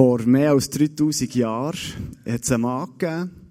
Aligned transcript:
Vor 0.00 0.22
mehr 0.22 0.52
als 0.52 0.70
3000 0.70 1.34
Jahren 1.34 1.78
hat 2.24 2.42
es 2.42 2.50
einen 2.50 2.62
Mann 2.62 2.88
gegeben, 2.96 3.50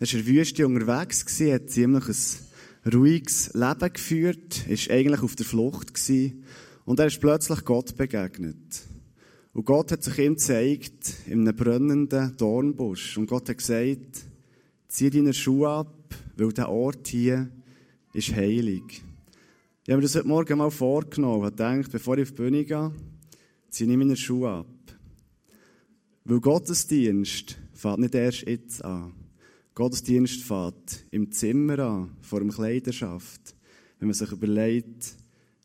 er 0.00 0.06
war 0.08 0.18
in 0.18 0.24
der 0.24 0.26
Wüste 0.26 0.66
unterwegs, 0.66 1.40
hat 1.40 1.70
ziemlich 1.70 2.04
ein 2.08 2.92
ruhiges 2.92 3.54
Leben 3.54 3.92
geführt, 3.92 4.66
ist 4.66 4.90
eigentlich 4.90 5.22
auf 5.22 5.36
der 5.36 5.46
Flucht 5.46 5.94
gewesen, 5.94 6.42
und 6.86 6.98
er 6.98 7.06
ist 7.06 7.20
plötzlich 7.20 7.64
Gott 7.64 7.96
begegnet. 7.96 8.82
Und 9.52 9.64
Gott 9.64 9.92
hat 9.92 10.02
sich 10.02 10.18
ihm 10.18 10.34
gezeigt 10.34 11.14
in 11.28 11.42
einem 11.42 11.54
brennenden 11.54 12.36
Dornbusch. 12.36 13.16
Und 13.16 13.28
Gott 13.28 13.48
hat 13.48 13.58
gesagt, 13.58 14.24
zieh 14.88 15.10
deine 15.10 15.34
Schuhe 15.34 15.68
ab, 15.68 16.16
weil 16.36 16.52
der 16.52 16.68
Ort 16.68 17.06
hier 17.06 17.48
ist 18.12 18.34
heilig. 18.34 19.04
Ich 19.84 19.92
habe 19.92 19.98
mir 19.98 20.02
das 20.02 20.16
heute 20.16 20.26
Morgen 20.26 20.58
mal 20.58 20.72
vorgenommen 20.72 21.44
und 21.44 21.56
gedacht, 21.56 21.92
bevor 21.92 22.18
ich 22.18 22.24
auf 22.24 22.30
die 22.32 22.42
Bühne 22.42 22.64
gehe, 22.64 22.90
ziehe 23.70 23.88
ich 23.88 23.96
meine 23.96 24.16
Schuhe 24.16 24.50
ab. 24.50 24.75
Weil 26.28 26.40
Gottesdienst 26.40 27.56
fängt 27.72 28.00
nicht 28.00 28.16
erst 28.16 28.48
jetzt 28.48 28.84
an. 28.84 29.12
Gottesdienst 29.76 30.42
fängt 30.42 31.06
im 31.12 31.30
Zimmer 31.30 31.78
an, 31.78 32.16
vor 32.20 32.40
dem 32.40 32.50
Kleiderschaft. 32.50 33.54
Wenn 34.00 34.08
man 34.08 34.14
sich 34.14 34.32
überlegt, 34.32 35.14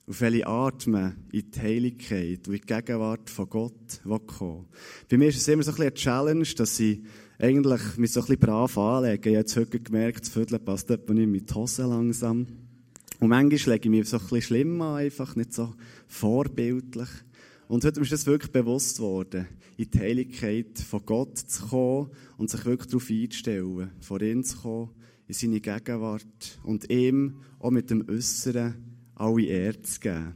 auf 0.05 0.22
welche 0.22 0.45
Art 0.45 0.86
man 0.86 1.16
in 1.31 1.50
die 1.50 1.59
Heiligkeit 1.59 2.48
und 2.48 2.53
in 2.53 2.62
die 2.62 2.67
Gegenwart 2.67 3.27
von 3.31 3.50
Gott 3.50 4.02
kommen 4.27 4.67
Bei 5.09 5.17
mir 5.17 5.30
ist 5.30 5.38
es 5.38 5.48
immer 5.48 5.63
so 5.63 5.72
ein 5.72 5.77
bisschen 5.77 5.88
eine 5.88 5.94
Challenge, 5.95 6.48
dass 6.55 6.80
ich 6.80 7.02
eigentlich 7.39 7.98
mich 7.98 8.12
so 8.12 8.20
ein 8.20 8.28
bisschen 8.28 8.39
brav 8.39 8.78
anlege. 8.78 9.31
Ich 9.31 9.36
habe 9.36 9.41
jetzt 9.41 9.58
heute 9.58 9.80
gemerkt, 9.80 10.22
das 10.22 10.30
Viertel 10.30 10.59
passt 10.59 10.91
nicht 10.91 11.08
mit 11.09 11.50
die 11.50 11.53
Hose 11.55 11.88
langsam. 11.88 12.45
Und 13.20 13.30
manchmal 13.30 13.73
lege 13.73 13.89
ich 13.89 13.89
mich 13.89 14.09
so 14.09 14.17
ein 14.17 14.22
bisschen 14.22 14.41
schlimm 14.44 14.80
an, 14.84 14.98
einfach 14.98 15.36
nicht 15.36 15.53
so 15.53 15.73
vorbildlich. 16.05 17.09
Und 17.67 17.84
heute 17.84 18.02
ist 18.02 18.12
das 18.12 18.28
wirklich 18.28 18.52
bewusst 18.52 19.00
worden, 19.00 19.48
in 19.77 19.89
die 19.89 19.99
Heiligkeit 19.99 20.80
von 20.80 21.05
Gott 21.05 21.38
zu 21.38 21.67
kommen 21.67 22.11
und 22.38 22.49
sich 22.49 22.66
wirklich 22.66 22.89
darauf 22.89 23.09
einzustellen, 23.09 23.91
vor 24.00 24.22
ihn 24.22 24.44
zu 24.44 24.58
kommen, 24.58 24.89
in 25.28 25.33
seine 25.33 25.61
Gegenwart 25.61 26.59
und 26.63 26.89
ihm 26.91 27.38
auch 27.59 27.72
mit 27.72 27.89
dem 27.89 28.08
Äußeren 28.09 28.75
alle 29.16 29.44
Ehre 29.44 29.81
zu 29.81 30.00
geben. 30.00 30.36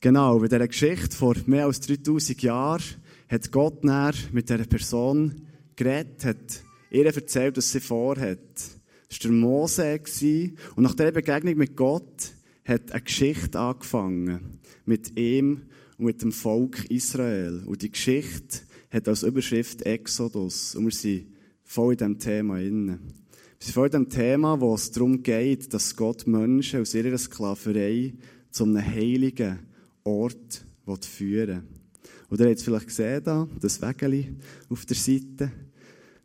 Genau, 0.00 0.40
bei 0.40 0.48
dieser 0.48 0.66
Geschichte 0.66 1.16
vor 1.16 1.36
mehr 1.46 1.66
als 1.66 1.80
3000 1.80 2.42
Jahren 2.42 2.82
hat 3.28 3.52
Gott 3.52 3.84
näher 3.84 4.14
mit 4.32 4.48
dieser 4.50 4.64
Person 4.64 5.46
geredet, 5.76 6.24
hat 6.24 6.64
ihr 6.90 7.06
erzählt, 7.06 7.56
was 7.56 7.72
sie 7.72 7.80
vorhat. 7.80 8.38
Das 9.08 9.24
war 9.24 9.30
der 9.30 9.30
Mose. 9.30 10.00
Und 10.74 10.82
nach 10.82 10.94
dieser 10.94 11.12
Begegnung 11.12 11.56
mit 11.56 11.76
Gott 11.76 12.32
hat 12.64 12.92
eine 12.92 13.02
Geschichte 13.02 13.58
angefangen. 13.58 14.58
Mit 14.84 15.18
ihm 15.18 15.62
mit 16.02 16.22
dem 16.22 16.32
Volk 16.32 16.84
Israel. 16.90 17.62
Und 17.66 17.82
die 17.82 17.90
Geschichte 17.90 18.60
hat 18.90 19.08
als 19.08 19.22
Überschrift 19.22 19.82
Exodus. 19.82 20.74
Und 20.74 20.84
wir 20.84 20.92
sind 20.92 21.26
voll 21.64 21.94
in 21.94 21.98
diesem 21.98 22.18
Thema 22.18 22.60
inne. 22.60 22.98
Wir 22.98 23.66
sind 23.66 23.74
voll 23.74 23.86
in 23.86 23.92
dem 23.92 24.08
Thema, 24.08 24.60
wo 24.60 24.74
es 24.74 24.90
darum 24.90 25.22
geht, 25.22 25.72
dass 25.72 25.96
Gott 25.96 26.26
Menschen 26.26 26.80
aus 26.80 26.94
ihrer 26.94 27.16
Sklaverei 27.16 28.14
zu 28.50 28.64
einem 28.64 28.84
heiligen 28.84 29.60
Ort 30.04 30.64
führen 31.00 31.48
will. 31.48 31.62
Und 32.28 32.40
ihr 32.40 32.46
habt 32.46 32.58
es 32.58 32.64
vielleicht 32.64 32.86
gesehen, 32.86 33.22
da, 33.24 33.46
das 33.60 33.82
Wägeli 33.82 34.34
auf 34.70 34.86
der 34.86 34.96
Seite. 34.96 35.52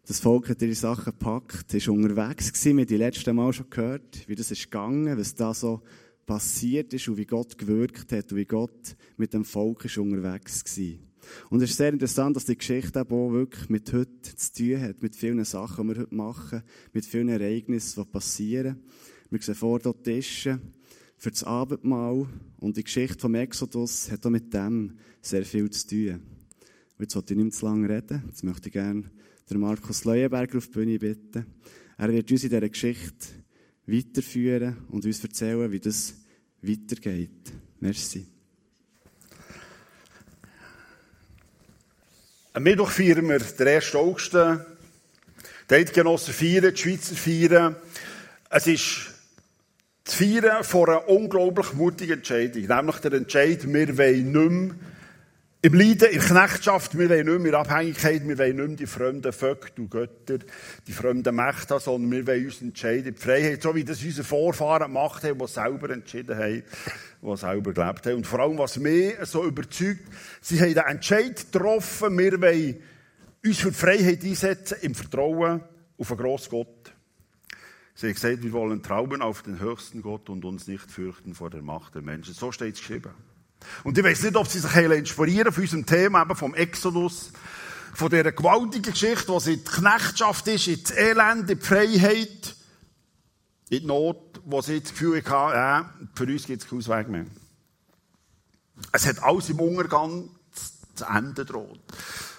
Das 0.08 0.22
Volk 0.22 0.48
hat 0.48 0.62
ihre 0.62 0.74
Sachen 0.74 1.12
gepackt, 1.12 1.74
ist 1.74 1.90
unterwegs 1.90 2.54
gewesen. 2.54 2.78
Wir 2.78 2.84
haben 2.84 2.88
die 2.88 2.98
letzten 2.98 3.36
Mal 3.36 3.52
schon 3.52 3.70
gehört, 3.70 4.26
wie 4.26 4.36
das 4.36 4.50
ist 4.50 4.64
gegangen, 4.64 5.18
was 5.18 5.36
da 5.36 5.54
so 5.54 5.82
passiert 6.28 6.94
ist 6.94 7.08
und 7.08 7.18
wie 7.18 7.26
Gott 7.26 7.58
gewirkt 7.58 8.12
hat 8.12 8.32
und 8.32 8.38
wie 8.38 8.46
Gott 8.46 8.96
mit 9.16 9.34
dem 9.34 9.46
Volk 9.46 9.86
ist 9.86 9.98
unterwegs 9.98 10.78
war. 10.78 11.08
Und 11.50 11.62
es 11.64 11.72
ist 11.72 11.78
sehr 11.78 11.92
interessant, 11.92 12.36
dass 12.36 12.46
die 12.46 12.58
Geschichte 12.58 13.02
auch 13.02 13.32
wirklich 13.32 13.70
mit 13.70 13.92
heute 13.92 14.36
zu 14.36 14.54
tun 14.54 14.82
hat, 14.82 15.02
mit 15.02 15.16
vielen 15.16 15.44
Sachen, 15.44 15.88
die 15.88 15.96
wir 15.96 16.02
heute 16.02 16.16
machen, 16.16 16.64
mit 16.94 17.06
vielen 17.06 17.30
Ereignissen, 17.30 18.04
die 18.04 18.12
passieren. 18.12 18.84
Wir 19.30 19.42
sehen 19.42 19.56
vor 19.56 19.80
dort 19.80 20.04
Tische 20.04 20.60
für 21.18 21.32
das 21.32 21.44
Abendmahl 21.44 22.28
und 22.58 22.78
die 22.78 22.84
Geschichte 22.84 23.20
vom 23.20 23.36
Exodus 23.36 24.12
hat 24.12 24.26
auch 24.26 24.30
mit 24.30 24.54
dem 24.54 24.98
sehr 25.22 25.44
viel 25.44 25.70
zu 25.70 25.88
tun. 25.88 26.14
Und 26.14 27.04
jetzt 27.04 27.14
sollte 27.14 27.34
ich 27.34 27.40
nicht 27.40 27.56
zu 27.56 27.66
lange 27.66 27.90
reden. 27.90 28.24
Jetzt 28.28 28.44
möchte 28.44 28.68
ich 28.68 28.74
gerne 28.74 29.10
den 29.50 29.60
Markus 29.60 30.04
Leuenberger 30.04 30.58
auf 30.58 30.68
die 30.68 30.74
Bühne 30.74 31.00
bitten. 31.00 31.46
Er 31.98 32.12
wird 32.12 32.30
uns 32.32 32.44
in 32.44 32.50
dieser 32.50 32.70
Geschichte 32.70 33.28
weiterführen 33.86 34.78
und 34.90 35.06
uns 35.06 35.24
erzählen, 35.24 35.72
wie 35.72 35.80
das 35.80 36.16
weitergeht. 36.62 37.54
Merci. 37.80 38.26
Am 42.54 42.64
Mittwoch 42.64 42.90
feiern 42.90 43.30
wir 43.30 43.40
den 43.40 43.68
1. 43.68 43.96
August. 43.96 44.34
Die 44.34 45.74
Eidgenossen 45.76 46.34
feiern, 46.34 46.74
die 46.74 46.82
Schweizer 46.82 47.16
feiern. 47.16 47.76
Es 48.50 48.66
ist 48.68 49.14
das 50.04 50.16
Feiern 50.16 50.64
von 50.64 50.90
einer 50.90 51.08
unglaublich 51.08 51.74
mutigen 51.74 52.14
Entscheidung. 52.14 52.64
Nämlich 52.64 52.96
der 52.98 53.14
Entscheid, 53.14 53.72
wir 53.72 53.98
wollen 53.98 54.32
nicht 54.32 54.52
mehr 54.52 54.76
im 55.68 55.74
Leiden, 55.74 56.10
in 56.12 56.22
Knechtschaft, 56.22 56.98
wir 56.98 57.10
wollen 57.10 57.26
nicht 57.26 57.42
mehr 57.42 57.60
Abhängigkeit, 57.60 58.26
wir 58.26 58.38
wollen 58.38 58.56
nicht 58.56 58.68
mehr 58.68 58.78
die 58.78 58.86
fremden 58.86 59.34
Vögel 59.34 59.70
und 59.78 59.92
Götter, 59.92 60.40
die 60.88 60.92
fremden 60.94 61.36
Mächte, 61.36 61.78
sondern 61.82 62.10
wir 62.10 62.26
wollen 62.26 62.46
uns 62.46 62.62
entscheiden, 62.62 63.14
die 63.14 63.22
Freiheit, 63.22 63.62
so 63.62 63.76
wie 63.76 63.84
das 63.84 64.02
unsere 64.02 64.26
Vorfahren 64.26 64.88
gemacht 64.88 65.26
haben, 65.26 65.38
die 65.38 65.48
selber 65.48 65.90
entschieden 65.90 66.38
haben, 66.38 66.64
die 67.22 67.38
selber 67.38 67.74
gelebt 67.74 68.06
haben. 68.06 68.16
Und 68.16 68.28
vor 68.28 68.40
allem, 68.40 68.58
was 68.58 68.78
mich 68.78 69.16
so 69.24 69.44
überzeugt, 69.44 70.06
sie 70.40 70.62
haben 70.62 70.74
den 70.74 70.86
Entscheid 70.86 71.52
getroffen, 71.52 72.18
wir 72.18 72.42
wollen 72.42 72.82
uns 73.46 73.58
für 73.58 73.72
die 73.72 73.76
Freiheit 73.76 74.24
einsetzen, 74.24 74.78
im 74.84 74.96
Vertrauen 74.96 75.62
auf 75.98 76.12
einen 76.12 76.20
grossen 76.22 76.50
Gott. 76.50 76.94
Sie 77.94 78.08
haben 78.08 78.14
gesagt, 78.14 78.42
wir 78.42 78.54
wollen 78.54 78.82
trauen 78.82 79.22
auf 79.22 79.42
den 79.42 79.60
höchsten 79.60 80.02
Gott 80.02 80.30
und 80.30 80.46
uns 80.46 80.66
nicht 80.68 80.90
fürchten 80.90 81.36
vor 81.36 81.50
der 81.50 81.62
Macht 81.62 81.96
der 81.96 82.04
Menschen. 82.04 82.34
So 82.34 82.54
steht 82.54 82.76
es 82.76 82.80
geschrieben. 82.80 83.12
Und 83.84 83.98
ich 83.98 84.04
weiß 84.04 84.24
nicht, 84.24 84.36
ob 84.36 84.48
Sie 84.48 84.60
sich 84.60 84.76
inspirieren 84.76 85.52
von 85.52 85.64
unserem 85.64 85.86
Thema, 85.86 86.24
eben 86.24 86.36
vom 86.36 86.54
Exodus, 86.56 87.32
von 87.98 88.10
dieser 88.10 88.32
gewaltigen 88.32 88.92
Geschichte, 88.92 89.40
sie 89.40 89.54
in 89.54 89.64
die 89.64 89.72
Knechtschaft 89.72 90.48
ist, 90.48 90.68
in 90.68 90.84
das 90.84 90.92
Elend, 90.92 91.50
in 91.50 91.58
die 91.58 91.66
Freiheit, 91.66 92.56
in 93.70 93.80
die 93.80 93.86
Not, 93.88 94.40
wo 94.46 94.62
sie 94.62 94.82
das 94.82 94.92
Gefühl 94.92 95.24
hatten, 95.26 95.56
ja, 95.56 95.94
für 96.14 96.26
uns 96.26 96.46
gibt 96.46 96.62
es 96.62 96.70
keinen 96.70 96.78
Ausweg 96.78 97.10
mehr. 97.10 97.26
Es 98.92 99.08
hat 99.08 99.24
alles 99.24 99.50
im 99.50 99.60
Untergang 99.60 100.30
zu 100.94 101.06
Ende 101.06 101.44
droht. 101.44 101.80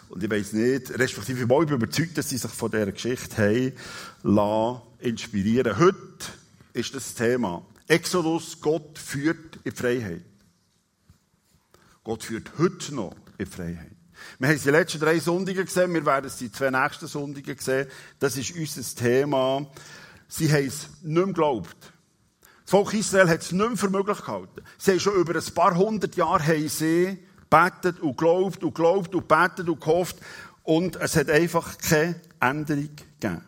Und 0.08 0.22
ich 0.22 0.30
weiß 0.30 0.52
nicht, 0.52 0.96
respektive 0.96 1.40
ich 1.40 1.48
bin 1.48 1.68
überzeugt, 1.68 2.16
dass 2.16 2.28
sie 2.28 2.38
sich 2.38 2.50
von 2.52 2.70
dieser 2.70 2.92
Geschichte 2.92 3.74
haben 4.22 4.80
inspirieren. 5.00 5.76
Heute 5.76 5.96
ist 6.72 6.94
das 6.94 7.14
Thema. 7.14 7.66
Exodus, 7.88 8.60
Gott 8.60 8.96
führt 8.96 9.56
in 9.64 9.72
die 9.72 9.76
Freiheit. 9.76 10.22
Gott 12.08 12.24
führt 12.24 12.52
heute 12.56 12.94
noch 12.94 13.14
in 13.36 13.44
Freiheit. 13.44 13.92
Wir 14.38 14.48
haben 14.48 14.56
es 14.56 14.62
die 14.62 14.70
letzten 14.70 14.98
drei 14.98 15.18
Sonntage 15.18 15.62
gesehen, 15.62 15.92
wir 15.92 16.06
werden 16.06 16.24
es 16.24 16.38
die 16.38 16.50
zwei 16.50 16.70
nächsten 16.70 17.06
Sonntage 17.06 17.54
sehen. 17.58 17.86
Das 18.18 18.34
ist 18.38 18.56
unser 18.56 18.98
Thema. 18.98 19.66
Sie 20.26 20.50
haben 20.50 20.68
es 20.68 20.88
nicht 21.02 21.14
mehr 21.14 21.26
geglaubt. 21.26 21.76
Das 22.62 22.70
Volk 22.70 22.94
Israel 22.94 23.28
hat 23.28 23.42
es 23.42 23.52
nicht 23.52 23.68
mehr 23.68 23.76
für 23.76 23.90
möglich 23.90 24.20
gehalten. 24.20 24.62
Sie 24.78 24.92
haben 24.92 25.00
schon 25.00 25.16
über 25.16 25.34
ein 25.34 25.54
paar 25.54 25.76
hundert 25.76 26.16
Jahre 26.16 26.46
haben 26.46 26.68
sie 26.70 27.18
betet 27.50 28.00
und 28.00 28.16
geglaubt 28.16 28.64
und 28.64 28.74
geglaubt 28.74 29.14
und 29.14 29.28
betet 29.28 29.68
und 29.68 29.78
gehofft. 29.78 30.16
Und 30.62 30.96
es 30.96 31.14
hat 31.14 31.28
einfach 31.28 31.76
keine 31.76 32.18
Änderung 32.40 32.88
gegeben. 33.20 33.44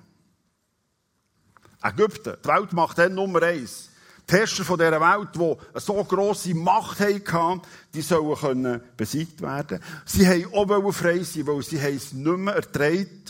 Ägypten, 1.82 2.37
die 2.44 2.49
Welt 2.49 2.75
macht 2.75 2.99
dann 2.99 3.15
Nummer 3.15 3.43
eins 3.43 3.89
die 4.30 4.36
Herrscher 4.36 4.64
von 4.64 4.78
dieser 4.78 5.00
Welt, 5.00 5.28
die 5.34 5.56
eine 5.72 5.80
so 5.80 6.04
grosse 6.04 6.54
Macht 6.54 7.00
hatten, 7.00 7.62
die 7.92 8.02
sollen 8.02 8.36
können 8.36 8.80
besiegt 8.96 9.42
werden. 9.42 9.82
Sie 10.04 10.26
haben 10.26 10.54
auch 10.54 10.92
frei 10.92 11.22
sein, 11.22 11.46
weil 11.46 11.62
sie 11.62 11.78
es 11.78 12.12
nicht 12.12 12.38
mehr 12.38 12.55
ertragen, 12.55 13.25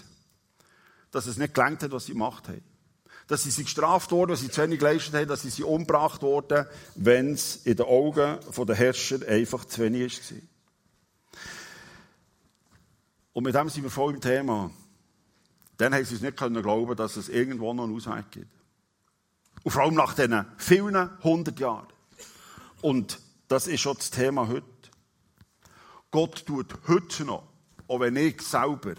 dass 1.11 1.27
es 1.27 1.39
nicht 1.39 1.55
gelangt 1.55 1.83
hat, 1.83 1.91
was 1.93 2.07
sie 2.07 2.13
gemacht 2.13 2.49
haben. 2.49 2.63
Dass 3.27 3.45
sie 3.45 3.63
gestraft 3.63 4.11
wurden, 4.11 4.33
dass 4.33 4.41
sie 4.41 4.51
zu 4.51 4.63
wenig 4.63 4.79
geleistet 4.79 5.15
haben, 5.15 5.29
dass 5.29 5.43
sie 5.43 5.51
sie 5.51 5.63
umgebracht 5.63 6.23
wurden, 6.23 6.67
wenn 6.97 7.35
es 7.35 7.57
in 7.65 7.77
den 7.77 7.87
Augen 7.87 8.39
der 8.57 8.77
Herrscher 8.77 9.27
einfach 9.29 9.65
zu 9.65 9.83
wenig 9.83 10.21
war. 10.31 10.39
Und 13.33 13.45
mit 13.45 13.55
dem 13.55 13.69
sind 13.69 13.85
wir 13.85 13.91
voll 13.91 14.15
im 14.15 14.21
Thema. 14.21 14.71
Dann 15.77 15.95
haben 15.95 16.05
sie 16.05 16.17
es 16.17 16.21
nicht 16.21 16.37
glauben, 16.37 16.97
dass 16.97 17.17
es 17.17 17.29
irgendwo 17.29 17.73
noch 17.73 17.85
einen 17.85 17.97
Ausweg 17.97 18.31
gibt. 18.33 18.60
Und 19.63 19.71
vor 19.73 19.83
allem 19.83 19.95
nach 19.95 20.15
diesen 20.15 20.47
vielen 20.57 21.23
hundert 21.23 21.61
Jahren. 21.61 21.87
Und 22.81 23.21
das 23.49 23.67
ist 23.67 23.81
schon 23.81 23.97
das 23.97 24.11
Thema 24.11 24.49
heute. 24.49 24.67
Gott 26.11 26.47
tut 26.47 26.75
heute 26.89 27.25
noch, 27.25 27.49
auch 27.87 28.01
wenn 28.01 28.17
ich 28.17 28.43
selber, 28.43 28.95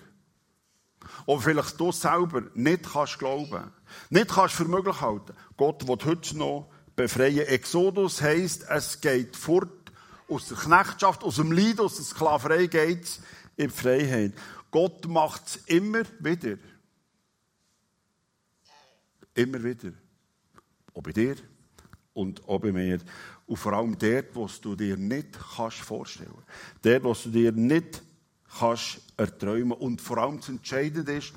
oder 1.26 1.42
vielleicht 1.42 1.80
du 1.80 1.92
selber 1.92 2.44
nicht 2.54 2.92
kannst 2.92 3.20
glauben, 3.20 3.72
nicht 4.10 4.30
kannst 4.30 4.56
für 4.56 4.66
möglich 4.66 5.02
halten, 5.02 5.34
Gott 5.58 5.88
wird 5.88 6.06
heute 6.06 6.38
noch 6.38 6.70
befreien. 6.96 7.48
Exodus 7.48 8.22
heisst, 8.22 8.66
es 8.70 9.02
geht 9.02 9.36
fort 9.36 9.92
aus 10.30 10.48
der 10.48 10.58
Knechtschaft, 10.58 11.24
aus 11.24 11.36
dem 11.36 11.52
Leid, 11.52 11.80
aus 11.80 11.96
der 11.96 12.06
Sklaverei 12.06 12.68
geht 12.68 13.20
in 13.58 13.70
die 13.70 13.76
Freiheit. 13.76 14.34
Gott 14.70 15.06
macht 15.08 15.48
es 15.48 15.56
immer 15.66 16.04
wieder. 16.20 16.58
Immer 19.34 19.64
wieder. 19.64 19.92
Auch 20.94 21.02
bei 21.02 21.12
dir 21.12 21.36
und 22.14 22.48
auch 22.48 22.60
bei 22.60 22.72
mir. 22.72 23.00
Und 23.48 23.58
vor 23.58 23.74
allem 23.74 23.98
dort, 23.98 24.36
was 24.36 24.62
du 24.62 24.76
dir 24.76 24.98
nicht 24.98 25.38
kannst 25.56 25.80
vorstellen 25.80 26.32
kannst. 26.34 26.86
Dort, 26.86 27.04
was 27.04 27.24
du 27.24 27.30
dir 27.30 27.52
nicht 27.52 28.02
kannst 28.60 29.02
erträumen. 29.18 29.74
Und 29.74 30.02
vor 30.02 30.18
allem 30.18 30.38
das 30.38 30.50
Entscheidende 30.50 31.14
ist, 31.14 31.34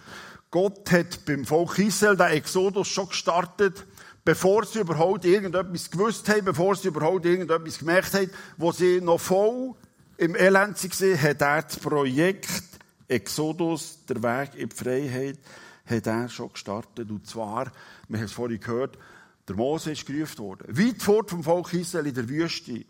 Gott 0.51 0.91
hat 0.93 1.25
beim 1.25 1.45
Volk 1.45 1.79
Israel 1.79 2.17
den 2.17 2.29
Exodus 2.29 2.89
schon 2.89 3.09
gestartet, 3.09 3.85
bevor 4.25 4.65
sie 4.65 4.81
überhaupt 4.81 5.25
irgendetwas 5.25 5.91
gewusst 5.91 6.29
haben, 6.29 6.45
bevor 6.45 6.77
sie 6.77 6.89
überhaupt 6.89 7.27
irgendetwas 7.27 7.79
gemerkt 7.79 8.15
haben, 8.15 8.31
wo 8.57 8.71
sie 8.71 9.01
noch 9.01 9.19
voll 9.19 9.75
im 10.17 10.37
Elend 10.37 10.83
waren, 10.83 11.23
hat 11.23 11.43
er 11.43 11.63
das 11.63 11.77
Projekt 11.79 12.63
Exodus, 13.09 13.99
der 14.09 14.23
Weg 14.23 14.55
in 14.55 14.69
die 14.69 14.77
Freiheit, 14.77 15.39
hat 15.87 16.07
er 16.07 16.29
schon 16.29 16.53
gestartet. 16.53 17.11
Und 17.11 17.27
zwar, 17.27 17.71
wir 18.09 18.19
haben 18.19 18.25
es 18.25 18.33
vorhin 18.33 18.61
gehört, 18.61 18.97
der 19.47 19.57
Mose 19.57 19.93
ist 19.93 20.07
gerufen 20.07 20.39
worden. 20.39 20.77
Weit 20.77 21.03
fort 21.03 21.31
vom 21.31 21.43
Volk 21.43 21.73
Israel 21.75 22.07
in 22.07 22.15
der 22.15 22.29
Wüste. 22.29 22.85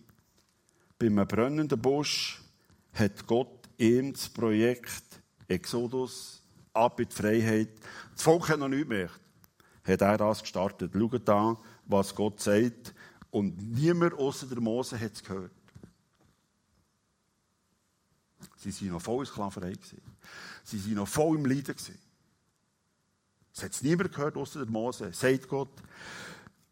Bei 0.98 1.06
einem 1.06 1.26
brennenden 1.26 1.80
Busch 1.80 2.40
hat 2.92 3.26
Gott 3.26 3.68
ihm 3.76 4.12
das 4.12 4.28
Projekt 4.28 5.02
Exodus 5.48 6.42
ab 6.72 7.00
in 7.00 7.08
die 7.08 7.14
Freiheit. 7.14 7.70
Das 8.12 8.22
Volk 8.22 8.48
hat 8.48 8.58
noch 8.58 8.68
nichts 8.68 8.88
gemerkt. 8.88 9.20
Hat 9.84 10.00
er 10.00 10.16
das 10.16 10.42
gestartet. 10.42 10.92
Schaut 10.94 11.28
an, 11.28 11.56
was 11.86 12.14
Gott 12.14 12.40
sagt. 12.40 12.94
Und 13.30 13.72
niemand 13.72 14.14
außer 14.14 14.46
der 14.46 14.60
Mose 14.60 14.98
hat 14.98 15.12
es 15.12 15.22
gehört. 15.22 15.50
Sie 18.56 18.86
waren 18.86 18.94
noch 18.94 19.02
voll 19.02 19.20
in 19.20 19.26
Sklaverei. 19.26 19.74
Sie 20.62 20.86
waren 20.86 20.94
noch 20.94 21.08
voll 21.08 21.36
im 21.36 21.44
Leiden. 21.44 21.74
Es 23.52 23.62
hat 23.62 23.82
niemand 23.82 24.12
gehört, 24.12 24.36
außer 24.36 24.60
der 24.60 24.70
Mose. 24.70 25.12
Sagt 25.12 25.48
Gott. 25.48 25.70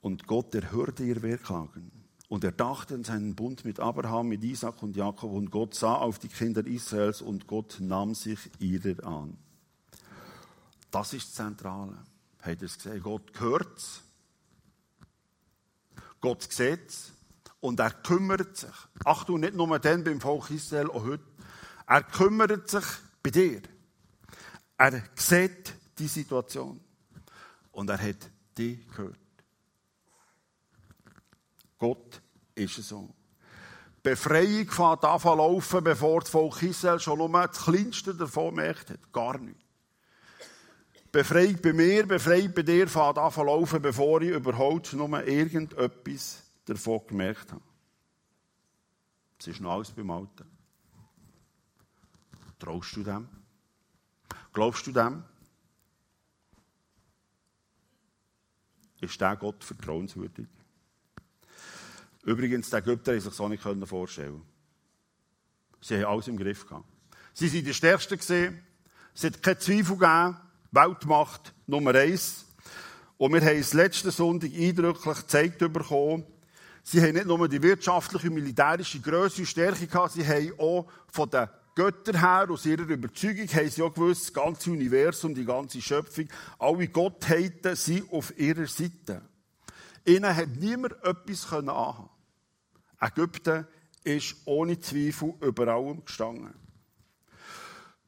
Und 0.03 0.27
Gott 0.27 0.55
erhörte 0.55 1.05
ihr 1.05 1.23
Wehrklagen. 1.23 1.91
Und 2.29 2.45
er 2.45 2.53
dachte 2.53 2.95
an 2.95 3.05
seinen 3.05 3.35
Bund 3.35 3.65
mit 3.65 3.79
Abraham, 3.79 4.29
mit 4.29 4.43
Isaac 4.43 4.83
und 4.83 4.97
Jakob. 4.97 5.33
Und 5.33 5.51
Gott 5.51 5.75
sah 5.75 5.95
auf 5.95 6.19
die 6.19 6.29
Kinder 6.29 6.67
Israels 6.67 7.23
und 7.23 7.47
Gott 7.47 7.77
nahm 7.79 8.15
sich 8.15 8.39
ihrer 8.59 9.07
an. 9.07 9.39
Das 10.91 11.13
ist 11.13 11.29
das 11.29 11.35
Zentrale. 11.35 11.97
Habt 12.41 12.63
ihr 12.63 12.67
es 12.67 12.77
gesehen? 12.77 13.03
Gott 13.03 13.39
hört 13.39 13.79
es. 13.79 14.03
Gott 16.21 16.43
sieht 16.43 16.89
es. 16.89 17.13
Und 17.61 17.79
er 17.79 17.91
kümmert 17.91 18.57
sich. 18.57 18.71
Achtung, 19.05 19.41
nicht 19.41 19.55
nur 19.55 19.79
dann 19.79 20.03
beim 20.03 20.21
Volk 20.21 20.51
Israel, 20.51 20.91
auch 20.91 21.05
heute. 21.05 21.23
Er 21.87 22.03
kümmert 22.03 22.69
sich 22.69 22.85
bei 23.23 23.31
dir. 23.31 23.63
Er 24.79 25.03
sieht 25.15 25.75
die 25.97 26.09
Situation. 26.09 26.81
Und 27.71 27.89
er 27.89 28.03
hat 28.03 28.31
dich 28.59 28.85
gehört. 28.89 29.19
Gott 31.83 32.23
ist 32.55 32.79
es 32.79 32.91
so. 32.91 33.13
Befreiung 34.05 34.71
fängt 34.71 35.05
an 35.05 35.19
zu 35.19 35.35
laufen, 35.35 35.83
bevor 35.83 36.21
das 36.21 36.31
Volk 36.31 36.63
Israel 36.63 37.01
schon 37.01 37.19
nur 37.19 37.29
das 37.29 37.65
Kleinste 37.65 38.15
davon 38.15 38.55
merkt 38.55 38.91
hat. 38.91 39.13
Gar 39.13 39.39
nicht. 39.39 39.59
Befreiung 41.11 41.61
bei 41.61 41.73
mir, 41.73 42.07
Befreiung 42.07 42.55
bei 42.55 42.63
dir 42.63 42.87
fängt 42.87 43.19
an 43.19 43.33
zu 43.33 43.43
laufen, 43.43 43.83
bevor 43.83 44.23
ich 44.23 44.31
überhaupt 44.31 44.93
nur 44.93 45.27
irgendetwas 45.27 46.45
davon 46.67 47.05
gemerkt 47.09 47.51
habe. 47.51 47.65
Es 49.41 49.49
ist 49.49 49.61
noch 49.61 49.73
alles 49.73 49.91
beim 49.91 50.09
Alten. 50.13 50.49
Traust 52.61 52.95
du 52.95 53.03
dem? 53.03 53.29
Glaubst 54.53 54.87
du 54.87 54.93
dem? 54.93 55.25
Ist 59.01 59.21
der 59.21 59.35
Gott 59.35 59.65
vertrauenswürdig? 59.65 60.47
Übrigens, 62.23 62.71
die 62.71 62.77
Ägypter 62.77 63.13
haben 63.13 63.21
sich 63.21 63.35
so 63.35 63.49
nicht 63.49 63.63
vorstellen 63.63 64.43
Sie 65.81 65.97
haben 65.97 66.05
alles 66.05 66.29
im 66.29 66.37
Griff 66.37 66.67
gehabt. 66.67 66.87
Sie 67.35 67.53
waren 67.53 67.65
die 67.65 67.75
Stärksten. 67.75 68.63
Es 69.15 69.25
hat 69.25 69.43
keinen 69.43 69.59
Zweifel 69.59 69.97
gegeben. 69.97 70.37
Weltmacht 70.71 71.53
Nummer 71.67 71.95
eins. 71.95 72.47
Und 73.19 73.33
wir 73.35 73.41
haben 73.41 73.59
es 73.59 73.73
letzten 73.73 74.11
Sonntag 74.11 74.51
eindrücklich 74.55 75.19
gezeigt 75.19 75.59
bekommen. 75.59 76.25
Sie 76.85 77.01
haben 77.01 77.15
nicht 77.15 77.27
nur 77.27 77.49
die 77.49 77.63
wirtschaftliche 77.63 78.29
und 78.29 78.35
militärische 78.35 79.01
Größe 79.01 79.43
und 79.43 79.47
Stärke 79.47 79.87
gehabt, 79.87 80.13
sie 80.13 80.27
haben 80.27 80.53
auch 80.59 80.89
von 81.09 81.31
den 81.31 81.49
Göttern 81.75 82.19
her, 82.19 82.47
aus 82.51 82.67
ihrer 82.67 82.83
Überzeugung, 82.83 83.47
haben 83.47 83.71
sie 83.71 83.83
auch 83.83 83.95
gewusst, 83.95 84.27
das 84.27 84.35
ganze 84.35 84.71
Universum, 84.71 85.35
die 85.35 85.45
ganze 85.45 85.81
Schöpfung, 85.81 86.29
alle 86.59 86.89
Gottheiten 86.89 87.77
sind 87.77 88.13
auf 88.13 88.37
ihrer 88.37 88.67
Seite. 88.67 89.23
Ihnen 90.05 90.35
hat 90.37 90.49
niemand 90.57 90.95
etwas 91.05 91.53
anhaben 91.53 92.09
Ägypten 93.03 93.67
ist 94.05 94.37
ohne 94.45 94.79
Zweifel 94.79 95.35
über 95.41 95.69
allem 95.69 96.05
gestanden. 96.05 96.55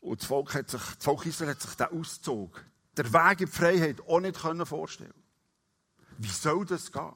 Und 0.01 0.21
das 0.21 0.29
Volk, 0.29 0.55
hat 0.55 0.71
sich, 0.71 0.81
das 0.83 1.05
Volk 1.05 1.27
Israel 1.27 1.51
hat 1.51 1.63
sich 1.63 1.75
den 1.75 1.87
Auszug, 1.87 2.65
der 2.97 3.13
Weg 3.13 3.41
in 3.41 3.47
die 3.47 3.53
Freiheit 3.53 4.01
auch 4.07 4.21
nicht 4.21 4.37
vorstellen 4.37 5.15
Wie 6.19 6.29
soll 6.29 6.65
das 6.65 6.93
gehen? 6.93 7.13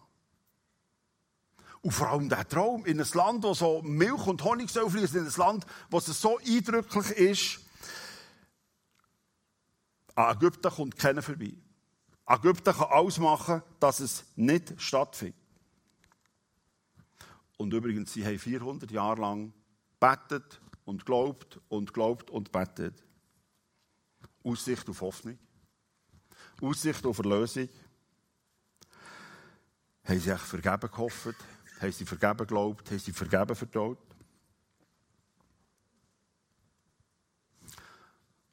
Und 1.83 1.93
vor 1.93 2.09
allem 2.09 2.29
der 2.29 2.49
Traum, 2.49 2.85
in 2.85 3.01
einem 3.01 3.11
Land, 3.15 3.45
wo 3.45 3.55
so 3.55 3.83
Milch 3.83 4.27
und 4.27 4.43
Honig 4.43 4.69
soll 4.71 4.91
fließen, 4.91 5.21
in 5.21 5.27
einem 5.27 5.37
Land, 5.37 5.67
wo 5.91 5.99
es 5.99 6.07
so 6.07 6.39
eindrücklich 6.39 7.11
ist, 7.11 7.61
an 10.17 10.37
Ägypten 10.37 10.71
kommt 10.71 10.97
keiner 10.97 11.23
vorbei. 11.23 11.55
Ägypten 12.27 12.75
kann 12.75 12.91
ausmachen, 12.91 13.63
dass 13.79 14.01
es 14.01 14.25
nicht 14.35 14.75
stattfindet. 14.81 15.38
Und 17.59 17.75
übrigens, 17.75 18.13
sie 18.13 18.25
haben 18.25 18.39
400 18.39 18.91
Jahre 18.91 19.21
lang 19.21 19.53
betet 20.01 20.61
und 20.85 21.05
glaubt 21.05 21.61
und 21.69 21.93
glaubt 21.93 22.31
und 22.31 22.51
betet. 22.53 23.05
Aussicht 24.43 24.89
auf 24.89 25.01
Hoffnung. 25.03 25.39
Aussicht 26.63 27.05
auf 27.05 27.19
Erlösung. 27.19 27.69
Haben 30.05 30.21
sie 30.21 30.31
echt 30.31 30.45
vergeben 30.45 30.91
gehofft? 30.91 31.35
Haben 31.81 31.93
sie 31.93 32.07
vergeben 32.07 32.39
geglaubt? 32.39 32.91
Haben 32.91 32.99
sie 32.99 33.13
vergeben 33.13 33.57
vertraut? 33.57 33.99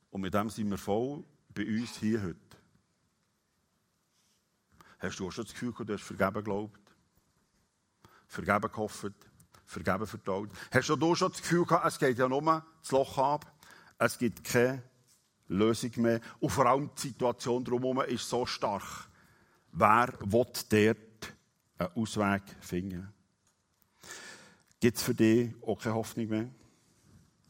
Und 0.09 0.21
mit 0.21 0.33
dem 0.33 0.49
sind 0.49 0.69
wir 0.69 0.77
voll 0.77 1.23
bei 1.53 1.65
uns 1.65 1.95
hier 1.97 2.23
heute. 2.23 2.39
Hast 4.97 5.19
du 5.19 5.27
auch 5.27 5.31
schon 5.31 5.45
das 5.45 5.53
Gefühl, 5.53 5.73
du 5.85 5.93
hast 5.93 6.03
vergeben 6.03 6.33
geglaubt? 6.33 6.84
Vergeben 8.27 8.71
gehofft? 8.71 9.13
Vergeben 9.65 10.05
vertraut? 10.05 10.49
Hast 10.71 10.89
du 10.89 11.15
schon 11.15 11.31
das 11.31 11.41
Gefühl 11.41 11.65
gehabt, 11.65 11.85
es 11.85 11.99
geht 11.99 12.17
ja 12.17 12.29
nur 12.29 12.63
das 12.81 12.91
Loch 12.91 13.17
ab? 13.17 13.51
Es 13.97 14.17
gibt 14.17 14.43
keine 14.43 14.83
Lösung 15.47 15.91
mehr. 15.97 16.19
Und 16.39 16.49
vor 16.49 16.65
allem 16.65 16.89
die 16.97 17.07
Situation 17.07 17.63
drumherum 17.63 18.01
ist 18.01 18.29
so 18.29 18.45
stark. 18.45 18.83
Wer 19.71 20.13
will 20.21 20.45
dort 20.69 21.33
einen 21.77 21.89
Ausweg 21.95 22.43
finden? 22.61 23.11
Gibt 24.79 24.97
es 24.97 25.03
für 25.03 25.13
dich 25.13 25.53
auch 25.61 25.81
keine 25.81 25.95
Hoffnung 25.95 26.27
mehr? 26.27 26.49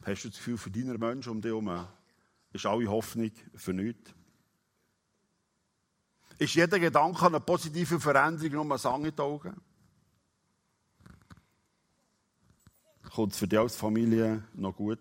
Hast 0.04 0.24
du 0.24 0.28
das 0.28 0.38
Gefühl, 0.38 0.56
für 0.56 0.70
deine 0.70 0.96
Menschen 0.96 1.30
um 1.30 1.40
dich 1.40 1.50
herum 1.50 1.86
ist 2.52 2.64
alle 2.64 2.86
Hoffnung 2.86 3.32
für 3.54 3.72
nichts? 3.72 4.14
Ist 6.38 6.54
jeder 6.54 6.78
Gedanke 6.78 7.20
an 7.22 7.34
eine 7.34 7.40
positive 7.40 7.98
Veränderung 7.98 8.66
nur 8.66 8.76
ein 8.76 8.78
Sang 8.78 9.04
in 9.04 9.14
die 9.14 9.22
Augen? 9.22 9.54
Kommt 13.16 13.32
es 13.32 13.38
für 13.38 13.48
dich 13.48 13.58
als 13.58 13.74
Familie 13.74 14.42
noch 14.52 14.76
gut? 14.76 14.98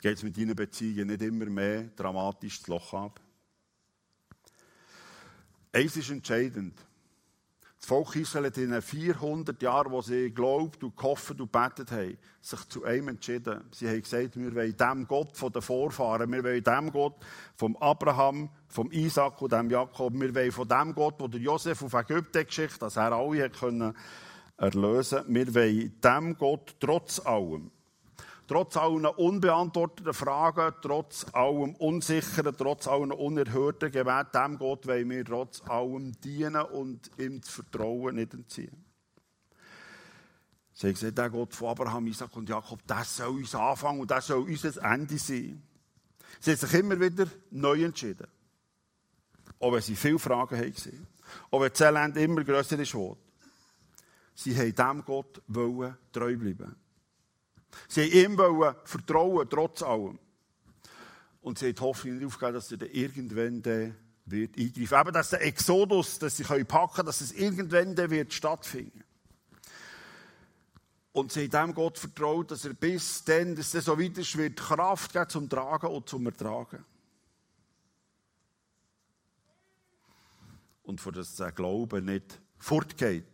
Geht 0.00 0.16
es 0.16 0.22
mit 0.22 0.36
deinen 0.36 0.54
Beziehungen 0.54 1.08
nicht 1.08 1.20
immer 1.20 1.46
mehr 1.46 1.88
dramatisch 1.96 2.60
das 2.60 2.68
Loch 2.68 2.94
ab? 2.94 3.20
Eins 5.72 5.96
ist 5.96 6.10
entscheidend. 6.10 6.78
Das 7.76 7.88
Volk 7.88 8.14
Israel 8.14 8.46
hat 8.46 8.58
in 8.58 8.70
den 8.70 8.82
400 8.82 9.60
Jahren, 9.60 9.90
wo 9.90 10.00
sie 10.00 10.26
geglaubt 10.26 10.84
und 10.84 10.96
gehofft 10.96 11.40
und 11.40 11.50
betet 11.50 11.90
haben, 11.90 12.16
sich 12.40 12.68
zu 12.68 12.84
einem 12.84 13.08
entschieden. 13.08 13.64
Sie 13.72 13.88
haben 13.88 14.02
gesagt, 14.02 14.36
wir 14.36 14.54
wollen 14.54 14.76
dem 14.76 15.08
Gott 15.08 15.36
von 15.36 15.50
den 15.50 15.62
Vorfahren, 15.62 16.30
wir 16.30 16.44
wollen 16.44 16.62
dem 16.62 16.92
Gott 16.92 17.16
vom 17.56 17.76
Abraham, 17.78 18.48
vom 18.68 18.92
Isaac 18.92 19.42
und 19.42 19.50
dem 19.50 19.70
Jakob, 19.70 20.12
wir 20.14 20.32
wollen 20.32 20.52
von 20.52 20.68
dem 20.68 20.94
Gott, 20.94 21.20
der 21.20 21.40
Josef 21.40 21.82
auf 21.82 21.94
Ägypten 21.94 22.46
geschickt 22.46 22.74
hat, 22.74 22.82
dass 22.82 22.96
er 22.96 23.10
alle 23.10 23.50
können 23.50 23.92
erlösen. 24.60 25.24
Wir 25.28 25.54
wollen 25.54 26.00
dem 26.00 26.38
Gott 26.38 26.76
trotz 26.78 27.18
allem 27.20 27.70
trotz 28.50 28.76
allen 28.76 29.06
unbeantworteten 29.06 30.12
Fragen, 30.12 30.74
trotz 30.82 31.24
allem 31.32 31.76
Unsicheren, 31.76 32.52
trotz 32.56 32.88
allen 32.88 33.12
unerhörten 33.12 33.92
Gebet, 33.92 34.34
dem 34.34 34.58
Gott 34.58 34.88
wollen 34.88 35.08
wir 35.08 35.24
trotz 35.24 35.62
allem 35.68 36.20
dienen 36.20 36.60
und 36.62 37.12
ihm 37.16 37.40
das 37.40 37.48
Vertrauen 37.48 38.16
nicht 38.16 38.34
entziehen. 38.34 38.84
Sie 40.72 40.88
haben 40.88 41.14
der 41.14 41.30
Gott 41.30 41.54
von 41.54 41.68
Abraham, 41.68 42.08
Isaac 42.08 42.36
und 42.36 42.48
Jakob, 42.48 42.80
das 42.88 43.18
soll 43.18 43.36
uns 43.36 43.54
anfangen 43.54 44.00
und 44.00 44.10
das 44.10 44.26
soll 44.26 44.42
unser 44.42 44.82
Ende 44.82 45.16
sein. 45.16 45.62
Sie 46.40 46.50
haben 46.50 46.58
sich 46.58 46.74
immer 46.74 46.98
wieder 46.98 47.26
neu 47.52 47.84
entschieden. 47.84 48.26
Auch 49.60 49.72
wenn 49.72 49.82
sie 49.82 49.94
viele 49.94 50.18
Fragen 50.18 50.58
hatten. 50.58 51.06
Auch 51.52 51.60
wenn 51.60 51.70
das 51.70 51.80
Elend 51.82 52.16
immer 52.16 52.42
grösser 52.42 52.80
ist. 52.80 52.96
Sie 54.42 54.56
haben 54.56 54.74
dem 54.74 55.04
Gott 55.04 55.42
treu 56.12 56.34
bleiben. 56.34 56.74
Sie 57.88 58.24
haben 58.24 58.38
ihm 58.38 58.74
vertrauen, 58.84 59.46
trotz 59.50 59.82
allem. 59.82 60.18
Und 61.42 61.58
sie 61.58 61.66
haben 61.66 61.74
die 61.74 61.80
Hoffnung 61.82 62.16
nicht 62.16 62.26
aufgegeben, 62.26 62.54
dass 62.54 62.72
er 62.72 62.94
irgendwann 62.94 63.60
dann 63.60 63.96
wird 64.24 64.56
eingreifen. 64.56 64.98
Eben, 64.98 65.12
dass 65.12 65.30
der 65.30 65.44
Exodus, 65.44 66.18
dass 66.18 66.38
sie 66.38 66.44
packen 66.44 66.94
können, 66.94 67.06
dass 67.06 67.20
es 67.20 67.32
irgendwann 67.32 67.94
dann 67.94 68.10
wird 68.10 68.32
stattfinden. 68.32 69.04
Und 71.12 71.32
sie 71.32 71.50
haben 71.52 71.72
dem 71.72 71.74
Gott 71.74 71.98
vertraut, 71.98 72.50
dass 72.50 72.64
er 72.64 72.72
bis 72.72 73.22
dann, 73.24 73.54
dass 73.56 73.74
es 73.74 73.84
so 73.84 74.00
weit 74.00 74.16
ist, 74.16 74.38
wird 74.38 74.58
Kraft 74.58 75.12
geben 75.12 75.28
zum 75.28 75.50
Tragen 75.50 75.88
und 75.88 76.08
zum 76.08 76.24
Ertragen. 76.24 76.82
Und 80.84 80.98
für 80.98 81.12
das 81.12 81.36
der 81.36 81.52
Glaube 81.52 82.00
nicht 82.00 82.40
fortgeht, 82.56 83.29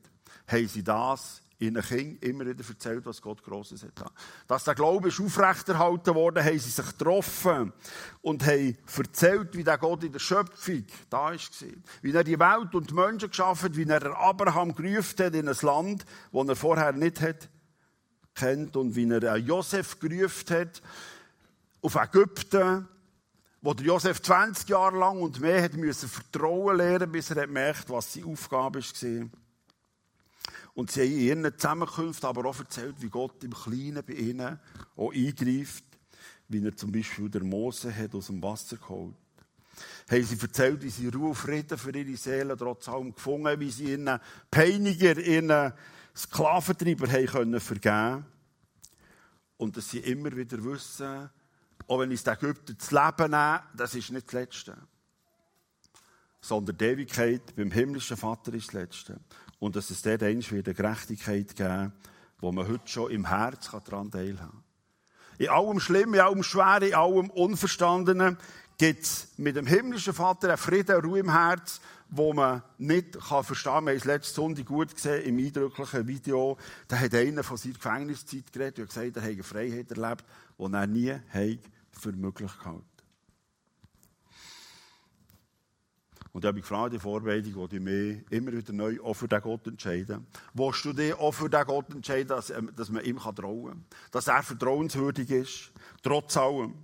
haben 0.47 0.69
sie 0.69 0.83
das 0.83 1.43
ihren 1.59 1.81
Kindern 1.81 2.19
immer 2.21 2.47
wieder 2.47 2.65
erzählt, 2.69 3.07
was 3.07 3.23
Gott 3.23 3.43
Grosses 3.43 3.83
hat. 3.83 4.13
Dass 4.47 4.65
der 4.65 4.75
Glaube 4.75 5.09
ist 5.09 5.21
aufrechterhalten 5.21 6.15
worden, 6.15 6.45
haben 6.45 6.59
sie 6.59 6.71
sich 6.71 6.87
getroffen 6.87 7.73
und 8.21 8.45
haben 8.47 8.77
erzählt, 8.97 9.57
wie 9.57 9.65
der 9.65 9.79
Gott 9.79 10.05
in 10.05 10.13
der 10.13 10.19
Schöpfung 10.19 10.85
da 11.09 11.31
war. 11.31 11.39
Wie 12.03 12.13
er 12.13 12.25
die 12.25 12.39
Welt 12.39 12.75
und 12.75 12.91
die 12.91 12.95
Menschen 12.95 13.31
geschaffen 13.31 13.71
hat, 13.71 13.77
wie 13.77 13.89
er 13.89 14.19
Abraham 14.19 14.75
gerufen 14.75 15.25
hat 15.25 15.35
in 15.35 15.49
ein 15.49 15.57
Land, 15.63 16.05
das 16.33 16.49
er 16.49 16.57
vorher 16.57 16.93
nicht 16.93 17.21
hat 17.21 17.49
kennt 18.35 18.77
und 18.77 18.95
wie 18.95 19.11
er 19.11 19.37
Josef 19.37 19.99
gerufen 19.99 20.55
hat 20.55 20.83
auf 21.81 21.95
Ägypten, 21.95 22.87
wo 23.63 23.73
der 23.73 23.87
Josef 23.87 24.21
20 24.21 24.69
Jahre 24.69 24.99
lang 24.99 25.23
und 25.23 25.41
mehr 25.41 25.63
hat 25.63 25.75
müssen 25.75 26.09
Vertrauen 26.09 26.77
lernen, 26.77 27.11
bis 27.11 27.31
er 27.31 27.47
merkt, 27.47 27.89
was 27.89 28.13
seine 28.13 28.27
Aufgabe 28.27 28.81
war. 28.81 29.29
Und 30.77 30.91
sie 30.91 31.01
haben 31.01 31.11
in 31.11 31.21
ihren 31.21 31.59
Zusammenkünften 31.59 32.29
aber 32.29 32.45
auch 32.45 32.59
erzählt, 32.59 32.97
wie 33.01 33.09
Gott 33.09 33.43
im 33.43 33.55
Kleinen 33.55 34.05
bei 34.05 34.13
ihnen 34.13 34.61
auch 34.95 35.11
eingreift, 35.11 35.85
wie 36.49 36.63
er 36.63 36.77
zum 36.77 36.93
Beispiel 36.93 37.31
der 37.31 37.45
Mose 37.45 37.97
hat 37.97 38.15
aus 38.15 38.27
dem 38.27 38.43
Wasser 38.43 38.77
geholt. 38.77 39.15
Haben 40.11 40.23
sie 40.23 40.39
erzählt, 40.39 40.83
wie 40.83 40.91
sie 40.91 41.09
Ruhe 41.09 41.31
und 41.31 41.35
Frieden 41.35 41.79
für 41.79 41.97
ihre 41.97 42.15
Seele 42.19 42.59
trotz 42.59 42.91
allem 42.91 43.15
gefunden 43.15 43.59
wie 43.59 43.71
sie 43.71 43.93
ihren 43.93 44.21
Peiniger, 44.51 45.17
ihren 45.17 45.73
Sklaventreiber 46.15 47.11
haben 47.11 47.27
können 47.27 47.61
vergeben 47.61 48.27
Und 49.57 49.79
dass 49.79 49.89
sie 49.89 50.01
immer 50.01 50.37
wieder 50.37 50.63
wissen, 50.63 51.31
auch 51.89 52.01
wenn 52.01 52.11
ich 52.11 52.23
den 52.23 52.35
Ägypter 52.35 52.75
das 52.75 52.91
Leben 52.91 53.31
nehme, 53.31 53.63
das 53.75 53.95
ist 53.95 54.13
nicht 54.13 54.27
das 54.27 54.35
Letzte. 54.35 54.77
Sondern 56.43 56.77
die 56.77 56.85
Ewigkeit 56.85 57.57
beim 57.57 57.71
himmlischen 57.71 58.19
Vater 58.19 58.53
ist 58.53 58.67
das 58.69 58.75
Letzte 58.75 59.21
und 59.59 59.77
dass 59.77 59.91
es 59.91 60.03
dort 60.03 60.23
einst 60.23 60.53
wieder 60.53 60.75
Gerechtigkeit 60.75 61.55
geben 61.57 61.93
wo 62.39 62.53
man 62.53 62.69
heute 62.69 62.87
schon 62.87 63.11
im 63.11 63.27
Herz 63.27 63.71
daran 63.71 64.11
teilhaben 64.11 64.37
kann. 64.39 64.63
In 65.39 65.49
allem 65.49 65.81
Schlimmen, 65.81 66.15
in 66.15 66.21
allem 66.21 66.43
Schweren, 66.43 66.89
in 66.89 66.95
allem 66.95 67.31
Unverstandenen 67.31 68.39
gibt 68.79 69.03
es 69.05 69.29
mit 69.37 69.57
dem 69.57 69.67
himmlischen 69.67 70.13
Vater 70.13 70.49
einen 70.49 70.59
Frieden, 70.59 70.93
eine 70.93 71.03
Ruhe 71.03 71.21
im 71.21 71.31
Herz, 71.31 71.81
wo 72.09 72.33
man 72.33 72.63
nicht 72.79 73.19
kann 73.19 73.45
verstehen 73.45 73.73
kann. 73.73 73.87
Wir 73.87 73.93
haben 73.93 73.99
es 73.99 74.05
letzte 74.05 74.35
Sonntag 74.35 74.67
gut 74.67 74.95
gesehen 74.95 75.25
im 75.25 75.39
eindrücklichen 75.39 76.07
Video. 76.07 76.57
Da 76.89 76.99
hat 76.99 77.15
einer 77.15 77.43
von 77.43 77.57
seiner 77.57 77.75
Gefängniszeit 77.75 78.53
geredet 78.53 78.79
und 78.81 78.89
gesagt, 78.89 79.17
er 79.17 79.23
habe 79.23 79.43
Freiheit 79.43 79.91
erlebt, 79.91 80.25
die 80.59 80.73
er 80.73 80.87
nie 80.87 81.15
für 81.91 82.13
möglich 82.13 82.53
gehalten 82.59 82.96
Und 86.37 86.45
da 86.45 86.49
habe 86.49 86.59
ich 86.59 86.65
gefragt, 86.65 86.93
die 86.93 86.99
Vorbereitung, 86.99 87.55
wo 87.55 87.65
ich 87.65 87.81
mich 87.81 88.21
immer 88.29 88.53
wieder 88.53 88.71
neu 88.71 89.01
auch 89.03 89.15
für 89.15 89.27
den 89.27 89.41
Gott 89.41 89.67
entscheiden. 89.69 90.27
Willst 90.53 90.85
du 90.85 90.93
dich 90.93 91.15
auch 91.15 91.33
für 91.33 91.49
den 91.49 91.65
Gott 91.65 91.89
entscheiden, 91.95 92.29
dass, 92.29 92.51
ähm, 92.51 92.71
dass 92.77 92.91
man 92.91 93.03
ihm 93.07 93.17
trauen 93.17 93.69
kann? 93.69 93.85
Dass 94.11 94.29
er 94.29 94.43
vertrauenswürdig 94.43 95.31
ist, 95.31 95.73
trotz 96.03 96.37
allem. 96.37 96.75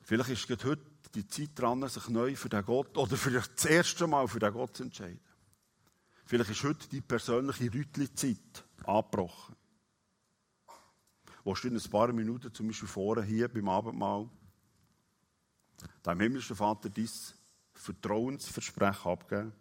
Vielleicht 0.00 0.30
ist 0.30 0.48
heute 0.64 0.80
die 1.14 1.28
Zeit 1.28 1.50
dran, 1.56 1.86
sich 1.90 2.08
neu 2.08 2.34
für 2.36 2.48
den 2.48 2.64
Gott, 2.64 2.96
oder 2.96 3.18
für 3.18 3.32
das 3.32 3.66
erste 3.66 4.06
Mal 4.06 4.26
für 4.26 4.38
den 4.38 4.54
Gott 4.54 4.78
zu 4.78 4.84
entscheiden. 4.84 5.20
Vielleicht 6.24 6.48
ist 6.48 6.64
heute 6.64 6.88
die 6.88 7.02
persönliche 7.02 7.70
Rütli-Zeit 7.70 8.64
angebrochen. 8.86 9.56
Wo 11.44 11.52
du 11.52 11.68
in 11.68 11.76
ein 11.76 11.90
paar 11.90 12.10
Minuten, 12.14 12.50
zum 12.54 12.68
Beispiel 12.68 12.88
vorher 12.88 13.24
hier 13.24 13.48
beim 13.48 13.68
Abendmahl, 13.68 14.30
deinem 16.02 16.20
himmlischen 16.20 16.56
Vater 16.56 16.88
dein 16.88 17.08
Vertrauensversprechen 17.74 19.10
abgeben. 19.10 19.52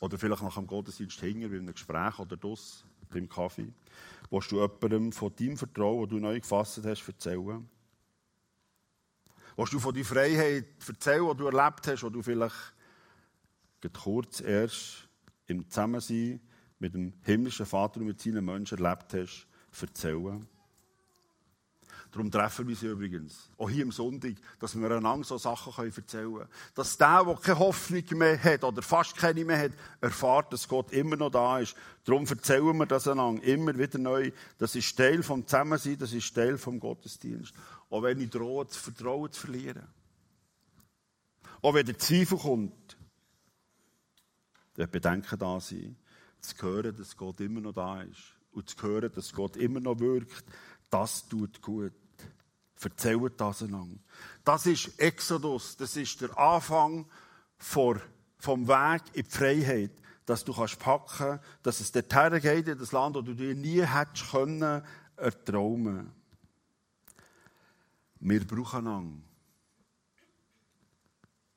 Oder 0.00 0.18
vielleicht 0.18 0.42
nach 0.42 0.54
dem 0.54 0.66
Gottesdienst 0.66 1.22
hängen, 1.22 1.50
bei 1.50 1.56
einem 1.56 1.72
Gespräch 1.72 2.18
oder 2.18 2.36
das 2.36 2.84
beim 3.10 3.28
Kaffee. 3.28 3.72
Willst 4.30 4.50
du 4.50 4.56
jemandem 4.56 5.12
von 5.12 5.34
deinem 5.36 5.56
Vertrauen, 5.56 6.02
das 6.02 6.10
du 6.10 6.18
neu 6.18 6.40
gefasst 6.40 6.80
hast, 6.84 7.08
erzählen? 7.08 7.68
Willst 9.56 9.72
du 9.72 9.78
von 9.78 9.94
deiner 9.94 10.04
Freiheit 10.04 10.66
erzählen, 10.86 11.30
die 11.30 11.36
du 11.36 11.46
erlebt 11.46 11.86
hast, 11.86 12.02
die 12.02 12.10
du 12.10 12.22
vielleicht 12.22 12.74
kurz 13.92 14.40
erst 14.40 15.08
im 15.46 15.68
Zusammensein 15.68 16.40
mit 16.78 16.94
dem 16.94 17.12
himmlischen 17.22 17.66
Vater 17.66 18.00
und 18.00 18.06
mit 18.06 18.20
seinen 18.20 18.44
Menschen 18.44 18.78
erlebt 18.78 19.14
hast, 19.14 19.46
erzählen? 19.80 20.46
Darum 22.14 22.30
treffen 22.30 22.68
wir 22.68 22.76
sie 22.76 22.86
übrigens, 22.86 23.50
auch 23.58 23.68
hier 23.68 23.82
am 23.82 23.90
Sonntag, 23.90 24.34
dass 24.60 24.78
wir 24.78 24.88
einander 24.88 25.24
so 25.24 25.36
Sachen 25.36 25.84
erzählen 25.84 26.32
können. 26.32 26.48
Dass 26.76 26.96
der, 26.96 27.24
der 27.24 27.34
keine 27.34 27.58
Hoffnung 27.58 28.04
mehr 28.12 28.40
hat 28.40 28.62
oder 28.62 28.82
fast 28.82 29.16
keine 29.16 29.44
mehr 29.44 29.58
hat, 29.58 29.72
erfahrt, 30.00 30.52
dass 30.52 30.68
Gott 30.68 30.92
immer 30.92 31.16
noch 31.16 31.30
da 31.30 31.58
ist. 31.58 31.74
Darum 32.04 32.24
erzählen 32.24 32.76
wir 32.76 32.86
das 32.86 33.08
einander 33.08 33.42
immer 33.42 33.76
wieder 33.76 33.98
neu. 33.98 34.30
Das 34.58 34.76
ist 34.76 34.96
Teil 34.96 35.24
vom 35.24 35.44
Zusammensein, 35.44 35.98
das 35.98 36.12
ist 36.12 36.32
Teil 36.32 36.56
vom 36.56 36.78
Gottesdienst. 36.78 37.52
Auch 37.90 38.04
wenn 38.04 38.20
ich 38.20 38.30
drohe, 38.30 38.64
das 38.64 38.76
Vertrauen 38.76 39.32
zu 39.32 39.40
verlieren. 39.40 39.82
Auch 41.62 41.74
wenn 41.74 41.84
der 41.86 41.98
Zweifel 41.98 42.38
kommt, 42.38 42.96
der 44.76 44.86
Bedenken 44.86 45.36
da 45.36 45.58
sein, 45.58 45.96
zu 46.40 46.54
hören, 46.62 46.94
dass 46.96 47.16
Gott 47.16 47.40
immer 47.40 47.60
noch 47.60 47.72
da 47.72 48.02
ist. 48.02 48.36
Und 48.52 48.70
zu 48.70 48.80
hören, 48.82 49.10
dass 49.12 49.32
Gott 49.32 49.56
immer 49.56 49.80
noch 49.80 49.98
wirkt, 49.98 50.44
das 50.90 51.26
tut 51.28 51.60
gut. 51.60 51.92
Erzählt 52.84 53.40
das 53.40 53.62
einander. 53.62 53.98
Das 54.44 54.66
ist 54.66 54.98
Exodus. 54.98 55.76
Das 55.76 55.96
ist 55.96 56.20
der 56.20 56.36
Anfang 56.38 57.06
vom 57.58 58.68
Weg 58.68 59.02
in 59.12 59.24
die 59.24 59.30
Freiheit. 59.30 59.92
Dass 60.26 60.42
du 60.42 60.54
kannst 60.54 60.78
packen 60.78 61.38
dass 61.62 61.80
es 61.80 61.92
dorthin 61.92 62.40
geht, 62.40 62.68
in 62.68 62.78
das 62.78 62.92
Land, 62.92 63.16
das 63.16 63.24
du 63.24 63.34
dir 63.34 63.54
nie 63.54 63.82
hättest 63.82 64.30
können 64.30 64.82
erträumen. 65.16 66.10
Wir 68.20 68.46
brauchen 68.46 68.86
einander. 68.86 69.22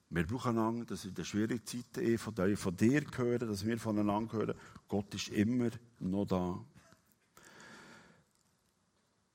Wir 0.09 0.25
brauchen 0.25 0.57
einander, 0.57 0.85
dass 0.85 1.05
in 1.05 1.13
den 1.13 1.25
schwierigen 1.25 1.65
Zeiten 1.65 2.01
eh 2.01 2.17
von 2.17 2.33
dir, 2.33 2.57
von 2.57 2.75
dir 2.75 3.05
hören, 3.15 3.47
dass 3.47 3.65
wir 3.65 3.77
voneinander 3.77 4.33
hören. 4.33 4.57
Gott 4.87 5.13
ist 5.13 5.29
immer 5.29 5.69
noch 5.99 6.25
da. 6.25 6.59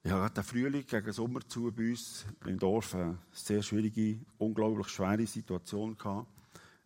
Ich 0.04 0.11
hatte 0.11 0.35
den 0.35 0.44
Frühling 0.44 0.85
gegen 0.85 1.12
Sommer 1.12 1.47
zu 1.47 1.71
bei 1.71 1.90
uns 1.90 2.26
im 2.44 2.59
Dorf 2.59 2.97
eine 2.97 3.18
sehr 3.30 3.62
schwierige, 3.62 4.18
unglaublich 4.37 4.88
schwere 4.88 5.25
Situation 5.28 5.97
gehabt. 5.97 6.26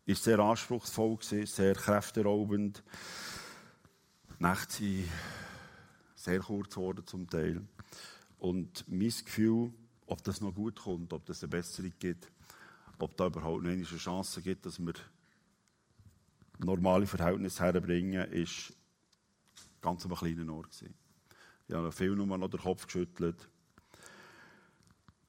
Ist 0.04 0.22
sehr 0.22 0.38
anspruchsvoll 0.38 1.16
gewesen, 1.16 1.46
sehr 1.46 1.74
kräfteraubend. 1.74 2.82
Die 4.38 4.42
Nächte 4.44 4.74
sind 4.74 5.08
sehr 6.14 6.40
kurz 6.40 6.74
geworden 6.74 7.06
zum 7.06 7.26
Teil. 7.26 7.66
Und 8.38 8.84
mein 8.86 9.08
Gefühl, 9.08 9.72
ob 10.06 10.22
das 10.22 10.42
noch 10.42 10.54
gut 10.54 10.78
kommt, 10.78 11.14
ob 11.14 11.24
das 11.24 11.42
eine 11.42 11.48
Besserung 11.48 11.94
gibt, 11.98 12.30
ob 12.98 13.16
da 13.16 13.28
überhaupt 13.28 13.62
noch 13.62 13.70
eine 13.70 13.82
Chance 13.82 14.42
gibt, 14.42 14.66
dass 14.66 14.78
wir 14.78 14.92
normale 16.58 17.06
Verhältnisse 17.06 17.62
herbringen, 17.62 18.30
ist 18.30 18.74
ganz 19.80 20.04
am 20.04 20.14
kleinen 20.14 20.50
Ort 20.50 20.70
gewesen. 20.70 21.05
Ich 21.68 21.74
habe 21.74 21.90
viel 21.90 22.14
nur 22.14 22.26
noch 22.38 22.48
den 22.48 22.60
Kopf 22.60 22.86
geschüttelt. 22.86 23.48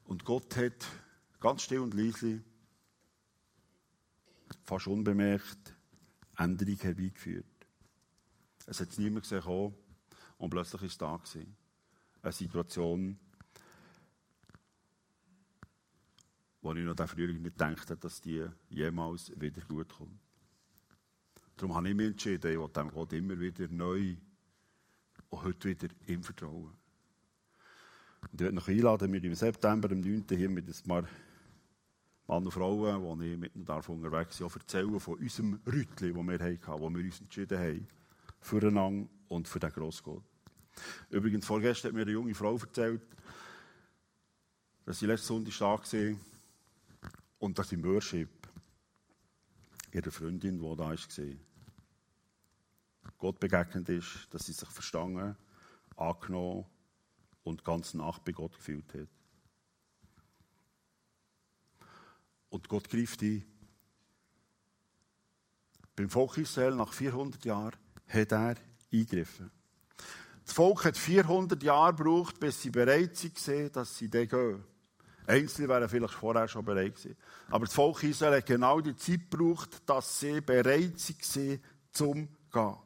Und 0.06 0.24
Gott 0.24 0.56
hat 0.56 0.86
ganz 1.39 1.63
still 1.63 1.79
und 1.79 1.94
leise, 1.94 2.41
fast 4.63 4.88
unbemerkt, 4.88 5.75
Änderung 6.38 6.77
herbeigeführt. 6.77 7.46
Es 8.65 8.79
hat 8.79 8.98
niemand 8.98 9.24
gesehen 9.24 9.74
und 10.38 10.50
plötzlich 10.50 10.82
war 10.82 10.88
es 10.88 10.98
da. 10.98 11.17
Gewesen. 11.17 11.56
Eine 12.22 12.32
Situation, 12.32 13.20
wo 16.62 16.74
ich 16.74 16.84
noch 16.84 17.08
Frühling 17.08 17.41
nicht 17.41 17.58
gedacht 17.58 17.89
habe, 17.89 18.00
dass 18.00 18.22
die 18.22 18.46
jemals 18.70 19.32
wieder 19.39 19.62
gut 19.62 19.89
kommt. 19.89 20.20
Darum 21.56 21.75
habe 21.75 21.89
ich 21.89 21.96
mich 21.96 22.08
entschieden, 22.08 22.51
ich 22.51 22.60
will 22.60 22.67
dem 22.67 22.91
Gott 22.91 23.13
immer 23.13 23.39
wieder 23.39 23.67
neu 23.70 24.15
und 25.29 25.43
heute 25.43 25.69
wieder 25.69 25.88
ihm 26.07 26.24
vertrauen. 26.24 26.72
Und 28.22 28.34
ich 28.34 28.39
werde 28.39 28.55
noch 28.55 28.67
einladen, 28.67 29.13
wir 29.13 29.24
im 29.24 29.36
September, 29.36 29.91
am 29.91 30.00
9. 30.01 30.25
hier 30.29 30.50
mit 30.50 30.67
ein 30.67 30.88
paar 30.88 31.07
Mann 32.27 32.46
und 32.46 32.51
Frauen, 32.51 33.19
die 33.19 33.34
ich 33.34 33.38
mit 33.38 33.55
ihnen 33.55 33.67
unterwegs 33.67 34.38
bin, 34.38 34.48
erzählen 34.48 35.00
von 35.00 35.17
unserem 35.17 35.60
Rütli, 35.65 36.13
das 36.13 36.27
wir 36.27 36.39
hatten, 36.39 36.81
wo 36.81 36.89
wir 36.89 37.05
uns 37.05 37.22
entschieden 37.22 37.57
haben, 37.57 37.88
füreinander 38.41 39.10
und 39.29 39.48
für 39.48 39.60
den 39.60 39.72
Grossgott. 39.72 40.24
Übrigens, 41.10 41.46
vorgestern 41.46 41.89
hat 41.89 41.96
mir 41.96 42.01
eine 42.01 42.12
junge 42.12 42.36
Frau 42.36 42.57
erzählt, 42.57 43.01
dass 44.86 45.00
sie 45.00 45.05
letzten 45.05 45.27
Sonntag 45.27 45.57
da 45.57 45.65
war 45.65 46.15
und 47.39 47.57
dass 47.57 47.72
im 47.72 47.84
Worship 47.84 48.29
ihre 49.91 50.12
Freundin, 50.12 50.60
die 50.60 50.75
da 50.75 50.77
war, 50.77 50.96
Gott 53.17 53.39
begegnet 53.39 53.89
ist, 53.89 54.27
dass 54.31 54.45
sie 54.45 54.53
sich 54.53 54.69
verstanden, 54.69 55.35
angenommen 55.95 56.65
und 57.43 57.63
ganz 57.63 57.93
nach 57.93 58.19
bei 58.19 58.31
Gott 58.31 58.53
gefühlt 58.53 58.93
hat. 58.93 59.07
Und 62.49 62.69
Gott 62.69 62.89
greift 62.89 63.21
ein. 63.21 63.43
Beim 65.95 66.09
Volk 66.09 66.37
Israel 66.37 66.75
nach 66.75 66.93
400 66.93 67.43
Jahren 67.45 67.75
hat 68.07 68.31
er 68.31 68.55
eingegriffen. 68.91 69.51
Das 70.45 70.53
Volk 70.53 70.85
hat 70.85 70.97
400 70.97 71.61
Jahre 71.61 71.95
gebraucht, 71.95 72.39
bis 72.39 72.61
sie 72.61 72.69
bereit 72.69 73.21
waren, 73.23 73.71
dass 73.71 73.97
sie 73.97 74.09
dann 74.09 74.27
gehen. 74.27 74.63
Einzelne 75.25 75.67
wären 75.67 75.89
vielleicht 75.89 76.13
vorher 76.13 76.47
schon 76.47 76.63
bereit 76.63 76.95
gewesen. 76.95 77.17
Aber 77.49 77.65
das 77.65 77.73
Volk 77.73 78.01
Israel 78.03 78.37
hat 78.37 78.45
genau 78.45 78.79
die 78.79 78.95
Zeit 78.95 79.29
gebraucht, 79.29 79.81
dass 79.85 80.19
sie 80.19 80.39
bereit 80.39 80.93
waren, 81.35 81.61
zum 81.91 82.29
gehen. 82.51 82.77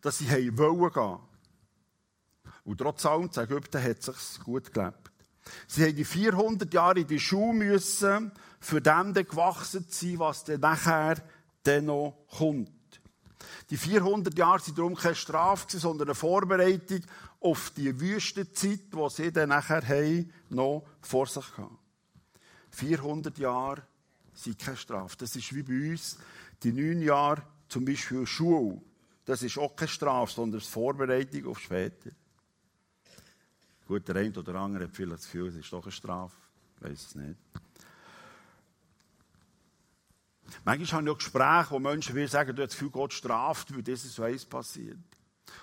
Dass 0.00 0.18
sie 0.18 0.56
wollen 0.56 0.92
gehen. 0.92 1.18
Und 2.64 2.78
trotz 2.78 3.06
allem, 3.06 3.30
in 3.34 3.42
Ägypten 3.42 3.82
hat 3.82 4.08
es 4.08 4.34
sich 4.34 4.44
gut 4.44 4.72
gelebt. 4.72 5.10
Sie 5.66 5.84
haben 5.84 5.96
die 5.96 6.04
400 6.04 6.72
Jahre 6.72 7.00
in 7.00 7.06
die 7.06 7.18
Schule 7.18 7.54
müssen, 7.54 8.30
für 8.60 8.80
dem 8.80 9.14
gewachsen 9.14 9.88
zu 9.88 10.06
sein, 10.06 10.18
was 10.18 10.44
dann 10.44 10.60
nachher 10.60 11.16
dann 11.62 11.86
noch 11.86 12.26
kommt. 12.36 12.70
Die 13.70 13.76
400 13.76 14.36
Jahre 14.36 14.60
sind 14.60 14.78
darum 14.78 14.94
keine 14.94 15.14
Strafe, 15.14 15.78
sondern 15.78 16.08
eine 16.08 16.14
Vorbereitung 16.14 17.00
auf 17.40 17.70
die 17.76 17.98
Wüstenzeit, 18.00 18.80
die 18.92 19.10
sie 19.10 19.32
dann 19.32 19.50
nachher 19.50 19.86
haben, 19.86 20.32
noch 20.48 20.84
vor 21.00 21.26
sich 21.26 21.46
hatten. 21.56 21.78
400 22.70 23.38
Jahre 23.38 23.82
sind 24.34 24.58
keine 24.58 24.76
Strafe. 24.76 25.16
Das 25.18 25.36
ist 25.36 25.54
wie 25.54 25.62
bei 25.62 25.90
uns 25.90 26.18
die 26.62 26.72
neun 26.72 27.00
Jahre 27.02 27.42
zum 27.68 27.84
Beispiel 27.84 28.26
Schule. 28.26 28.80
Das 29.28 29.42
ist 29.42 29.58
auch 29.58 29.76
keine 29.76 29.90
Strafe, 29.90 30.32
sondern 30.32 30.58
eine 30.58 30.66
Vorbereitung 30.66 31.48
auf 31.48 31.58
später. 31.60 32.12
Gut, 33.86 34.08
der 34.08 34.16
eine 34.16 34.32
oder 34.32 34.54
andere 34.54 34.84
hat 34.84 34.96
vielleicht 34.96 35.18
das 35.18 35.24
Gefühl, 35.24 35.48
es 35.48 35.56
ist 35.56 35.70
doch 35.70 35.82
eine 35.82 35.92
Strafe. 35.92 36.34
Ich 36.76 36.82
weiß 36.82 37.06
es 37.08 37.14
nicht. 37.14 37.36
Manchmal 40.64 40.92
habe 40.92 41.04
ich 41.04 41.10
auch 41.10 41.18
Gespräche, 41.18 41.70
wo 41.72 41.78
Menschen 41.78 42.14
will 42.14 42.26
sagen, 42.26 42.56
du 42.56 42.62
hast 42.62 42.70
das 42.70 42.78
Gefühl, 42.78 42.90
Gott 42.90 43.12
straft, 43.12 43.74
weil 43.74 43.82
das 43.82 44.02
so 44.02 44.22
eins 44.22 44.46
passiert. 44.46 44.96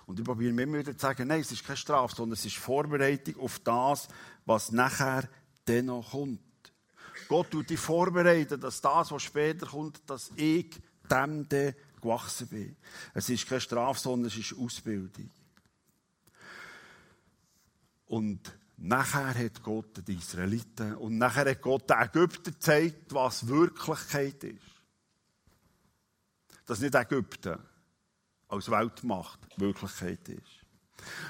Und 0.05 0.19
ich 0.19 0.25
probiere 0.25 0.53
mir 0.53 0.61
immer 0.61 0.77
wieder 0.77 0.93
zu 0.95 0.99
sagen, 0.99 1.27
nein, 1.27 1.41
es 1.41 1.51
ist 1.51 1.65
keine 1.65 1.77
Strafe, 1.77 2.15
sondern 2.15 2.33
es 2.33 2.45
ist 2.45 2.57
Vorbereitung 2.57 3.39
auf 3.39 3.57
das, 3.63 4.07
was 4.45 4.71
nachher 4.71 5.27
dennoch 5.67 6.11
kommt. 6.11 6.39
Gott 7.27 7.49
tut 7.49 7.71
dich 7.71 7.79
vorbereiten, 7.79 8.61
dass 8.61 8.79
das, 8.79 9.11
was 9.11 9.23
später 9.23 9.65
kommt, 9.65 10.07
dass 10.07 10.31
ich 10.35 10.69
dem 11.09 11.49
dann 11.49 11.73
gewachsen 12.05 12.47
bin. 12.47 12.75
Es 13.13 13.29
ist 13.29 13.47
keine 13.47 13.61
Strafe, 13.61 13.99
sondern 13.99 14.27
es 14.27 14.37
ist 14.37 14.57
Ausbildung. 14.57 15.29
Und 18.07 18.39
nachher 18.77 19.33
hat 19.33 19.63
Gott 19.63 20.07
die 20.07 20.15
Israeliten 20.15 20.95
und 20.95 21.17
nachher 21.17 21.49
hat 21.49 21.61
Gott 21.61 21.89
den 21.89 21.99
Ägypten 21.99 22.53
gezeigt, 22.53 23.13
was 23.13 23.47
Wirklichkeit 23.47 24.43
ist. 24.43 24.61
Dass 26.65 26.79
nicht 26.79 26.95
Ägypten 26.95 27.59
als 28.47 28.69
Weltmacht 28.69 29.39
Wirklichkeit 29.57 30.27
ist. 30.29 30.65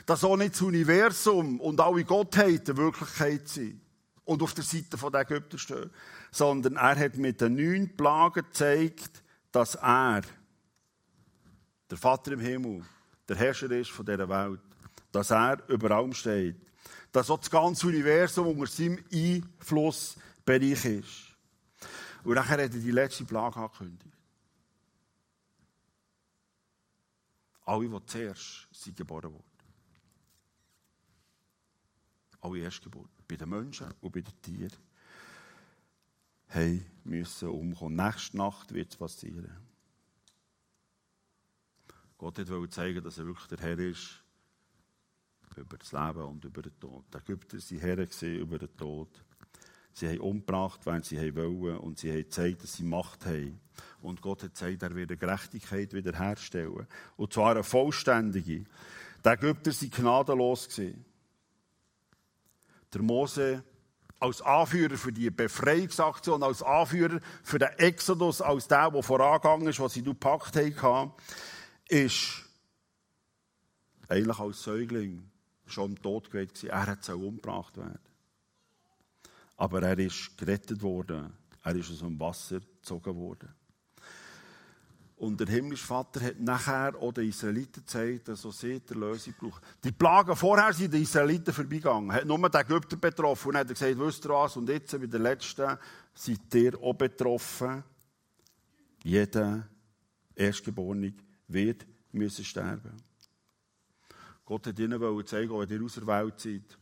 Dass 0.06 0.23
auch 0.23 0.38
nicht 0.38 0.54
das 0.54 0.62
Universum 0.62 1.60
und 1.60 1.80
alle 1.80 2.04
Gottheiten 2.04 2.78
Wirklichkeit 2.78 3.47
sind 3.47 3.82
und 4.26 4.41
auf 4.41 4.54
der 4.54 4.63
Seite 4.63 4.97
der 4.97 5.21
Ägypter 5.21 5.58
stehen, 5.58 5.89
sondern 6.32 6.76
er 6.76 6.97
hat 6.97 7.17
mit 7.17 7.41
den 7.41 7.56
neun 7.56 7.95
Plagen 7.95 8.43
gezeigt, 8.43 9.23
dass 9.52 9.76
er, 9.76 10.21
der 11.89 11.98
Vater 11.98 12.32
im 12.32 12.39
Himmel, 12.39 12.84
der 13.28 13.36
Herrscher 13.36 13.71
ist 13.71 13.91
von 13.91 14.06
dieser 14.06 14.28
Welt, 14.28 14.62
dass 15.12 15.32
er 15.32 15.67
über 15.69 15.91
allem 15.91 16.13
steht, 16.13 16.58
dass 17.12 17.30
auch 17.30 17.39
das 17.39 17.50
ganze 17.50 17.88
Universum 17.88 18.48
unter 18.48 18.67
seinem 18.67 19.04
Einflussbereich 19.12 20.86
ist. 20.86 21.36
Und 22.24 22.36
nachher 22.36 22.54
hat 22.54 22.60
er 22.60 22.69
die 22.69 22.91
letzte 22.91 23.24
Plage 23.24 23.58
angekündigt. 23.58 24.15
Alle, 27.65 27.89
die 27.89 28.06
zuerst 28.06 28.67
sind 28.71 28.98
geboren 28.98 29.32
wurden. 29.34 29.43
Alle 32.41 32.60
Erstgeborenen. 32.60 33.12
Bei 33.28 33.36
den 33.36 33.50
Menschen 33.50 33.91
und 34.02 34.12
bei 34.12 34.21
den 34.21 34.41
Tieren. 34.41 34.71
Hey, 36.48 36.86
müssen 37.04 37.50
umkommen. 37.50 37.95
Nächste 37.95 38.38
Nacht 38.38 38.71
wird 38.74 38.91
es 38.91 38.98
passieren. 38.98 39.64
Gott 42.17 42.49
wollte 42.49 42.69
zeigen, 42.69 43.04
dass 43.04 43.17
er 43.17 43.25
wirklich 43.25 43.47
der 43.47 43.60
Herr 43.60 43.80
ist 43.80 44.21
über 45.58 45.78
das 45.78 45.91
Leben 45.91 46.23
und 46.23 46.45
über 46.45 46.62
den 46.62 46.78
Tod. 46.80 47.06
Die 47.13 47.17
Ägypter 47.17 47.58
waren 47.58 47.80
Herren 47.80 48.39
über 48.39 48.60
den 48.60 48.78
Tod. 48.78 49.10
Sie 49.93 50.10
haben 50.10 50.19
umgebracht, 50.19 50.86
wenn 50.86 51.04
sie 51.04 51.36
wollen, 51.36 51.78
und 51.78 51.99
sie 51.99 52.12
haben 52.12 52.17
gezeigt, 52.17 52.63
dass 52.63 52.73
sie 52.73 52.84
Macht 52.84 53.25
haben. 53.25 53.62
Und 54.01 54.21
Gott 54.21 54.43
hat 54.43 54.54
gesagt, 54.54 54.84
er 54.84 54.93
wird 54.93 55.17
Gerechtigkeit 55.17 55.93
wiederherstellen. 55.93 56.88
Und 57.15 57.32
zwar 57.32 57.51
eine 57.51 57.63
vollständige. 57.63 58.65
Die 59.23 59.30
Ägypter 59.30 59.71
waren 59.71 59.89
gnadenlos. 59.89 60.82
Der 62.93 63.01
Mose 63.01 63.63
als 64.19 64.41
Anführer 64.41 64.97
für 64.97 65.12
die 65.12 65.30
Befreiungsaktion, 65.30 66.43
als 66.43 66.62
Anführer 66.62 67.19
für 67.43 67.60
den 67.60 67.69
Exodus, 67.78 68.41
als 68.41 68.67
der, 68.67 68.91
der 68.91 69.04
vorangegangen 69.04 69.67
ist, 69.67 69.80
was 69.80 69.93
sie 69.93 70.04
gepackt 70.04 70.56
haben, 70.82 71.13
ist 71.88 72.43
eigentlich 74.08 74.39
als 74.39 74.63
Säugling 74.63 75.30
schon 75.65 75.95
tot 75.95 76.30
gewesen. 76.30 76.69
Er 76.69 76.86
hat 76.86 77.08
umgebracht 77.10 77.78
werden. 77.78 78.00
Aber 79.58 79.82
er 79.82 79.98
ist 79.98 80.38
gerettet 80.38 80.82
worden. 80.82 81.34
Er 81.63 81.76
ist 81.76 81.89
aus 81.91 82.00
dem 82.00 82.19
Wasser 82.19 82.60
gezogen 82.60 83.15
worden. 83.15 83.54
Und 85.17 85.39
der 85.39 85.48
himmlische 85.48 85.86
Vater 85.86 86.19
hat 86.19 86.39
nachher 86.39 86.93
auch 87.02 87.13
den 87.13 87.30
Israeliten 87.30 87.82
gezeigt, 87.82 88.28
dass 88.28 88.45
auch 88.45 88.52
sie 88.52 88.82
die 88.82 88.93
Lösung 88.93 89.34
brauchen. 89.39 89.62
Die 89.82 89.93
Plagen 89.93 90.36
vorher 90.36 90.74
sind 90.74 90.93
die 90.93 91.02
Israeliten 91.02 91.54
vorbeigegangen. 91.54 92.12
Hat 92.12 92.26
nur 92.26 92.38
den 92.38 92.62
Ägypter 92.62 92.98
betroffen. 92.98 93.50
Und 93.50 93.58
hat 93.58 93.69
gesagt, 93.69 93.98
wisst 93.98 94.26
ihr 94.26 94.30
was? 94.30 94.58
Und 94.58 94.67
jetzt, 94.67 94.91
bei 94.91 95.08
der 95.08 95.21
letzten, 95.21 95.78
seid 96.13 96.54
ihr 96.54 96.78
auch 96.82 96.93
betroffen. 96.93 97.84
Jeder 99.04 99.67
Erstgeborene 100.36 101.13
wird 101.47 101.86
müssen 102.12 102.45
sterben. 102.45 102.93
Gott 104.45 104.67
hat 104.67 104.79
ihnen 104.79 105.25
zeigen, 105.25 105.60
wenn 105.60 105.69
ihr 105.69 105.84
auserwählt 105.84 106.39
seid. 106.39 106.77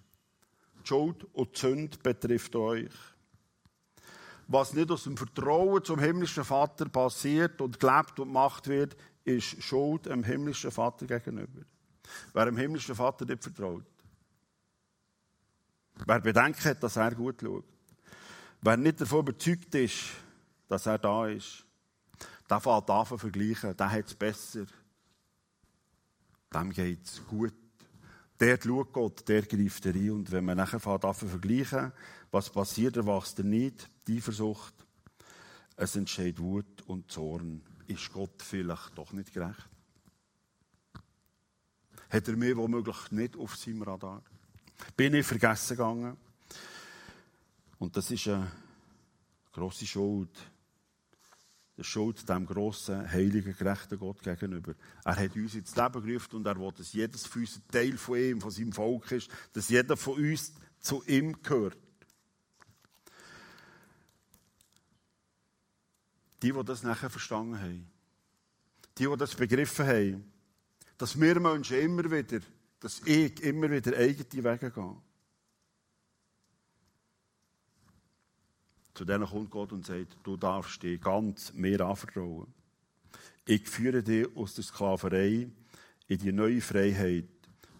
Die 0.81 0.87
Schuld 0.87 1.23
und 1.33 1.55
die 1.55 1.59
Sünde 1.59 1.97
betrifft 1.97 2.55
euch. 2.55 2.91
Was 4.47 4.73
nicht 4.73 4.91
aus 4.91 5.05
dem 5.05 5.15
Vertrauen 5.15 5.83
zum 5.83 5.99
himmlischen 5.99 6.43
Vater 6.43 6.89
passiert 6.89 7.61
und 7.61 7.79
gelebt 7.79 8.19
und 8.19 8.27
gemacht 8.27 8.67
wird, 8.67 8.97
ist 9.23 9.63
Schuld 9.63 10.05
dem 10.05 10.23
himmlischen 10.23 10.71
Vater 10.71 11.07
gegenüber. 11.07 11.61
Wer 12.33 12.45
dem 12.45 12.57
himmlischen 12.57 12.95
Vater 12.95 13.25
nicht 13.25 13.41
vertraut, 13.41 13.85
wer 16.05 16.19
bedenkt 16.19 16.83
dass 16.83 16.97
er 16.97 17.15
gut 17.15 17.41
schaut, 17.41 17.65
wer 18.61 18.75
nicht 18.75 18.99
davon 18.99 19.19
überzeugt 19.19 19.73
ist, 19.75 20.03
dass 20.67 20.85
er 20.85 20.97
da 20.97 21.27
ist, 21.27 21.65
der 22.49 22.59
fängt 22.59 22.89
an 22.89 23.05
zu 23.05 23.17
vergleichen, 23.17 23.75
der 23.75 23.91
hat 23.91 24.05
es 24.05 24.15
besser, 24.15 24.65
dem 26.53 26.71
geht 26.71 27.05
es 27.05 27.25
gut. 27.25 27.53
Der 28.39 28.59
schaut 28.61 28.91
Gott, 28.91 29.27
der 29.27 29.43
greift 29.43 29.85
er 29.85 29.95
ein. 29.95 30.11
Und 30.11 30.31
wenn 30.31 30.45
man 30.45 30.57
nachher 30.57 30.85
anfängt 30.85 31.31
vergleichen, 31.31 31.91
was 32.31 32.49
passiert, 32.49 32.97
erwachst 32.97 33.39
er 33.39 33.45
nicht, 33.45 33.89
die 34.07 34.21
Versucht. 34.21 34.73
Es 35.75 35.95
entsteht 35.95 36.39
Wut 36.39 36.81
und 36.87 37.11
Zorn. 37.11 37.61
Ist 37.87 38.11
Gott 38.11 38.41
vielleicht 38.41 38.97
doch 38.97 39.11
nicht 39.13 39.33
gerecht? 39.33 39.69
Hat 42.09 42.27
er 42.27 42.35
mir 42.35 42.55
womöglich 42.57 43.11
nicht 43.11 43.37
auf 43.37 43.55
seinem 43.55 43.81
Radar? 43.83 44.21
Bin 44.95 45.13
ich 45.13 45.25
vergessen 45.25 45.77
gegangen? 45.77 46.17
Und 47.79 47.97
das 47.97 48.11
ist 48.11 48.27
eine 48.27 48.51
grosse 49.51 49.85
Schuld 49.85 50.29
der 51.77 51.83
Schuld 51.83 52.27
dem 52.29 52.45
grossen, 52.45 53.09
heiligen, 53.09 53.55
gerechten 53.57 53.97
Gott 53.97 54.21
gegenüber. 54.21 54.75
Er 55.03 55.15
hat 55.15 55.35
uns 55.35 55.55
ins 55.55 55.75
Leben 55.75 56.05
gerufen 56.05 56.35
und 56.35 56.45
er 56.45 56.59
will, 56.59 56.71
dass 56.77 56.93
jedes 56.93 57.25
von 57.25 57.41
uns 57.41 57.57
ein 57.57 57.71
Teil 57.71 57.97
von 57.97 58.17
ihm, 58.17 58.41
von 58.41 58.51
seinem 58.51 58.71
Volk 58.71 59.11
ist, 59.11 59.29
dass 59.53 59.69
jeder 59.69 59.97
von 59.97 60.15
uns 60.15 60.53
zu 60.79 61.03
ihm 61.07 61.41
gehört. 61.41 61.77
Die, 66.43 66.51
die 66.51 66.63
das 66.63 66.83
nachher 66.83 67.09
verstanden 67.09 67.59
haben, 67.59 67.89
die, 68.97 69.07
die 69.07 69.17
das 69.17 69.33
begriffen 69.33 69.87
haben, 69.87 70.33
dass 70.97 71.19
wir 71.19 71.39
Menschen 71.39 71.79
immer 71.79 72.03
wieder, 72.11 72.41
dass 72.79 73.01
ich 73.05 73.41
immer 73.41 73.71
wieder 73.71 73.97
eigene 73.97 74.43
Wege 74.43 74.69
gehe. 74.69 74.95
Zu 78.93 79.05
denen 79.05 79.25
kommt 79.25 79.49
Gott 79.49 79.71
und 79.71 79.85
sagt, 79.85 80.17
du 80.23 80.37
darfst 80.37 80.83
dich 80.83 81.01
ganz 81.01 81.51
mir 81.53 81.81
anvertrauen. 81.81 82.53
Ich 83.45 83.67
führe 83.67 84.03
dich 84.03 84.27
aus 84.35 84.55
der 84.55 84.63
Sklaverei 84.63 85.49
in 86.07 86.17
die 86.17 86.31
neue 86.31 86.61
Freiheit. 86.61 87.25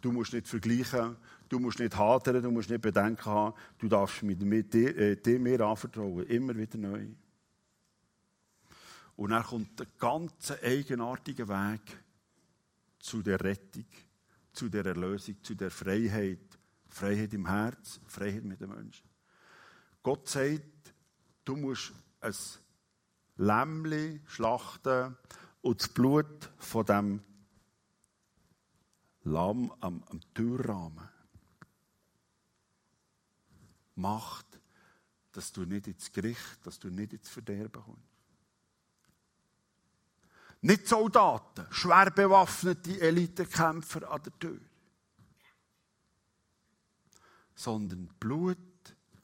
Du 0.01 0.11
musst 0.11 0.33
nicht 0.33 0.47
vergleichen, 0.47 1.15
du 1.47 1.59
musst 1.59 1.79
nicht 1.79 1.95
hadern, 1.95 2.41
du 2.41 2.51
musst 2.51 2.69
nicht 2.69 2.81
Bedenken 2.81 3.25
haben. 3.25 3.55
Du 3.77 3.87
darfst 3.87 4.23
mit, 4.23 4.41
mit 4.41 4.73
dir, 4.73 4.97
äh, 4.97 5.61
anvertrauen, 5.61 6.25
immer 6.25 6.55
wieder 6.57 6.77
neu. 6.77 7.07
Und 9.15 9.29
dann 9.29 9.43
kommt 9.43 9.79
der 9.79 9.87
ganz 9.99 10.51
eigenartige 10.63 11.47
Weg 11.47 11.97
zu 12.99 13.21
der 13.21 13.39
Rettung, 13.39 13.85
zu 14.51 14.69
der 14.69 14.85
Erlösung, 14.85 15.35
zu 15.43 15.55
der 15.55 15.69
Freiheit. 15.69 16.39
Freiheit 16.89 17.33
im 17.33 17.47
Herz, 17.47 17.99
Freiheit 18.05 18.43
mit 18.43 18.61
den 18.61 18.69
Menschen. 18.69 19.07
Gott 20.03 20.27
sagt, 20.27 20.61
Du 21.45 21.55
musst 21.55 21.93
ein 22.21 22.33
Lämmli 23.37 24.21
schlachten 24.27 25.17
und 25.61 25.81
das 25.81 25.89
Blut 25.89 26.51
von 26.57 26.85
dem 26.85 27.23
Lamm 29.23 29.71
am, 29.79 30.03
am 30.03 30.19
Türrahmen 30.33 31.09
macht, 33.95 34.45
dass 35.31 35.51
du 35.51 35.65
nicht 35.65 35.87
ins 35.87 36.11
Gericht, 36.11 36.65
dass 36.65 36.79
du 36.79 36.89
nicht 36.89 37.13
ins 37.13 37.29
Verderben 37.29 37.81
kommst. 37.81 38.01
Nicht 40.61 40.87
Soldaten, 40.87 41.67
schwer 41.71 42.09
bewaffnete 42.11 43.01
Elitekämpfer 43.01 44.09
an 44.09 44.23
der 44.23 44.39
Tür, 44.39 44.59
sondern 47.55 48.07
Blut 48.19 48.57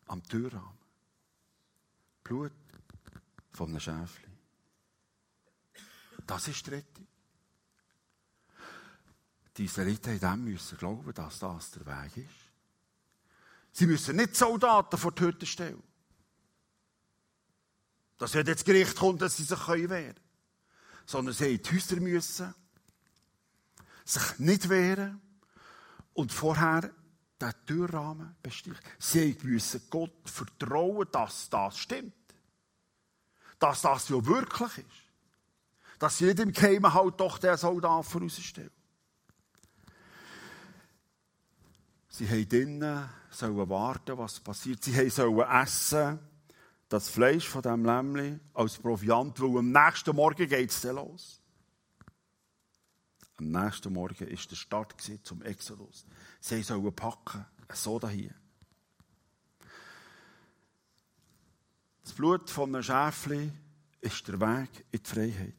am 0.07 0.21
Türrahmen. 0.23 0.78
Blut 2.29 2.51
von 3.53 3.69
einem 3.69 3.79
Schäfli. 3.79 4.29
Das 6.27 6.47
ist 6.47 6.63
die 6.67 6.69
Rettung. 6.69 7.07
Die 9.57 9.65
Israeliten 9.65 10.43
müssen 10.43 10.77
glauben, 10.77 11.11
dass 11.15 11.39
das 11.39 11.71
der 11.71 11.87
Weg 11.87 12.17
ist. 12.17 12.29
Sie 13.71 13.87
müssen 13.87 14.15
nicht 14.15 14.35
Soldaten 14.35 14.95
vor 14.95 15.11
die 15.11 15.23
Hütte 15.23 15.47
stellen. 15.47 15.81
Dass 18.19 18.35
wenn 18.35 18.45
jetzt 18.45 18.63
Gericht 18.63 18.95
kommt, 18.95 19.23
dass 19.23 19.37
sie 19.37 19.43
sich 19.43 19.67
wehren 19.67 19.89
können. 19.89 20.19
Sondern 21.07 21.33
sie 21.33 21.55
in 21.55 21.63
die 21.63 21.71
Häuser 21.71 21.99
müssen, 21.99 22.53
sich 24.05 24.37
nicht 24.37 24.69
wehren 24.69 25.19
und 26.13 26.31
vorher 26.31 26.93
den 27.41 27.53
Türrahmen 27.65 28.35
bestichen. 28.43 28.79
Sie 28.99 29.35
müssen 29.41 29.81
Gott 29.89 30.29
vertrauen, 30.29 31.07
dass 31.11 31.49
das 31.49 31.79
stimmt 31.79 32.18
dass 33.59 33.81
das 33.81 34.09
ja 34.09 34.25
wirklich 34.25 34.77
ist. 34.77 34.85
Dass 35.99 36.21
im 36.21 36.51
Geheimen 36.53 36.93
halt 36.93 37.19
doch 37.19 37.37
den 37.37 37.57
Soldat 37.57 38.05
vorausstellen. 38.05 38.71
Sie 42.07 42.27
haben 42.27 42.49
drinnen 42.49 43.09
sollen 43.29 43.69
warten, 43.69 44.17
was 44.17 44.39
passiert. 44.39 44.83
Sie 44.83 45.09
sollen 45.09 45.39
essen, 45.39 46.19
das 46.87 47.09
Fleisch 47.09 47.47
von 47.47 47.61
dem 47.61 47.85
Lämmli 47.85 48.39
als 48.53 48.77
Proviant, 48.77 49.39
weil 49.39 49.59
am 49.59 49.71
nächsten 49.71 50.15
Morgen 50.15 50.47
geht 50.47 50.71
es 50.71 50.83
los. 50.83 51.39
Am 53.37 53.51
nächsten 53.51 53.93
Morgen 53.93 54.19
war 54.19 54.27
der 54.27 54.55
Start 54.55 54.95
zum 55.23 55.41
Exodus. 55.43 56.05
Sie 56.41 56.63
sollen 56.63 56.93
packen, 56.93 57.45
so 57.73 57.99
hier. 58.09 58.33
Blut 62.19 62.49
von 62.49 62.75
einem 62.75 62.83
Schäfli 62.83 63.49
ist 64.01 64.27
der 64.27 64.41
Weg 64.41 64.85
in 64.91 65.01
die 65.01 65.09
Freiheit. 65.09 65.53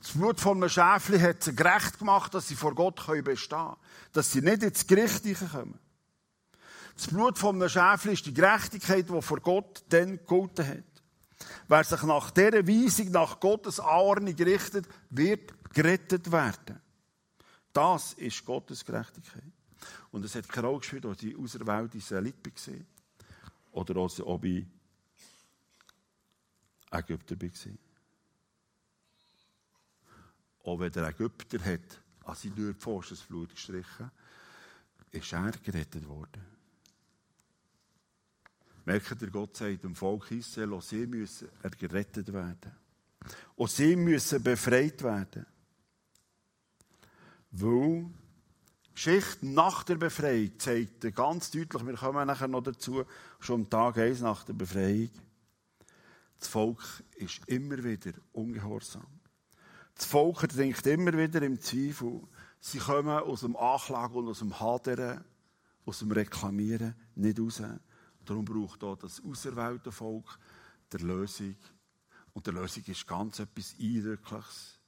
Das 0.00 0.12
Blut 0.12 0.40
von 0.40 0.56
einem 0.56 0.70
Schäfli 0.70 1.18
hat 1.18 1.44
sie 1.44 1.54
gerecht 1.54 1.98
gemacht, 1.98 2.32
dass 2.32 2.48
sie 2.48 2.54
vor 2.54 2.74
Gott 2.74 2.96
bestehen 3.22 3.58
können. 3.58 3.76
Dass 4.12 4.32
sie 4.32 4.40
nicht 4.40 4.62
ins 4.62 4.86
Gericht 4.86 5.22
kommen. 5.52 5.78
Das 6.96 7.08
Blut 7.08 7.36
von 7.36 7.56
einem 7.56 7.68
Schäfli 7.68 8.14
ist 8.14 8.24
die 8.24 8.32
Gerechtigkeit, 8.32 9.10
die 9.10 9.20
vor 9.20 9.40
Gott 9.40 9.84
dann 9.90 10.16
gegolten 10.16 10.66
hat. 10.66 11.02
Wer 11.68 11.84
sich 11.84 12.02
nach 12.04 12.30
dieser 12.30 12.66
Weisung, 12.66 13.10
nach 13.10 13.38
Gottes 13.38 13.80
Anordnung 13.80 14.36
richtet, 14.36 14.88
wird 15.10 15.52
gerettet 15.74 16.32
werden. 16.32 16.80
Das 17.74 18.14
ist 18.14 18.46
Gottes 18.46 18.82
Gerechtigkeit. 18.82 19.52
Und 20.10 20.24
es 20.24 20.34
hat 20.34 20.48
keine 20.48 20.68
Rolle 20.68 20.78
gespielt, 20.78 21.04
ob 21.04 21.18
die 21.18 21.36
auserwählte 21.36 21.98
Israelit 21.98 22.36
war. 22.46 22.74
Oder 23.72 23.96
ob 24.24 24.44
ich 24.46 24.64
Ägypter 26.90 27.40
war. 27.40 27.78
Auch 30.64 30.78
wenn 30.78 30.92
der 30.92 31.08
Ägypter 31.08 31.58
hat 31.64 32.00
an 32.24 32.34
seine 32.34 32.54
Durchpfosten 32.54 33.16
das 33.16 33.26
Blut 33.26 33.50
gestrichen 33.50 34.10
ist 35.12 35.32
er 35.32 35.50
gerettet 35.50 36.06
worden. 36.06 36.44
Merkt 38.84 39.22
ihr, 39.22 39.30
Gott 39.30 39.56
sagt 39.56 39.84
dem 39.84 39.94
Volk 39.94 40.30
Israel, 40.30 40.72
auch 40.74 40.82
sie 40.82 41.06
müssen 41.06 41.48
gerettet 41.78 42.32
werden. 42.32 42.72
Auch 43.56 43.68
sie 43.68 43.96
müssen 43.96 44.42
befreit 44.42 45.02
werden. 45.02 45.46
Weil 47.50 48.06
die 48.86 48.94
Geschichte 48.94 49.46
nach 49.46 49.82
der 49.82 49.96
Befreiung 49.96 50.58
zeigt 50.58 51.14
ganz 51.14 51.50
deutlich, 51.50 51.86
wir 51.86 51.94
kommen 51.94 52.26
nachher 52.26 52.48
noch 52.48 52.62
dazu, 52.62 53.04
schon 53.38 53.62
am 53.62 53.70
Tag 53.70 53.98
1 53.98 54.20
nach 54.20 54.44
der 54.44 54.52
Befreiung, 54.52 55.10
das 56.40 56.48
Volk 56.48 56.82
ist 57.16 57.46
immer 57.46 57.84
wieder 57.84 58.12
ungehorsam. 58.32 59.06
Das 59.94 60.06
Volk 60.06 60.48
denkt 60.48 60.86
immer 60.86 61.12
wieder 61.12 61.42
im 61.42 61.60
Zweifel. 61.60 62.22
Sie 62.60 62.78
kommen 62.78 63.08
aus 63.10 63.42
dem 63.42 63.56
Anklagen 63.56 64.14
und 64.16 64.28
aus 64.28 64.38
dem 64.38 64.58
Hadern, 64.58 65.22
aus 65.84 65.98
dem 65.98 66.10
Reklamieren 66.10 66.94
nicht 67.14 67.38
raus. 67.38 67.62
Darum 68.24 68.44
braucht 68.44 68.82
auch 68.82 68.96
das 68.96 69.22
auserwählte 69.22 69.92
Volk 69.92 70.38
der 70.90 71.00
Lösung. 71.00 71.56
Und 72.32 72.46
der 72.46 72.54
Lösung 72.54 72.84
ist 72.86 73.06
ganz 73.06 73.38
etwas 73.38 73.74
Eindrückliches. 73.78 74.80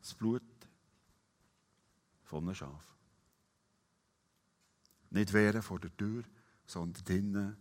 Das 0.00 0.14
Blut 0.14 0.42
von 2.22 2.44
einem 2.44 2.54
Schaf. 2.54 2.96
Nicht 5.10 5.32
wehren 5.32 5.62
vor 5.62 5.80
der 5.80 5.96
Tür, 5.96 6.22
sondern 6.66 7.04
drinnen 7.04 7.56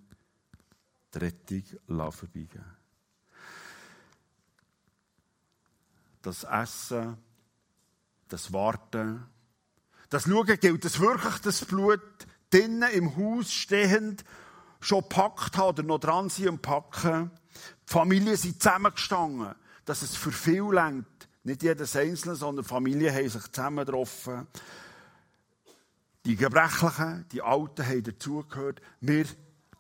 die 1.14 1.18
Rettung 1.18 1.64
vorbeigehen. 2.12 2.87
Das 6.28 6.44
Essen, 6.44 7.18
das 8.28 8.52
Warten, 8.52 9.26
das 10.10 10.24
Schauen, 10.24 10.60
gilt 10.60 10.84
es 10.84 11.00
wirklich, 11.00 11.38
das 11.40 11.64
Blut 11.64 12.02
drinnen 12.50 12.92
im 12.92 13.16
Haus 13.16 13.52
stehend 13.52 14.26
schon 14.82 15.02
gepackt 15.02 15.58
hat 15.58 15.80
oder 15.80 15.84
noch 15.84 16.00
dran 16.00 16.30
sind 16.30 16.50
und 16.50 16.62
packen. 16.62 17.32
Die 17.88 17.94
Familien 17.94 18.36
sind 18.36 18.62
zusammengestanden, 18.62 19.56
dass 19.86 20.02
es 20.02 20.16
für 20.16 20.32
viel 20.32 20.70
lenkt. 20.74 21.30
Nicht 21.44 21.64
jedes 21.64 21.96
Einzelne, 21.96 22.36
sondern 22.36 22.66
Familien 22.66 23.16
haben 23.16 23.30
sich 23.30 23.52
zusammengetroffen. 23.52 24.48
Die 26.26 26.36
Gebrechlichen, 26.36 27.26
die 27.32 27.42
Alten 27.42 27.86
haben 27.86 28.04
dazugehört. 28.04 28.82
Wir 29.00 29.26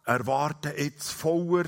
erwarten 0.05 0.71
jetzt 0.77 1.11
voller 1.11 1.65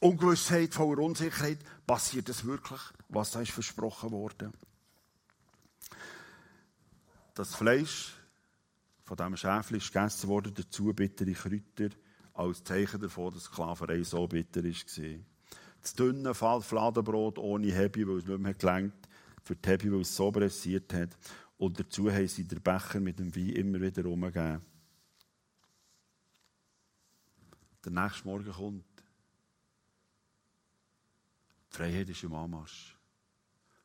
Ungewissheit, 0.00 0.74
voller 0.74 1.02
Unsicherheit, 1.02 1.60
passiert 1.92 2.26
es 2.30 2.46
wirklich, 2.46 2.80
was 3.10 3.32
da 3.32 3.42
ist 3.42 3.50
versprochen 3.50 4.12
worden. 4.12 4.50
Das 7.34 7.54
Fleisch 7.54 8.14
von 9.04 9.18
diesem 9.18 9.36
Schäfli 9.36 9.76
ist 9.76 9.92
gegessen 9.92 10.26
worden, 10.30 10.54
dazu 10.54 10.94
bittere 10.94 11.34
Kräuter, 11.34 11.94
als 12.32 12.64
Zeichen 12.64 12.98
davon, 12.98 13.34
dass 13.34 13.44
Sklaverei 13.44 14.02
so 14.04 14.26
bitter 14.26 14.64
war. 14.64 15.18
Das 15.82 15.92
dünne 15.92 16.32
Fladenbrot 16.32 17.38
ohne 17.38 17.70
Hebi, 17.70 18.08
weil 18.08 18.20
es 18.20 18.24
nicht 18.24 18.40
mehr 18.40 18.54
gelangt 18.54 19.06
für 19.42 19.54
die 19.54 19.68
Hebi, 19.68 19.92
weil 19.92 20.00
es 20.00 20.16
so 20.16 20.32
pressiert 20.32 20.94
hat. 20.94 21.14
Und 21.58 21.78
dazu 21.78 22.10
haben 22.10 22.26
sie 22.26 22.44
den 22.44 22.62
Becher 22.62 23.00
mit 23.00 23.18
dem 23.18 23.36
Wein 23.36 23.50
immer 23.50 23.82
wieder 23.82 24.04
rumgegeben. 24.04 24.62
Der 27.84 27.92
nächste 27.92 28.26
Morgen 28.26 28.50
kommt 28.50 28.91
Die 31.72 31.76
Freiheit 31.76 32.08
ist 32.08 32.22
im 32.22 32.34
Anmarsch. 32.34 32.96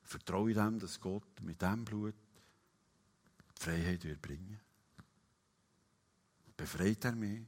Vertraue 0.04 0.54
dem, 0.54 0.80
dass 0.80 1.00
Gott 1.00 1.42
mit 1.42 1.62
dem 1.62 1.86
Blut 1.86 2.16
die 3.58 3.64
Freiheit 3.64 4.04
wird 4.04 4.22
bringen. 4.22 4.60
Befreit 6.56 7.06
er 7.06 7.16
mich 7.16 7.42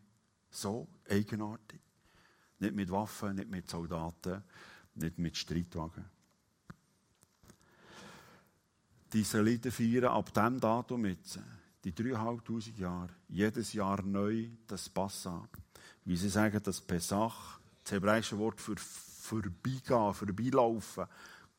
so 0.49 0.87
eigenartig. 1.09 1.79
Nicht 2.59 2.75
mit 2.75 2.89
Waffen, 2.89 3.35
nicht 3.35 3.49
mit 3.49 3.69
Soldaten, 3.69 4.43
nicht 4.95 5.17
mit 5.17 5.37
Streitwagen. 5.37 6.05
Die 9.11 9.21
Israeliten 9.21 9.71
feiern 9.71 10.05
ab 10.05 10.33
diesem 10.33 10.59
Datum 10.59 11.05
jetzt, 11.05 11.39
die 11.83 11.95
dreieinhalbtausend 11.95 12.77
Jahre, 12.77 13.09
jedes 13.27 13.73
Jahr 13.73 14.01
neu 14.03 14.49
das 14.67 14.87
Passa. 14.89 15.47
Wie 16.05 16.17
sie 16.17 16.29
sagen, 16.29 16.61
das 16.61 16.81
Pesach, 16.81 17.59
das 17.83 17.93
hebräische 17.93 18.37
Wort 18.37 18.61
für 18.61 18.75
vorbeigehen, 19.29 20.13
vorbeilaufen. 20.13 21.05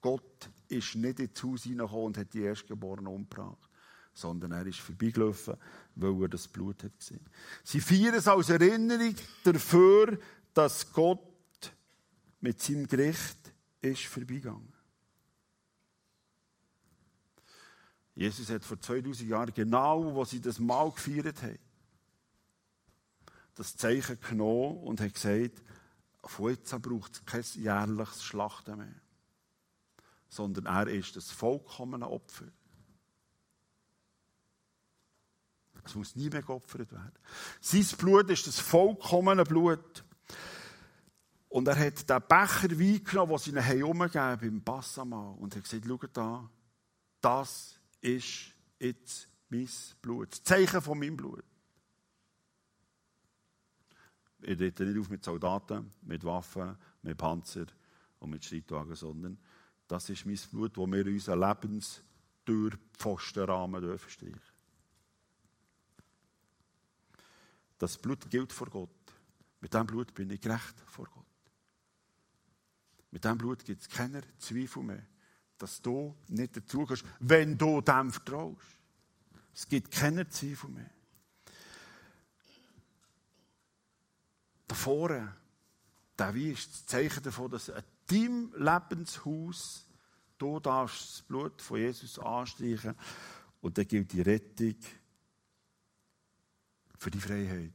Gott 0.01 0.51
ist 0.69 0.95
nicht 0.97 1.21
ins 1.21 1.43
Haus 1.43 1.63
hineingekommen 1.63 2.07
und 2.07 2.19
hat 2.19 2.33
die 2.33 2.43
Erstgeborenen 2.43 3.07
umgebracht, 3.07 3.71
sondern 4.15 4.53
er 4.53 4.67
ist 4.67 4.81
vorbeigelaufen, 4.81 5.57
weil 5.95 6.23
er 6.23 6.29
das 6.29 6.49
Blut 6.49 6.83
hat 6.83 6.99
gesehen. 6.99 7.25
Sie 7.63 7.81
feiern 7.81 8.15
es 8.15 8.29
als 8.29 8.49
Erinnerung 8.49 9.15
dafür, 9.45 10.19
dass 10.55 10.93
Gott 10.93 11.21
mit 12.41 12.61
seinem 12.61 12.87
Gericht 12.87 13.39
ist 13.81 14.05
vorbeigegangen. 14.05 14.73
Jesus 18.15 18.51
hat 18.51 18.65
vor 18.65 18.79
2000 18.79 19.29
Jahren 19.29 19.55
genau, 19.55 20.15
wo 20.15 20.25
sie 20.25 20.41
das 20.41 20.59
Mal 20.59 20.91
gefeiert 20.91 21.43
haben, 21.43 21.59
das 23.55 23.77
Zeichen 23.77 24.19
genommen 24.21 24.79
und 24.79 25.01
hat 25.01 25.15
gesagt, 25.15 25.63
von 26.25 26.51
jetzt 26.51 26.83
braucht 26.83 27.15
es 27.15 27.25
kein 27.25 27.63
jährliches 27.63 28.23
Schlachten 28.23 28.79
mehr. 28.79 28.95
Sondern 30.29 30.67
er 30.67 30.87
ist 30.89 31.17
das 31.17 31.31
vollkommene 31.31 32.09
Opfer. 32.09 32.47
Es 35.85 35.95
muss 35.95 36.15
nie 36.15 36.29
mehr 36.29 36.43
geopfert 36.43 36.93
werden. 36.93 37.19
Sein 37.61 37.87
Blut 37.99 38.31
ist 38.31 38.47
das 38.47 38.61
vollkommene 38.61 39.45
Blut. 39.45 40.05
Und 41.49 41.67
er 41.67 41.79
hat 41.79 42.09
den 42.09 42.23
Becher 42.29 42.79
Wein 42.79 43.03
genommen, 43.03 43.33
den 43.33 43.39
sie 43.39 43.51
ihnen 43.51 43.63
herumgegeben 43.63 44.39
beim 44.41 44.63
Passamal. 44.63 45.35
Und 45.39 45.57
hat 45.57 45.65
gesagt, 45.65 45.85
schaut 45.87 46.17
da, 46.17 46.49
das 47.21 47.81
ist 48.01 48.53
jetzt 48.79 49.29
mein 49.49 49.69
Blut. 50.01 50.31
Das 50.31 50.43
Zeichen 50.45 50.81
von 50.81 50.99
meinem 50.99 51.17
Blut. 51.17 51.45
Ich 54.43 54.59
rede 54.59 54.87
nicht 54.87 54.99
auf 54.99 55.11
mit 55.11 55.25
Soldaten, 55.25 55.93
mit 56.03 56.25
Waffen, 56.25 56.77
mit 57.03 57.19
Panzer 57.19 57.67
und 58.19 58.31
mit 58.31 58.45
Streitwagen, 58.45 58.95
sondern 58.95 59.39
das 59.87 60.09
ist 60.09 60.27
mein 60.27 60.39
Blut, 60.53 60.77
das 60.77 60.87
wir 60.87 61.07
unseren 61.07 61.41
Lebenstürpfostenrahmen 61.41 63.81
dürfen. 63.81 64.41
Das 67.79 67.99
Blut 67.99 68.29
gilt 68.31 68.53
vor 68.53 68.69
Gott. 68.69 68.91
Mit 69.61 69.73
diesem 69.73 69.87
Blut 69.87 70.13
bin 70.15 70.31
ich 70.31 70.41
gerecht 70.41 70.81
vor 70.87 71.07
Gott. 71.07 71.27
Mit 73.11 73.25
diesem 73.25 73.39
Blut 73.39 73.65
gibt 73.65 73.83
es 73.83 73.89
keine 73.89 74.23
Zweifel 74.39 74.83
mehr, 74.83 75.07
dass 75.59 75.83
du 75.83 76.17
nicht 76.29 76.57
dazugehörst, 76.57 77.05
wenn 77.19 77.59
du 77.59 77.81
dem 77.81 78.13
vertraust. 78.13 78.79
Es 79.53 79.69
gibt 79.69 79.91
keine 79.91 80.29
Zweifel 80.29 80.71
mehr. 80.71 80.91
Da 84.71 84.77
vorne, 84.77 85.35
der 86.17 86.33
Wein 86.33 86.53
ist 86.53 86.73
das 86.73 86.87
Zeichen 86.87 87.25
davon, 87.25 87.51
dass 87.51 87.71
ein 87.71 87.83
deinem 88.07 88.53
Lebenshaus 88.55 89.85
du 90.39 90.61
darfst 90.61 91.11
das 91.11 91.23
Blut 91.23 91.61
von 91.61 91.81
Jesus 91.81 92.21
anstreichen 92.21 92.95
und 93.61 93.77
dann 93.77 93.89
gilt 93.89 94.13
die 94.13 94.21
Rettung 94.21 94.77
für 96.97 97.11
die 97.11 97.21
Freiheit. 97.21 97.73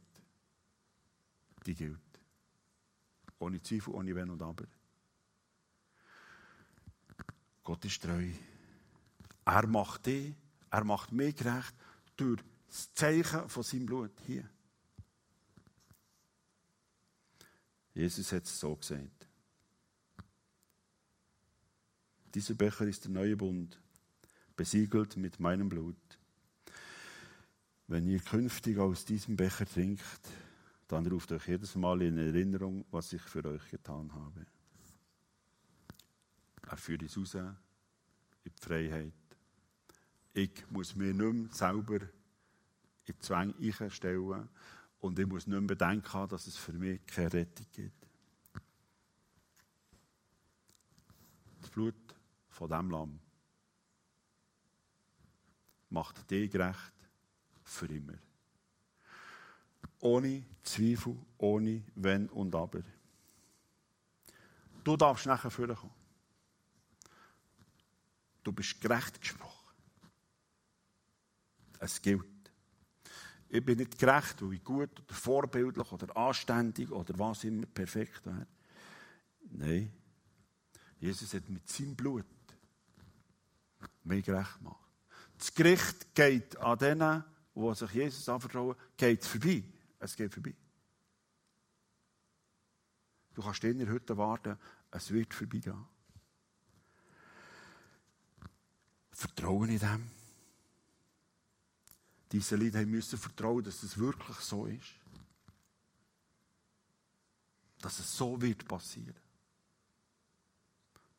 Die 1.66 1.76
gilt. 1.76 2.00
Ohne 3.40 3.62
Zweifel, 3.62 3.94
ohne 3.94 4.16
Wenn 4.16 4.30
und 4.30 4.42
Aber. 4.42 4.66
Gott 7.62 7.84
ist 7.84 8.02
treu. 8.02 8.32
Er 9.44 9.68
macht 9.68 10.06
dich, 10.06 10.34
er 10.72 10.86
macht 10.86 11.12
mich 11.12 11.36
gerecht 11.36 11.76
durch 12.16 12.42
das 12.70 12.94
Zeichen 12.94 13.50
von 13.50 13.64
seinem 13.64 13.86
Blut 13.86 14.14
hier. 14.26 14.50
Jesus 17.96 18.34
hat 18.34 18.44
es 18.44 18.60
so 18.60 18.76
gesagt. 18.76 19.28
Dieser 22.34 22.54
Becher 22.54 22.86
ist 22.86 23.06
der 23.06 23.12
neue 23.12 23.38
Bund, 23.38 23.80
besiegelt 24.58 25.16
mit 25.16 25.40
meinem 25.40 25.70
Blut. 25.70 25.96
Wenn 27.88 28.06
ihr 28.08 28.20
künftig 28.20 28.78
aus 28.78 29.06
diesem 29.06 29.38
Becher 29.38 29.66
trinkt, 29.66 30.28
dann 30.90 31.08
ruft 31.08 31.32
euch 31.32 31.48
jedes 31.48 31.76
Mal 31.76 32.02
in 32.02 32.18
Erinnerung, 32.18 32.84
was 32.92 33.14
ich 33.14 33.22
für 33.22 33.46
euch 33.46 33.70
getan 33.72 34.14
habe. 34.14 34.46
Er 36.64 36.78
führt 36.78 37.04
uns 37.04 37.18
raus 37.18 37.36
in 37.36 37.56
die 38.46 38.62
Freiheit. 38.62 39.14
Ich 40.34 40.70
muss 40.70 40.96
mir 40.96 41.14
nicht 41.14 41.34
mehr 41.34 41.54
selber 41.54 42.02
in 42.02 42.10
die 43.08 43.18
Zwänge 43.20 43.56
einstellen 43.80 44.50
und 45.06 45.20
ich 45.20 45.28
muss 45.28 45.46
nicht 45.46 45.60
mehr 45.60 45.68
bedenken, 45.68 46.28
dass 46.28 46.48
es 46.48 46.58
für 46.58 46.74
mich 46.74 47.06
keine 47.06 47.32
Rettung 47.32 47.68
gibt. 47.72 48.08
Das 51.62 51.70
Blut 51.70 51.96
von 52.50 52.70
dem 52.70 52.89
Lamm 52.89 53.20
macht 55.89 56.30
dich 56.30 56.52
gerecht 56.52 56.94
für 57.63 57.86
immer. 57.86 58.18
Ohne 60.00 60.44
Zweifel, 60.63 61.15
ohne 61.38 61.84
Wenn 61.96 62.28
und 62.30 62.54
Aber. 62.56 62.82
Du 64.84 64.98
darfst 64.98 65.26
nachher 65.26 65.52
vorkommen. 65.52 65.94
Du 68.44 68.52
bist 68.52 68.80
gerecht 68.82 69.20
gesprochen. 69.20 69.74
Es 71.80 72.02
gilt. 72.02 72.35
Ich 73.56 73.63
bin 73.63 73.78
nicht 73.78 73.98
gerecht, 73.98 74.41
weil 74.41 74.54
ich 74.54 74.63
gut 74.65 75.00
oder 75.00 75.13
vorbildlich 75.13 75.89
oder 75.89 76.18
anständig 76.18 76.91
oder 76.91 77.18
was 77.18 77.46
immer 77.46 77.65
perfekt 77.65 78.26
wäre. 78.26 78.48
Nein. 79.52 79.94
Jesus 81.00 81.34
hat 81.34 81.48
mit 81.48 81.65
seinem 81.70 81.96
Blut 81.96 82.26
mich 84.04 84.26
gerecht 84.26 84.58
gemacht. 84.58 84.84
Das 85.38 85.54
Gericht 85.54 86.13
geht 86.13 86.58
an 86.58 86.78
denen, 86.78 87.24
die 87.56 87.76
sich 87.76 87.91
Jesus 87.91 88.28
anvertrauen, 88.28 88.76
geht 88.98 89.24
vorbei. 89.24 89.63
Es 90.00 90.18
geht 90.18 90.34
vorbei. 90.34 90.54
Du 93.34 93.41
kannst 93.41 93.63
in 93.63 93.89
heute 93.89 94.18
warten, 94.18 94.58
es 94.91 95.12
wird 95.12 95.34
vorbeigehen. 95.34 95.86
Vertrauen 99.12 99.70
in 99.70 99.80
dem. 99.80 100.25
Diese 102.32 102.56
Leute 102.56 102.86
müssen 102.86 103.20
vertrauen, 103.20 103.64
dass 103.64 103.84
es 103.84 103.98
wirklich 103.98 104.38
so 104.38 104.66
ist. 104.66 104.94
Dass 107.80 108.00
es 108.00 108.18
so 108.18 108.42
wird 108.42 108.68
passieren. 108.68 109.16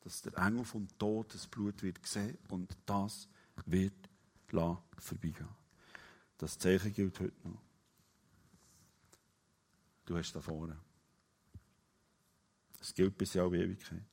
Dass 0.01 0.21
der 0.21 0.37
Engel 0.37 0.65
vom 0.65 0.87
Tod 0.97 1.33
das 1.33 1.47
Blut 1.47 1.81
wird 1.81 2.05
sehen 2.05 2.37
und 2.49 2.75
das 2.85 3.27
wird 3.65 4.09
vorbeigehen. 4.47 5.47
Das 6.37 6.57
Zeichen 6.57 6.93
gilt 6.93 7.19
heute 7.19 7.47
noch. 7.47 7.61
Du 10.05 10.17
hast 10.17 10.33
da 10.33 10.41
vorne. 10.41 10.79
Es 12.79 12.93
gilt 12.93 13.17
bis 13.17 13.35
in 13.35 13.41
alle 13.41 13.63
Ewigkeit. 13.63 14.03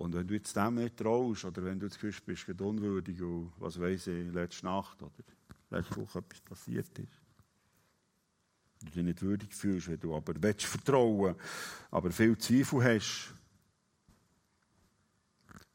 Und 0.00 0.14
wenn 0.14 0.26
du 0.26 0.32
jetzt 0.32 0.56
dem 0.56 0.76
nicht 0.76 0.96
traust, 0.96 1.44
oder 1.44 1.62
wenn 1.62 1.78
du 1.78 1.86
das 1.86 1.98
Gefühl 1.98 2.14
bist, 2.24 2.48
du 2.48 2.66
unwürdig 2.66 3.20
und 3.20 3.52
was 3.58 3.78
weiß 3.78 4.06
ich, 4.06 4.32
letzte 4.32 4.64
Nacht 4.64 5.02
oder 5.02 5.12
letzte 5.68 5.96
Woche 5.96 6.20
etwas 6.20 6.40
passiert 6.40 6.98
ist, 6.98 7.20
du 8.80 8.86
dich 8.86 9.04
nicht 9.04 9.20
würdig 9.20 9.52
fühlst, 9.52 9.88
wenn 9.88 10.00
du 10.00 10.16
aber 10.16 10.32
willst 10.42 10.64
vertrauen, 10.64 11.34
aber 11.90 12.10
viel 12.10 12.38
Zweifel 12.38 12.82
hast, 12.82 13.34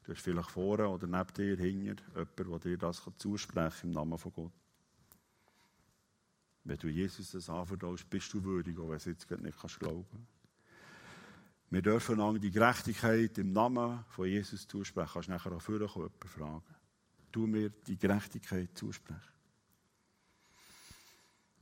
du 0.02 0.12
hast 0.12 0.22
vielleicht 0.22 0.50
vorne 0.50 0.88
oder 0.88 1.06
neben 1.06 1.34
dir, 1.34 1.56
hinter, 1.56 2.02
jemand, 2.16 2.64
der 2.64 2.72
dir 2.72 2.78
das 2.78 3.08
zusprechen 3.18 3.70
kann 3.80 3.90
im 3.90 3.94
Namen 3.94 4.18
von 4.18 4.32
Gott. 4.32 4.52
Wenn 6.64 6.78
du 6.78 6.88
Jesus 6.88 7.30
das 7.30 7.48
anvertraust, 7.48 8.10
bist 8.10 8.34
du 8.34 8.42
würdig, 8.42 8.76
auch 8.76 8.90
wenn 8.90 8.98
du 8.98 9.10
jetzt 9.10 9.30
nicht 9.30 9.56
kannst 9.56 9.78
glauben 9.78 10.26
wir 11.70 11.82
dürfen 11.82 12.20
einander 12.20 12.38
die 12.38 12.50
Gerechtigkeit 12.50 13.38
im 13.38 13.52
Namen 13.52 14.04
von 14.08 14.26
Jesus 14.26 14.68
zusprechen. 14.68 15.10
Kannst 15.12 15.28
nachher 15.28 15.52
auch 15.52 15.60
vorher 15.60 15.88
jemanden 15.88 16.28
fragen. 16.28 16.62
Tu 17.32 17.46
mir 17.46 17.70
die 17.70 17.98
Gerechtigkeit 17.98 18.70
zusprechen. 18.74 19.20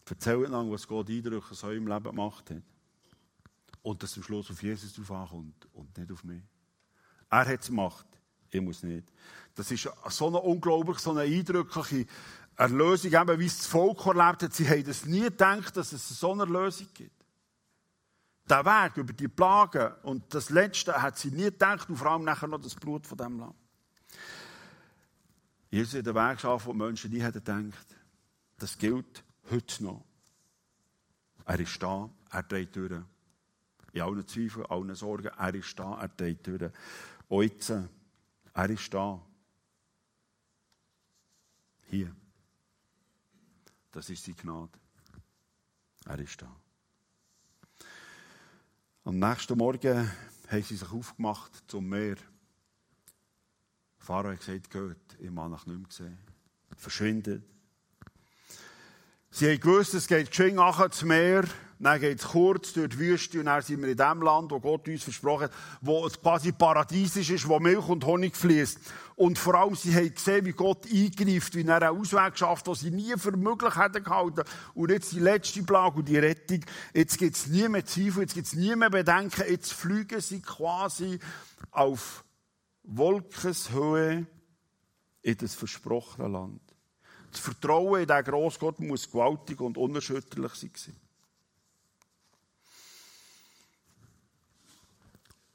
Erzähl 0.07 0.45
einander, 0.45 0.73
was 0.73 0.87
Gott 0.87 1.09
Eindrücke 1.09 1.55
in 1.55 1.69
eurem 1.69 1.87
Leben 1.87 2.05
gemacht 2.05 2.51
hat. 2.51 2.62
Und 3.83 4.03
dass 4.03 4.17
am 4.17 4.23
Schluss 4.23 4.51
auf 4.51 4.62
Jesus 4.62 4.93
drauf 4.93 5.11
ankommt 5.11 5.69
und 5.73 5.97
nicht 5.97 6.12
auf 6.12 6.23
mich. 6.25 6.43
Er 7.31 7.47
hat 7.47 7.61
es 7.61 7.67
gemacht, 7.69 8.07
ich 8.51 8.61
muss 8.61 8.83
nicht. 8.83 9.11
Das 9.55 9.71
ist 9.71 9.88
so 10.11 10.27
eine 10.27 10.38
unglaublich, 10.40 10.99
so 10.99 11.11
eine 11.11 11.23
eindrückliche 11.23 12.07
Erlösung, 12.57 13.12
eben 13.12 13.38
wie 13.40 13.47
es 13.47 13.59
das 13.59 13.67
Volk 13.67 14.07
erlebt 14.07 14.43
hat. 14.43 14.55
Sie 14.55 14.69
haben 14.69 14.85
das 14.85 15.05
nie 15.07 15.23
gedacht, 15.23 15.77
dass 15.77 15.93
es 15.93 16.09
so 16.09 16.33
eine 16.33 16.43
Erlösung 16.43 16.88
gibt. 16.95 17.13
Der 18.48 18.64
Weg 18.64 18.96
über 18.98 19.12
die 19.12 19.28
Plagen 19.28 19.94
und 20.02 20.35
das 20.35 20.50
Letzte 20.50 21.00
hat 21.00 21.18
sie 21.18 21.30
nie 21.30 21.44
gedacht 21.44 21.88
und 21.88 21.96
vor 21.96 22.11
allem 22.11 22.24
nachher 22.24 22.46
noch 22.46 22.61
das 22.61 22.74
Blut 22.74 23.07
von 23.07 23.16
dem 23.16 23.38
Lamm. 23.38 23.54
Jesus 25.70 25.98
hat 25.98 26.07
den 26.07 26.14
Weg 26.14 26.35
geschaffen, 26.35 26.72
die 26.72 26.78
Menschen 26.78 27.11
nie 27.11 27.20
hätten 27.20 27.42
gedacht. 27.42 27.96
Das 28.59 28.76
gilt 28.76 29.24
heute 29.50 29.85
noch. 29.85 30.04
Er 31.46 31.59
ist 31.61 31.83
da, 31.83 32.11
er 32.30 32.42
dreht 32.42 32.76
durch. 32.76 33.02
In 33.92 34.02
allen 34.02 34.26
Zweifeln, 34.26 34.66
allen 34.66 34.94
Sorgen, 34.94 35.28
er 35.28 35.54
ist 35.54 35.78
da, 35.78 36.00
er 36.00 36.09
dreht 36.09 36.46
durch. 36.46 36.70
Jetzt, 37.30 37.70
er 37.70 38.70
ist 38.70 38.92
da. 38.92 39.20
Hier. 41.87 42.14
Das 43.90 44.11
ist 44.11 44.26
die 44.26 44.35
Gnade. 44.35 44.78
Er 46.07 46.18
ist 46.18 46.40
da. 46.42 46.63
Am 49.07 49.19
nächsten 49.19 49.59
Morgen 49.59 50.11
haben 50.49 50.62
sie 50.62 50.77
sich 50.77 50.90
aufgemacht 50.90 51.62
zum 51.67 51.90
Meer. 51.90 52.17
Pharao 53.99 54.33
hat 54.33 54.40
gesagt, 54.40 54.71
geht, 54.71 55.21
ich 55.21 55.27
habe 55.27 55.51
nach 55.51 55.67
nicht 55.67 55.79
mehr 55.79 55.87
gesehen. 55.87 56.19
Verschwindet. 56.75 57.45
Sie 59.37 59.51
haben 59.51 59.59
gewusst, 59.59 59.94
es 59.94 60.07
geht 60.07 60.31
geschwind 60.31 60.55
nachher 60.55 60.92
zum 60.92 61.09
Meer. 61.09 61.42
Dann 61.81 62.01
geht 62.01 62.20
es 62.20 62.29
kurz 62.29 62.73
durch 62.73 62.90
die 62.90 62.99
Wüste 63.01 63.40
und 63.40 63.47
dann 63.47 63.62
sind 63.62 63.83
wir 63.83 63.88
in 63.88 63.97
dem 63.97 64.23
Land, 64.23 64.53
wo 64.53 64.61
Gott 64.61 64.87
uns 64.87 65.03
versprochen 65.03 65.47
hat, 65.47 65.53
wo 65.81 66.07
es 66.07 66.20
quasi 66.20 66.53
paradiesisch 66.53 67.31
ist, 67.31 67.49
wo 67.49 67.59
Milch 67.59 67.88
und 67.88 68.07
Honig 68.07 68.37
fließt. 68.37 68.79
Und 69.16 69.37
vor 69.37 69.57
allem, 69.57 69.75
sie 69.75 69.92
haben 69.92 70.14
gesehen, 70.14 70.44
wie 70.44 70.53
Gott 70.53 70.87
eingreift, 70.87 71.57
wie 71.57 71.66
er 71.66 71.83
einen 71.83 72.01
Ausweg 72.01 72.38
schafft, 72.38 72.68
den 72.68 72.77
sie 72.77 72.92
nie 72.92 73.14
für 73.16 73.37
möglich 73.37 73.75
hätten 73.75 74.05
gehalten. 74.05 74.44
Und 74.73 74.92
jetzt 74.92 75.11
die 75.11 75.18
letzte 75.18 75.64
Plage 75.64 75.97
und 75.97 76.09
die 76.09 76.18
Rettung. 76.18 76.61
Jetzt 76.92 77.18
gibt 77.18 77.35
es 77.35 77.49
nie 77.49 77.68
mehr 77.68 77.85
Zweifel, 77.85 78.20
jetzt 78.20 78.35
gibt 78.35 78.47
es 78.47 78.53
nie 78.53 78.77
mehr 78.77 78.90
Bedenken. 78.90 79.51
Jetzt 79.51 79.73
fliegen 79.73 80.20
sie 80.20 80.42
quasi 80.42 81.18
auf 81.73 82.23
Wolkenshöhe 82.85 84.27
in 85.23 85.37
das 85.38 85.57
versprochene 85.57 86.29
Land. 86.29 86.74
Das 87.35 87.42
Vertrauen 87.42 88.01
in 88.01 88.07
diesen 88.07 88.23
Grossgott 88.23 88.79
muss 88.79 89.11
gewaltig 89.11 89.61
und 89.61 89.77
unerschütterlich 89.77 90.55
sein. 90.55 90.97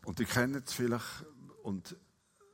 Und 0.04 0.20
ihr 0.20 0.26
kennt 0.26 0.68
es 0.68 0.74
vielleicht, 0.74 1.26
und 1.64 1.96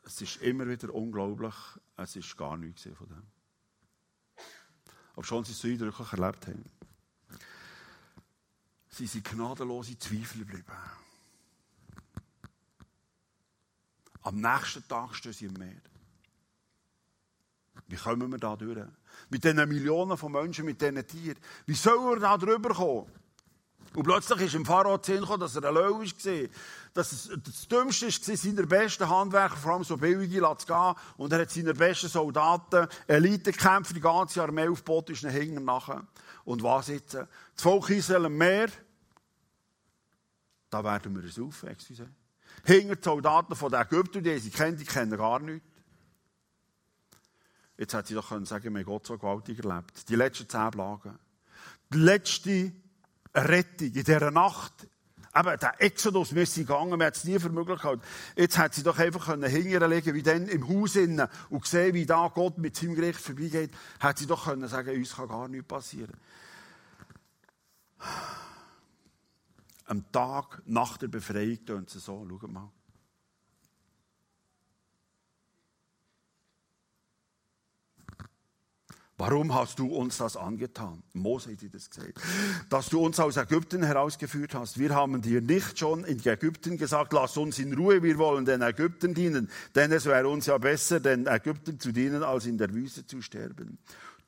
es 0.04 0.22
ist 0.22 0.38
immer 0.44 0.68
wieder 0.68 0.94
unglaublich, 0.94 1.56
es 1.98 2.16
ist 2.16 2.38
gar 2.38 2.56
nichts 2.56 2.84
von 2.84 3.08
dem. 3.08 3.24
Aber 5.16 5.24
schon 5.24 5.44
sie 5.44 5.54
es 5.54 5.60
so 5.60 5.68
eindrücklich 5.70 6.14
erlebt 6.14 6.46
haben. 6.46 6.66
Sie 8.90 9.08
sind 9.08 9.26
gnadenlose 9.26 9.98
Zweifel 9.98 10.46
geblieben. 10.46 10.72
Am 14.22 14.40
nächsten 14.40 14.88
Tag 14.88 15.16
stehen 15.16 15.34
sie 15.34 15.46
im 15.46 15.54
Meer. 15.54 15.82
Wie 17.88 17.96
kommen 17.96 18.32
wir 18.32 18.38
da 18.38 18.56
durch? 18.56 18.78
Mit 19.30 19.44
diesen 19.44 19.68
Millionen 19.70 20.18
von 20.18 20.32
Menschen, 20.32 20.66
mit 20.66 20.82
diesen 20.82 21.06
Tieren. 21.08 21.40
Wie 21.66 21.76
sollen 21.76 22.10
wir 22.10 22.20
da 22.20 22.38
drüber 22.38 22.74
kommen? 22.74 23.12
Und 23.96 24.04
plötzlich 24.04 24.42
ist 24.42 24.56
im 24.56 24.66
Pharao 24.66 24.98
gekommen, 24.98 25.40
dass 25.40 25.56
er 25.56 25.64
ein 25.64 25.74
Löwe 25.74 26.06
war. 26.06 26.50
Dass 26.94 27.12
es 27.12 27.30
das 27.44 27.68
Dümmste 27.68 28.08
war, 28.08 28.38
seine 28.38 28.68
besten 28.68 29.10
Handwerker, 29.10 29.56
vor 29.56 29.74
allem 29.74 29.84
so 29.84 29.96
billige, 29.96 30.42
zu 30.58 30.68
gehen. 30.68 30.94
Und 31.18 31.32
er 31.32 31.42
hat 31.42 31.52
seine 31.52 31.74
besten 31.74 32.10
Soldaten, 32.10 32.88
Elitekämpfer, 33.08 33.94
die 33.94 34.02
ganze 34.02 34.44
Armee 34.44 34.68
aufgebaut, 34.68 35.10
ist 35.12 35.26
hinten 35.26 35.64
nachher. 35.64 36.06
Und 36.44 36.62
was 36.62 36.90
jetzt? 36.90 37.14
Das 37.14 37.28
Volk 37.56 37.90
Israel 37.90 38.26
im 38.26 38.38
Meer. 38.38 38.68
Da 40.70 40.84
werden 40.84 41.16
wir 41.16 41.24
es 41.24 41.40
auf, 41.40 41.64
excuse. 41.64 42.10
Hinter 42.66 42.96
die 42.96 43.04
Soldaten 43.04 43.56
von 43.56 43.72
den 43.72 43.82
Ägyptern, 43.82 44.24
die 44.24 44.40
sie 44.40 44.50
kennen, 44.50 44.78
die 44.78 44.86
kennen 44.86 45.18
gar 45.18 45.40
nichts. 45.40 45.66
Jetzt 47.78 47.94
hätte 47.94 48.08
sie 48.08 48.14
doch 48.14 48.30
können 48.30 48.46
sagen, 48.46 48.74
wir 48.74 48.80
haben 48.80 48.86
Gott 48.86 49.06
so 49.06 49.18
gewaltig 49.18 49.64
erlebt. 49.64 50.08
Die 50.10 50.16
letzten 50.16 50.48
zehn 50.48 50.72
Plagen. 50.72 51.20
Die 51.94 51.98
letzte 51.98 52.72
Rettung 53.34 53.88
in 53.88 54.04
dieser 54.04 54.32
Nacht. 54.32 54.88
Eben, 55.38 55.60
der 55.60 55.82
Exodus 55.82 56.32
müsse 56.32 56.62
gegangen, 56.62 56.92
man 56.92 57.08
hat 57.08 57.18
es 57.18 57.26
nie 57.26 57.38
für 57.38 57.50
möglich 57.50 57.82
gehalten. 57.82 58.02
Jetzt 58.38 58.58
hat 58.58 58.74
sie 58.74 58.84
doch 58.84 58.98
einfach 58.98 59.26
können 59.26 59.50
hinterlegen, 59.50 60.14
wie 60.14 60.24
dann 60.24 60.48
im 60.48 60.68
Haus 60.70 60.96
innen 60.96 61.28
und 61.50 61.64
gesehen, 61.64 61.94
wie 61.94 62.06
da 62.06 62.30
Gott 62.34 62.58
mit 62.58 62.78
seinem 62.78 62.96
Gericht 62.96 63.20
vorbeigeht, 63.20 63.72
hat 64.00 64.18
sie 64.18 64.28
doch 64.28 64.46
können 64.46 64.70
sagen, 64.70 64.96
uns 64.96 65.14
kann 65.14 65.28
gar 65.28 65.50
nichts 65.50 65.68
passieren. 65.68 66.16
Am 69.88 70.10
Tag 70.14 70.62
nach 70.66 70.96
der 70.98 71.10
Befreiung 71.10 71.66
tun 71.66 71.86
sie 71.88 72.00
so, 72.00 72.26
schaut 72.30 72.50
mal. 72.50 72.72
Warum 79.18 79.54
hast 79.54 79.80
du 79.80 79.88
uns 79.88 80.18
das 80.18 80.36
angetan? 80.36 81.02
Mose 81.14 81.54
hat 81.54 81.74
das 81.74 81.90
gesagt. 81.90 82.20
Dass 82.70 82.90
du 82.90 83.00
uns 83.00 83.18
aus 83.18 83.38
Ägypten 83.38 83.82
herausgeführt 83.82 84.54
hast. 84.54 84.78
Wir 84.78 84.94
haben 84.94 85.22
dir 85.22 85.40
nicht 85.40 85.80
schon 85.80 86.04
in 86.04 86.20
Ägypten 86.20 86.78
gesagt, 86.78 87.14
lass 87.14 87.38
uns 87.38 87.58
in 87.58 87.74
Ruhe, 87.74 88.04
wir 88.04 88.18
wollen 88.18 88.44
den 88.44 88.62
Ägypten 88.62 89.14
dienen. 89.14 89.50
Denn 89.74 89.94
es 89.94 90.06
wäre 90.06 90.28
uns 90.28 90.48
ja 90.48 90.58
besser, 90.58 91.00
den 91.00 91.28
Ägypten 91.28 91.80
zu 91.80 91.94
dienen, 91.94 92.24
als 92.24 92.46
in 92.46 92.58
der 92.58 92.74
Wüste 92.74 93.08
zu 93.08 93.22
sterben. 93.22 93.78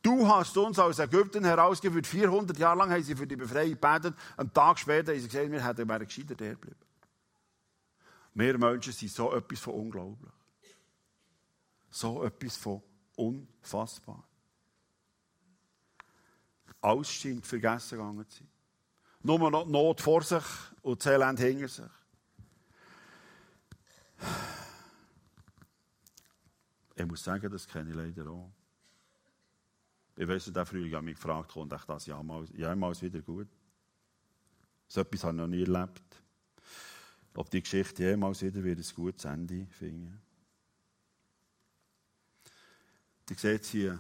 Du 0.02 0.26
hast 0.26 0.58
uns 0.58 0.80
aus 0.80 1.00
Ägypten 1.00 1.44
herausgeführt. 1.44 2.08
400 2.08 2.58
Jahre 2.58 2.78
lang 2.78 2.92
haben 2.92 3.04
sie 3.04 3.16
für 3.16 3.28
die 3.28 3.36
Befreiung 3.36 3.72
gebetet. 3.72 4.16
Einen 4.38 4.54
Tag 4.54 4.80
später 4.80 5.12
haben 5.12 5.20
sie 5.20 5.28
gesagt, 5.28 5.52
wir 5.52 5.66
hätten 5.66 5.90
wären 5.90 6.06
gescheiter 6.06 6.36
der 6.36 6.56
bleiben. 6.56 6.78
Mehr 8.34 8.58
Menschen 8.58 8.94
sind 8.94 9.12
so 9.12 9.34
etwas 9.34 9.60
von 9.60 9.74
unglaublich. 9.74 10.32
So 11.90 12.24
etwas 12.24 12.56
von 12.56 12.82
unfassbar. 13.16 14.24
Alles 16.88 17.12
scheint 17.12 17.46
vergessen 17.46 17.98
gegangen 17.98 18.30
zu 18.30 18.38
sein. 18.38 18.48
Nur 19.24 19.52
noch 19.52 19.66
die 19.66 19.72
Not 19.72 20.00
vor 20.00 20.22
sich 20.22 20.44
und 20.82 21.06
das 21.06 21.12
Elend 21.12 21.38
hinter 21.38 21.68
sich. 21.68 21.86
Ich 26.96 27.06
muss 27.06 27.24
sagen, 27.24 27.52
das 27.52 27.68
kenne 27.68 27.90
ich 27.90 27.96
leider 27.96 28.32
auch. 28.32 28.50
Ich 30.16 30.26
weiß, 30.26 30.46
der 30.54 30.66
Frühling 30.66 30.96
hat 30.96 31.04
mich 31.04 31.16
gefragt, 31.16 31.52
kommt 31.52 31.74
echt 31.74 31.90
das 31.90 32.06
jemals, 32.06 32.52
jemals 32.52 33.02
wieder 33.02 33.22
gut? 33.22 33.50
So 34.88 35.02
etwas 35.02 35.26
habe 35.26 35.36
ich 35.36 35.42
noch 35.42 35.48
nie 35.48 35.64
erlebt. 35.64 36.24
Ob 37.36 37.50
die 37.50 37.62
Geschichte 37.62 38.04
jemals 38.04 38.42
wieder 38.42 38.64
wird 38.64 38.80
ein 38.80 38.96
gutes 38.96 39.26
Ende 39.26 39.68
finden. 39.72 40.22
Ihr 43.30 43.36
seht 43.36 43.66
hier, 43.66 44.00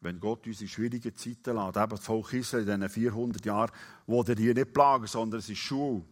wenn 0.00 0.18
Gott 0.18 0.46
uns 0.46 0.60
in 0.60 0.68
schwierigen 0.68 1.14
Zeiten 1.14 1.56
lässt, 1.56 1.76
eben 1.76 1.90
das 1.90 2.00
Volk 2.00 2.32
Israel 2.32 2.68
in 2.68 2.80
diesen 2.80 2.88
400 2.88 3.44
Jahren, 3.44 3.70
wo 4.06 4.22
er 4.22 4.36
hier 4.36 4.54
nicht 4.54 4.72
plagen, 4.72 5.06
sondern 5.06 5.40
es 5.40 5.48
ist 5.48 5.58
Schule, 5.58 6.02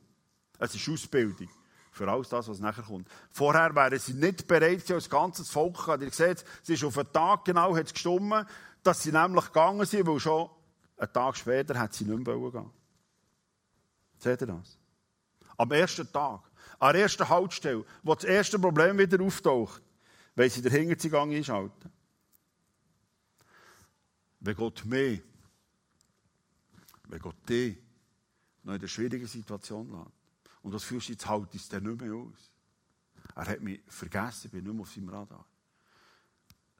es 0.59 0.74
ist 0.74 0.88
Ausbildung 0.88 1.48
für 1.98 2.09
alles 2.09 2.29
das, 2.29 2.48
was 2.48 2.61
nachher 2.61 2.85
kommt. 2.85 3.09
Vorher 3.31 3.74
wären 3.74 3.98
sie 3.98 4.14
nicht 4.14 4.46
bereit, 4.46 4.90
als 4.90 5.11
ganzes 5.11 5.51
Volk, 5.51 5.88
ihr 6.01 6.11
seht, 6.11 6.44
es 6.62 6.68
ist 6.68 6.85
auf 6.85 6.96
einen 6.96 7.12
Tag 7.12 7.44
genau 7.44 7.77
hat 7.77 7.92
gestummen, 7.92 8.46
dass 8.83 9.03
sie 9.03 9.12
nämlich 9.12 9.46
gegangen 9.46 9.85
sind, 9.85 10.07
weil 10.07 10.20
schon 10.20 10.48
einen 10.96 11.12
Tag 11.12 11.37
später 11.37 11.79
hat 11.79 11.92
sie 11.92 12.05
nicht 12.05 12.27
mehr 12.27 12.37
gehen 12.51 12.70
Seht 14.18 14.40
ihr 14.40 14.46
das? 14.46 14.79
Am 15.57 15.72
ersten 15.72 16.11
Tag, 16.12 16.40
an 16.79 16.92
der 16.92 17.03
ersten 17.03 17.28
Haltestelle, 17.28 17.84
wo 18.03 18.14
das 18.14 18.24
erste 18.24 18.59
Problem 18.59 18.99
wieder 18.99 19.22
auftaucht, 19.22 19.82
weil 20.36 20.51
sie 20.51 20.62
den 20.62 20.72
Hinterzugang 20.72 21.32
einschalten. 21.32 21.93
Wenn 24.41 24.57
Gott 24.57 24.84
mehr, 24.84 25.20
wenn 27.09 27.20
Gott 27.20 27.49
dich 27.49 27.78
noch 28.62 28.74
in 28.74 28.80
der 28.80 28.89
schwierigen 28.89 29.26
Situation 29.26 29.91
lässt, 29.91 30.18
und 30.62 30.72
das 30.72 30.84
fühlst 30.84 31.09
du 31.09 31.12
jetzt 31.12 31.26
halt 31.26 31.55
ist 31.55 31.72
der 31.72 31.80
nicht 31.80 32.01
mehr 32.01 32.14
aus. 32.14 32.53
Er 33.34 33.47
hat 33.47 33.61
mich 33.61 33.80
vergessen, 33.86 34.47
ich 34.47 34.53
bin 34.53 34.64
nicht 34.64 34.72
mehr 34.72 34.82
auf 34.82 34.93
seinem 34.93 35.09
Radar. 35.09 35.47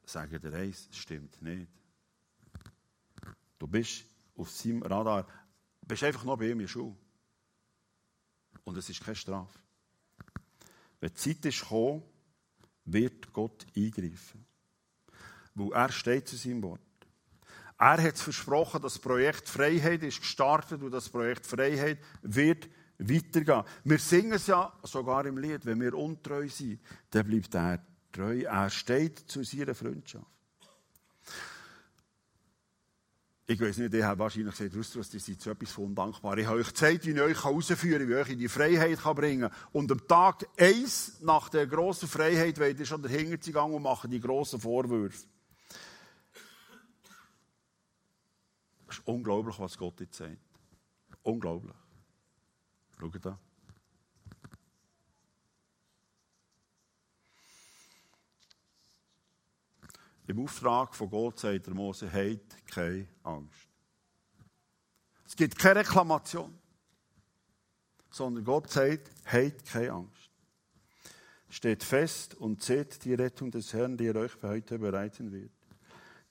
Sagen 0.05 0.41
der 0.41 0.53
eins, 0.53 0.87
es 0.91 0.97
stimmt 0.97 1.41
nicht. 1.41 1.71
Du 3.57 3.67
bist 3.67 4.05
auf 4.35 4.49
seinem 4.49 4.83
Radar, 4.83 5.27
bist 5.81 6.03
einfach 6.03 6.23
noch 6.23 6.37
bei 6.37 6.45
ihm 6.45 6.51
in 6.53 6.59
der 6.59 6.67
Schule. 6.67 6.95
Und 8.63 8.77
es 8.77 8.89
ist 8.89 9.01
keine 9.01 9.15
Strafe. 9.15 9.59
Wenn 10.99 11.09
die 11.09 11.15
Zeit 11.15 11.45
ist 11.45 11.61
gekommen, 11.61 12.03
wird 12.85 13.31
Gott 13.33 13.65
eingreifen. 13.75 14.45
Weil 15.55 15.71
er 15.71 15.91
steht 15.91 16.27
zu 16.27 16.35
seinem 16.35 16.61
Wort. 16.63 16.81
Er 17.79 18.03
hat 18.03 18.17
versprochen, 18.17 18.81
das 18.81 18.99
Projekt 18.99 19.47
Freiheit 19.47 20.03
ist 20.03 20.19
gestartet 20.19 20.83
und 20.83 20.91
das 20.91 21.07
Projekt 21.07 21.47
Freiheit 21.47 21.97
wird 22.21 22.67
weitergehen. 22.97 23.63
Wir 23.85 23.99
singen 23.99 24.33
es 24.33 24.47
ja 24.47 24.73
sogar 24.83 25.25
im 25.25 25.37
Lied, 25.37 25.65
wenn 25.65 25.79
wir 25.79 25.93
untreu 25.93 26.49
sind, 26.49 26.81
dann 27.11 27.25
bleibt 27.25 27.55
er 27.55 27.81
treu. 28.11 28.41
Er 28.41 28.69
steht 28.69 29.19
zu 29.19 29.43
seiner 29.43 29.73
Freundschaft. 29.73 30.25
Ich 33.47 33.59
weiß 33.59 33.77
nicht, 33.77 33.93
ihr 33.93 34.05
habt 34.05 34.19
wahrscheinlich 34.19 34.55
gesagt, 34.55 34.75
Rustros, 34.75 35.13
ihr 35.13 35.19
seid 35.21 35.41
so 35.41 35.49
etwas 35.49 35.71
von 35.71 35.85
undankbar. 35.85 36.37
Ich 36.37 36.45
habe 36.45 36.59
euch 36.59 36.67
gezeigt, 36.67 37.05
wie 37.05 37.11
ich 37.11 37.21
euch 37.21 37.43
herausführen 37.43 37.99
kann, 38.01 38.09
wie 38.09 38.13
ich 38.13 38.19
euch 38.19 38.29
in 38.29 38.39
die 38.39 38.47
Freiheit 38.49 39.01
bringen 39.15 39.49
kann. 39.49 39.57
Und 39.71 39.91
am 39.91 40.05
Tag 40.05 40.45
eins 40.57 41.19
nach 41.21 41.47
der 41.47 41.65
grossen 41.65 42.09
Freiheit 42.09 42.59
wollt 42.59 42.77
ihr 42.77 42.85
schon 42.85 43.01
dahinter 43.01 43.37
gehen 43.37 43.73
und 43.73 43.81
machen 43.81 44.11
die 44.11 44.19
grossen 44.19 44.59
Vorwürfe. 44.59 45.25
Es 48.89 48.97
ist 48.97 49.07
unglaublich, 49.07 49.59
was 49.59 49.77
Gott 49.77 49.99
jetzt 49.99 50.17
sagt. 50.17 50.37
Unglaublich. 51.23 51.75
Schaut 52.97 53.25
da. 53.25 53.39
Im 60.27 60.43
Auftrag 60.43 60.93
von 60.93 61.09
Gott 61.09 61.39
sagt 61.39 61.65
der 61.65 61.73
Mose, 61.73 62.11
habt 62.11 62.67
keine 62.67 63.07
Angst. 63.23 63.67
Es 65.25 65.35
gibt 65.35 65.57
keine 65.57 65.79
Reklamation, 65.79 66.55
sondern 68.11 68.43
Gott 68.43 68.69
sagt, 68.69 69.09
habt 69.25 69.65
keine 69.65 69.91
Angst. 69.91 70.29
Steht 71.49 71.83
fest 71.83 72.35
und 72.35 72.61
seht 72.61 73.03
die 73.05 73.15
Rettung 73.15 73.49
des 73.49 73.73
Herrn, 73.73 73.97
die 73.97 74.05
er 74.05 74.17
euch 74.17 74.33
heute 74.43 74.77
bereiten 74.77 75.31
wird. 75.31 75.58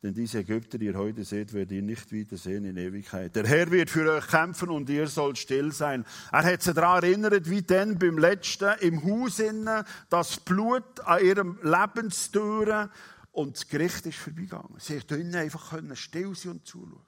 Denn 0.02 0.14
diese 0.14 0.38
Ägypter, 0.38 0.78
die 0.78 0.86
ihr 0.86 0.94
heute 0.94 1.24
seht, 1.24 1.52
werdet 1.52 1.72
ihr 1.72 1.82
nicht 1.82 2.12
wiedersehen 2.12 2.64
in 2.64 2.76
Ewigkeit. 2.76 3.34
Der 3.34 3.44
Herr 3.46 3.68
wird 3.72 3.90
für 3.90 4.08
euch 4.12 4.28
kämpfen 4.28 4.68
und 4.68 4.88
ihr 4.88 5.08
sollt 5.08 5.38
still 5.38 5.72
sein. 5.72 6.04
Er 6.30 6.44
hat 6.44 6.62
sie 6.62 6.72
daran 6.72 7.02
erinnert, 7.02 7.50
wie 7.50 7.62
denn 7.62 7.98
beim 7.98 8.16
letzten 8.16 8.78
im 8.78 9.02
Haus 9.02 9.40
innen 9.40 9.84
das 10.08 10.38
Blut 10.38 11.00
an 11.00 11.24
ihrem 11.24 11.58
Lebenstüren 11.62 12.90
und 13.32 13.56
das 13.56 13.66
Gericht 13.66 14.06
ist 14.06 14.18
vorbeigegangen. 14.18 14.78
Sie 14.78 15.00
können 15.00 15.34
einfach 15.34 15.76
still 15.94 16.34
sein 16.36 16.52
und 16.52 16.66
zuschauen. 16.66 17.02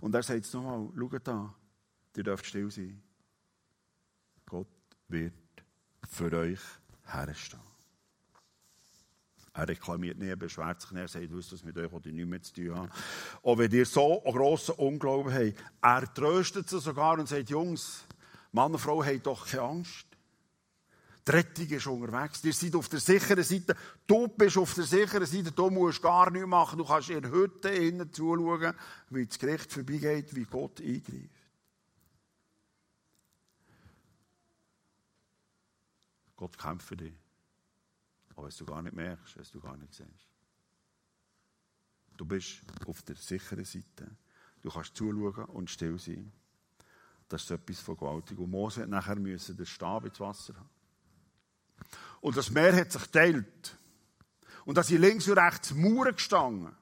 Und 0.00 0.14
er 0.14 0.22
sagt 0.22 0.38
jetzt 0.38 0.54
nochmal, 0.54 0.88
schaut 0.96 1.26
da, 1.26 1.54
ihr 2.16 2.22
dürft 2.22 2.46
still 2.46 2.70
sein. 2.70 3.02
Gott 4.46 4.68
wird 5.08 5.34
für 6.08 6.32
euch 6.32 6.60
herstehen. 7.06 7.67
Er 9.58 9.66
reklamiert 9.66 10.18
nicht, 10.18 10.28
er 10.28 10.36
beschwert 10.36 10.80
sich 10.80 10.92
nicht, 10.92 11.02
er 11.02 11.08
sagt, 11.08 11.32
wisst 11.32 11.50
das 11.50 11.64
mit 11.64 11.76
euch, 11.76 11.90
ich 11.92 12.12
nichts 12.12 12.30
mehr 12.30 12.40
zu 12.40 12.54
tun 12.54 12.76
habe. 12.76 12.90
Und 13.42 13.58
wenn 13.58 13.72
ihr 13.72 13.86
so 13.86 14.22
einen 14.22 14.36
grossen 14.36 14.76
Unglauben 14.76 15.34
habt, 15.34 15.54
er 15.82 16.14
tröstet 16.14 16.68
sie 16.68 16.78
sogar 16.78 17.18
und 17.18 17.28
sagt, 17.28 17.50
Jungs, 17.50 18.04
Mann 18.52 18.72
und 18.72 18.78
Frau, 18.78 19.04
habt 19.04 19.26
doch 19.26 19.44
keine 19.48 19.64
Angst. 19.64 20.06
Die 21.26 21.32
Rettung 21.32 21.66
ist 21.66 21.86
unterwegs. 21.88 22.44
Ihr 22.44 22.52
seid 22.52 22.76
auf 22.76 22.88
der 22.88 23.00
sicheren 23.00 23.42
Seite. 23.42 23.74
Du 24.06 24.28
bist 24.28 24.56
auf 24.58 24.74
der 24.74 24.84
sicheren 24.84 25.26
Seite. 25.26 25.50
Du 25.50 25.70
musst 25.70 26.02
gar 26.02 26.30
nichts 26.30 26.46
machen. 26.46 26.78
Du 26.78 26.84
kannst 26.84 27.10
in 27.10 27.28
Hütte 27.28 27.70
innen 27.70 28.12
zuschauen, 28.12 28.74
wie 29.10 29.26
das 29.26 29.40
Gericht 29.40 29.72
vorbeigeht, 29.72 30.36
wie 30.36 30.44
Gott 30.44 30.80
eingreift. 30.80 31.34
Gott 36.36 36.56
kämpft 36.56 36.86
für 36.86 36.96
dich. 36.96 37.12
Aber 38.38 38.46
was 38.46 38.56
du 38.56 38.64
gar 38.64 38.80
nicht 38.82 38.94
merkst, 38.94 39.36
was 39.36 39.50
du 39.50 39.58
gar 39.58 39.76
nicht 39.76 39.92
siehst. 39.92 40.28
Du 42.16 42.24
bist 42.24 42.60
auf 42.86 43.02
der 43.02 43.16
sicheren 43.16 43.64
Seite. 43.64 44.16
Du 44.62 44.70
kannst 44.70 44.96
zuschauen 44.96 45.44
und 45.46 45.68
still 45.68 45.98
sein. 45.98 46.30
Das 47.28 47.42
ist 47.42 47.50
etwas 47.50 47.80
von 47.80 47.96
gewaltig. 47.96 48.38
Und 48.38 48.50
Mose 48.50 48.82
hat 48.82 48.90
nachher 48.90 49.16
müssen 49.16 49.56
den 49.56 49.66
Stab 49.66 50.04
ins 50.04 50.20
Wasser 50.20 50.54
haben. 50.54 50.70
Und 52.20 52.36
das 52.36 52.48
Meer 52.48 52.76
hat 52.76 52.92
sich 52.92 53.02
geteilt. 53.02 53.76
Und 54.64 54.78
da 54.78 54.84
sind 54.84 55.00
links 55.00 55.26
und 55.26 55.36
rechts 55.36 55.74
Mauern 55.74 56.14
gestanden. 56.14 56.76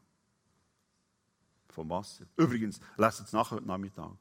Vom 1.71 1.89
Wasser. 1.89 2.27
Übrigens, 2.37 2.81
lesen 2.99 3.25
es 3.25 3.33
nachher 3.33 3.57
heute 3.57 3.67
Nachmittag. 3.67 4.13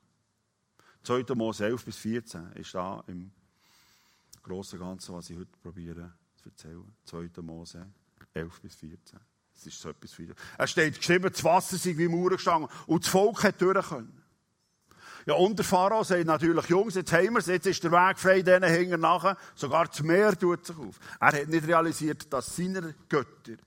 2. 1.03 1.35
Mose 1.35 1.65
11 1.65 1.83
bis 1.83 1.97
14 1.97 2.53
ist 2.53 2.73
da 2.73 3.03
im 3.07 3.29
großen 4.41 4.79
Ganzen, 4.79 5.13
was 5.13 5.29
ich 5.29 5.37
heute 5.37 5.51
probiere 5.61 6.13
erzählen. 6.45 6.95
2. 7.05 7.29
Mose 7.41 7.87
11 8.33 8.61
bis 8.61 8.75
14. 8.75 9.19
Es 9.55 9.65
ist 9.67 9.79
so 9.79 9.89
etwas 9.89 10.11
für 10.11 10.35
Es 10.57 10.71
steht 10.71 10.97
geschrieben, 10.97 11.29
das 11.31 11.43
Wasser 11.43 11.77
sei 11.77 11.97
wie 11.97 12.07
Mauern 12.07 12.29
gestanden 12.29 12.69
und 12.87 13.03
das 13.03 13.11
Volk 13.11 13.43
hat 13.43 13.61
durch 13.61 13.87
können. 13.87 14.21
Ja, 15.25 15.35
und 15.35 15.57
der 15.57 15.65
Pharao 15.65 16.03
sagt 16.03 16.25
natürlich, 16.25 16.67
Jungs, 16.67 16.93
jetzt 16.93 17.11
haben 17.11 17.33
wir 17.33 17.39
es, 17.39 17.47
jetzt 17.47 17.65
ist 17.65 17.83
der 17.83 17.91
Weg 17.91 18.19
frei, 18.19 18.43
denen 18.43 18.69
hängen 18.69 19.01
nachher. 19.01 19.37
Sogar 19.55 19.87
das 19.87 20.03
Meer 20.03 20.37
tut 20.37 20.67
sich 20.67 20.77
auf. 20.77 20.99
Er 21.19 21.41
hat 21.41 21.47
nicht 21.47 21.67
realisiert, 21.67 22.31
dass 22.31 22.55
seine 22.55 22.93
Götter 23.09 23.57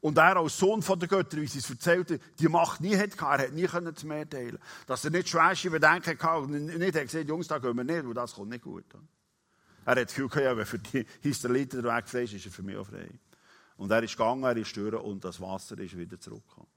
und 0.00 0.18
er 0.18 0.36
als 0.36 0.58
Sohn 0.58 0.82
von 0.82 0.98
der 0.98 1.08
Götter, 1.08 1.38
wie 1.38 1.46
sie 1.46 1.58
es 1.58 1.70
erzählte, 1.70 2.20
die 2.38 2.48
Macht 2.48 2.80
nie 2.80 2.96
hatte, 2.96 3.16
er 3.20 3.38
hat 3.38 3.52
nie 3.52 3.66
das 3.66 4.04
Meer 4.04 4.28
teilen 4.28 4.58
Dass 4.86 5.04
er 5.04 5.10
nicht 5.10 5.28
schwerste 5.28 5.70
Bedenken 5.70 6.18
hatte 6.18 6.38
und 6.38 6.50
nicht 6.50 6.94
hat 6.94 7.02
gesagt, 7.02 7.28
Jungs, 7.28 7.48
da 7.48 7.58
gehen 7.58 7.76
wir 7.76 7.84
nicht, 7.84 8.06
weil 8.06 8.14
das 8.14 8.34
kommt 8.34 8.50
nicht 8.50 8.62
gut. 8.62 8.84
Er 9.88 9.92
hat 9.92 10.06
das 10.06 10.14
Gefühl 10.14 10.42
ja, 10.42 10.54
wenn 10.54 10.66
für 10.66 10.78
die 10.78 11.06
Israeliten 11.22 11.80
der 11.82 11.96
Weg 11.96 12.06
frei 12.06 12.24
ist, 12.24 12.34
ist 12.34 12.44
er 12.44 12.52
für 12.52 12.62
mich 12.62 12.76
auch 12.76 12.86
frei. 12.86 13.08
Und 13.78 13.90
er 13.90 14.02
ist 14.02 14.18
gegangen, 14.18 14.42
er 14.42 14.54
ist 14.54 14.76
durch 14.76 14.92
und 15.02 15.24
das 15.24 15.40
Wasser 15.40 15.78
ist 15.78 15.96
wieder 15.96 16.20
zurückgekommen. 16.20 16.68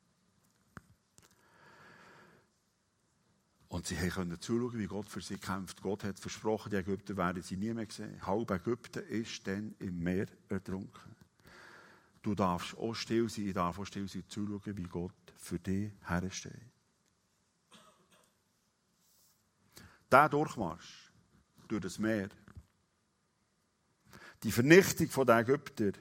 Und 3.68 3.86
sie 3.86 3.96
können 3.96 4.40
zuschauen, 4.40 4.80
wie 4.80 4.86
Gott 4.86 5.10
für 5.10 5.20
sie 5.20 5.36
kämpft. 5.36 5.82
Gott 5.82 6.06
hat 6.06 6.22
versprochen, 6.22 6.70
die 6.70 6.78
Ägypter 6.78 7.18
werden 7.18 7.44
sie 7.44 7.58
nie 7.58 7.74
mehr 7.74 7.88
sehen. 7.90 8.26
Halb 8.26 8.50
Ägypten 8.50 9.04
ist 9.04 9.46
dann 9.46 9.76
im 9.80 10.02
Meer 10.02 10.28
ertrunken. 10.48 11.14
Du 12.22 12.34
darfst 12.34 12.78
auch 12.78 12.94
still 12.94 13.28
sein, 13.28 13.48
ich 13.48 13.54
darf 13.54 13.78
auch 13.78 13.86
still 13.86 14.08
sein, 14.08 14.24
zuschauen, 14.30 14.78
wie 14.78 14.84
Gott 14.84 15.34
für 15.36 15.60
dich 15.60 15.92
hersteht. 16.08 16.54
Der 20.10 20.30
Durchmarsch 20.30 21.12
durch 21.68 21.82
das 21.82 22.00
Meer 22.00 22.30
die 24.44 24.52
Vernichtung 24.52 25.26
der 25.26 25.40
Ägypter 25.40 25.92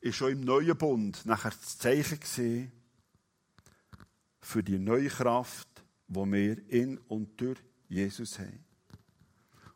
ist 0.00 0.16
schon 0.16 0.32
im 0.32 0.40
neuen 0.40 0.76
Bund 0.76 1.24
nachher 1.26 1.50
das 1.50 1.78
Zeichen 1.78 2.72
für 4.40 4.62
die 4.62 4.78
neue 4.78 5.08
Kraft, 5.08 5.68
die 6.08 6.32
wir 6.32 6.70
in 6.70 6.98
und 6.98 7.40
durch 7.40 7.58
Jesus 7.88 8.38
haben. 8.38 8.64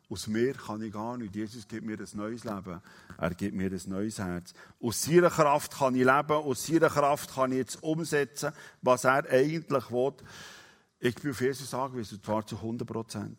Aus 0.08 0.26
mir 0.26 0.52
kann 0.52 0.82
ich 0.82 0.92
gar 0.92 1.16
nicht. 1.16 1.34
Jesus 1.34 1.66
gibt 1.66 1.84
mir 1.84 1.98
ein 1.98 2.08
neues 2.12 2.44
Leben. 2.44 2.80
Er 3.18 3.34
gibt 3.34 3.56
mir 3.56 3.70
ein 3.70 3.82
neues 3.86 4.18
Herz. 4.18 4.52
Aus 4.80 5.02
seiner 5.02 5.30
Kraft 5.30 5.72
kann 5.72 5.94
ich 5.94 6.04
leben. 6.04 6.32
Aus 6.32 6.66
seiner 6.66 6.90
Kraft 6.90 7.34
kann 7.34 7.52
ich 7.52 7.58
jetzt 7.58 7.82
umsetzen, 7.82 8.52
was 8.82 9.04
er 9.04 9.28
eigentlich 9.30 9.90
will. 9.90 10.14
Ich 11.00 11.14
bin 11.16 11.30
auf 11.32 11.40
Jesus 11.40 11.72
angewiesen, 11.74 12.16
und 12.16 12.24
zwar 12.24 12.46
zu 12.46 12.56
100 12.56 12.86
Prozent. 12.86 13.38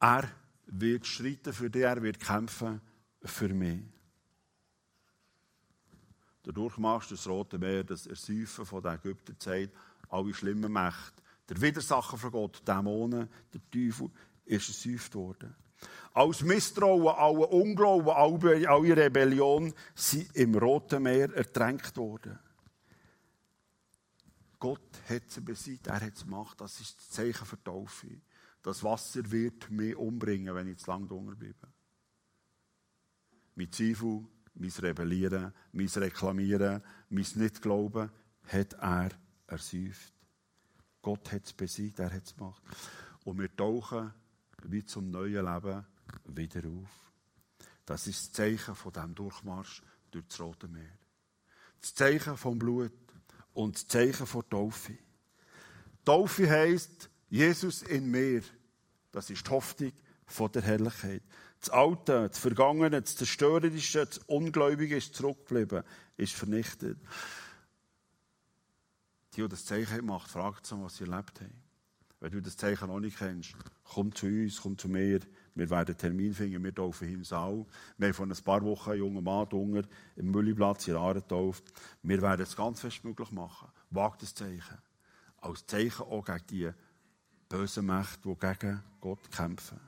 Er 0.00 0.28
wird 0.66 1.06
streiten 1.06 1.52
für 1.52 1.70
dich, 1.70 1.82
er 1.82 2.02
wird 2.02 2.20
kämpfen 2.20 2.80
für 3.22 3.48
mich. 3.48 3.82
Der 6.44 6.52
Durchmarsch 6.52 7.08
des 7.08 7.26
Roten 7.28 7.60
Meer, 7.60 7.84
das 7.84 8.06
Ersäufen 8.06 8.66
von 8.66 8.82
den 8.82 8.94
Ägyptern 8.94 9.36
zeigt, 9.38 9.76
alle 10.08 10.32
schlimmen 10.32 10.72
Mächte, 10.72 11.22
der 11.48 11.60
Widersacher 11.60 12.16
von 12.16 12.30
Gott, 12.30 12.62
Dämonen, 12.66 13.28
der 13.52 13.60
Teufel, 13.70 14.10
ist 14.44 14.68
ersäuft 14.68 15.14
worden. 15.14 15.54
Als 16.12 16.42
Misstrauen, 16.42 17.08
alle 17.08 17.46
Unglauben, 17.46 18.10
alle 18.66 18.96
Rebellion 18.96 19.74
sind 19.94 20.34
im 20.34 20.54
Roten 20.54 21.02
Meer 21.02 21.34
ertränkt 21.34 21.96
worden. 21.96 22.38
Gott 24.58 24.80
hat 25.08 25.30
sie 25.30 25.42
besiegt, 25.42 25.86
er 25.86 26.00
hat 26.00 26.14
es 26.14 26.24
gemacht, 26.24 26.60
das 26.60 26.80
ist 26.80 26.98
das 26.98 27.10
Zeichen 27.10 27.44
für 27.44 27.56
die 27.56 27.64
Taufe. 27.64 28.20
Das 28.62 28.82
Wasser 28.82 29.30
wird 29.30 29.70
mich 29.70 29.96
umbringen, 29.96 30.54
wenn 30.54 30.68
ich 30.68 30.78
zu 30.78 30.90
lange 30.90 31.06
drunter 31.06 31.36
bleibe. 31.36 31.68
Mein 33.54 33.72
Zweifel, 33.72 34.26
mein 34.54 34.70
Rebellieren, 34.70 35.52
mein 35.72 35.86
Reklamieren, 35.86 36.82
mein 37.08 37.26
Nicht-Glauben 37.34 38.10
hat 38.48 38.72
er 38.74 39.10
ersäuft. 39.46 40.12
Gott 41.02 41.30
hat 41.32 41.44
es 41.44 41.52
besiegt, 41.52 41.98
er 42.00 42.12
hat 42.12 42.24
es 42.24 42.34
gemacht. 42.34 42.62
Und 43.24 43.38
wir 43.38 43.54
tauchen 43.54 44.12
wie 44.64 44.84
zum 44.84 45.10
neuen 45.10 45.44
Leben 45.44 45.86
wieder 46.24 46.68
auf. 46.68 47.12
Das 47.84 48.06
ist 48.06 48.26
das 48.26 48.32
Zeichen 48.32 48.74
von 48.74 48.92
dem 48.92 49.14
Durchmarsch 49.14 49.82
durch 50.10 50.26
das 50.26 50.40
Rote 50.40 50.68
Meer. 50.68 50.98
Das 51.80 51.94
Zeichen 51.94 52.36
vom 52.36 52.58
Blut 52.58 52.92
und 53.52 53.76
das 53.76 53.86
Zeichen 53.86 54.26
von 54.26 54.48
Taufe. 54.48 54.98
Taufe 56.04 56.50
heisst, 56.50 57.10
Jesus 57.28 57.82
in 57.82 58.10
mir. 58.10 58.42
Das 59.12 59.30
ist 59.30 59.46
die 59.46 59.50
Hoffnung 59.50 59.92
von 60.26 60.50
der 60.52 60.62
Herrlichkeit. 60.62 61.22
Das 61.60 61.70
Alte, 61.70 62.28
das 62.28 62.38
Vergangene, 62.38 63.02
das 63.02 63.16
Zerstörerische, 63.16 64.06
das 64.06 64.18
Ungläubige 64.26 64.96
ist 64.96 65.14
zurückgeblieben, 65.14 65.82
ist 66.16 66.34
vernichtet. 66.34 66.98
Die, 69.34 69.42
die 69.42 69.48
das 69.48 69.64
Zeichen 69.64 70.06
macht, 70.06 70.30
fragt 70.30 70.66
sich, 70.66 70.78
was 70.78 70.96
sie 70.96 71.04
erlebt 71.04 71.40
haben. 71.40 71.62
Wenn 72.20 72.32
du 72.32 72.40
das 72.40 72.56
Zeichen 72.56 72.88
noch 72.88 73.00
nicht 73.00 73.18
kennst, 73.18 73.54
komm 73.84 74.14
zu 74.14 74.26
uns, 74.26 74.60
komm 74.60 74.78
zu 74.78 74.88
mir. 74.88 75.20
Wir 75.54 75.70
werden 75.70 75.88
einen 75.88 75.98
Termin 75.98 76.34
finden, 76.34 76.64
wir 76.64 76.74
taufen 76.74 77.12
im 77.12 77.24
Saal. 77.24 77.64
Wir 77.98 78.08
haben 78.08 78.14
vor 78.14 78.26
ein 78.26 78.44
paar 78.44 78.62
Wochen 78.62 78.90
einen 78.90 78.98
jungen 79.00 79.24
Mann 79.24 79.48
drunter 79.48 79.88
im 80.16 80.30
Mülliplatz 80.30 80.88
in 80.88 80.96
Aare 80.96 81.20
getauft. 81.20 81.64
Wir 82.02 82.20
werden 82.22 82.42
es 82.42 82.56
ganz 82.56 82.80
fest 82.80 83.04
möglich 83.04 83.30
machen. 83.32 83.68
Wagt 83.90 84.22
das 84.22 84.34
Zeichen. 84.34 84.78
Als 85.38 85.66
Zeichen 85.66 86.02
auch 86.02 86.24
gegen 86.24 86.46
die 86.50 86.70
bösen 87.48 87.86
Mächte, 87.86 88.28
die 88.28 88.34
gegen 88.34 88.82
Gott 89.00 89.30
kämpfen. 89.30 89.80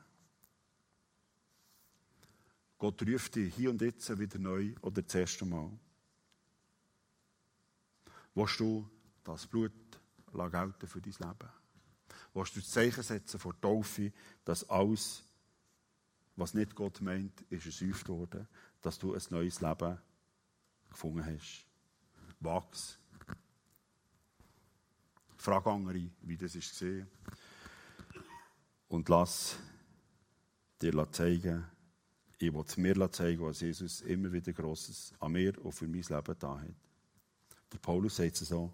Gott 2.78 3.02
ruft 3.02 3.34
dich 3.34 3.54
hier 3.54 3.70
und 3.70 3.82
jetzt 3.82 4.16
wieder 4.18 4.38
neu 4.38 4.74
oder 4.82 5.02
das 5.02 5.14
erste 5.14 5.44
Mal. 5.44 5.70
Willst 8.34 8.61
du 8.61 8.88
das 9.24 9.46
Blut 9.46 9.72
gelten 10.32 10.86
für 10.86 11.00
dein 11.00 11.12
Leben? 11.12 11.50
Willst 12.34 12.54
du 12.54 12.61
das 12.61 12.70
Zeichen 12.70 13.02
setzen 13.02 13.40
vor 13.40 13.61
Taufe, 13.61 14.12
dass 14.44 14.68
alles, 14.70 15.24
was 16.36 16.54
nicht 16.54 16.76
Gott 16.76 17.00
meint, 17.00 17.40
ist 17.50 17.66
ersäuft 17.66 18.09
worden, 18.09 18.46
dass 18.80 18.98
du 18.98 19.12
ein 19.12 19.22
neues 19.30 19.61
Leben 19.61 19.98
gefunden 20.88 21.26
hast? 21.26 21.66
Wachs. 22.38 22.96
Frag 25.36 25.66
andere, 25.66 26.11
wie 26.22 26.36
das 26.36 26.54
war. 26.54 27.06
Und 28.89 29.09
lass 29.09 29.59
dir 30.80 31.12
zeigen, 31.12 31.64
ich 32.39 32.53
will 32.53 32.64
mir 32.76 33.11
zeigen, 33.11 33.43
was 33.43 33.61
Jesus 33.61 34.01
immer 34.03 34.32
wieder 34.32 34.53
Grosses 34.53 35.12
an 35.18 35.32
mir 35.32 35.59
und 35.64 35.72
für 35.72 35.86
mein 35.86 36.03
Leben 36.03 36.36
da 36.39 36.61
hat. 36.61 36.74
Der 37.72 37.78
Paulus 37.78 38.16
sagt 38.16 38.41
es 38.41 38.49
so. 38.49 38.72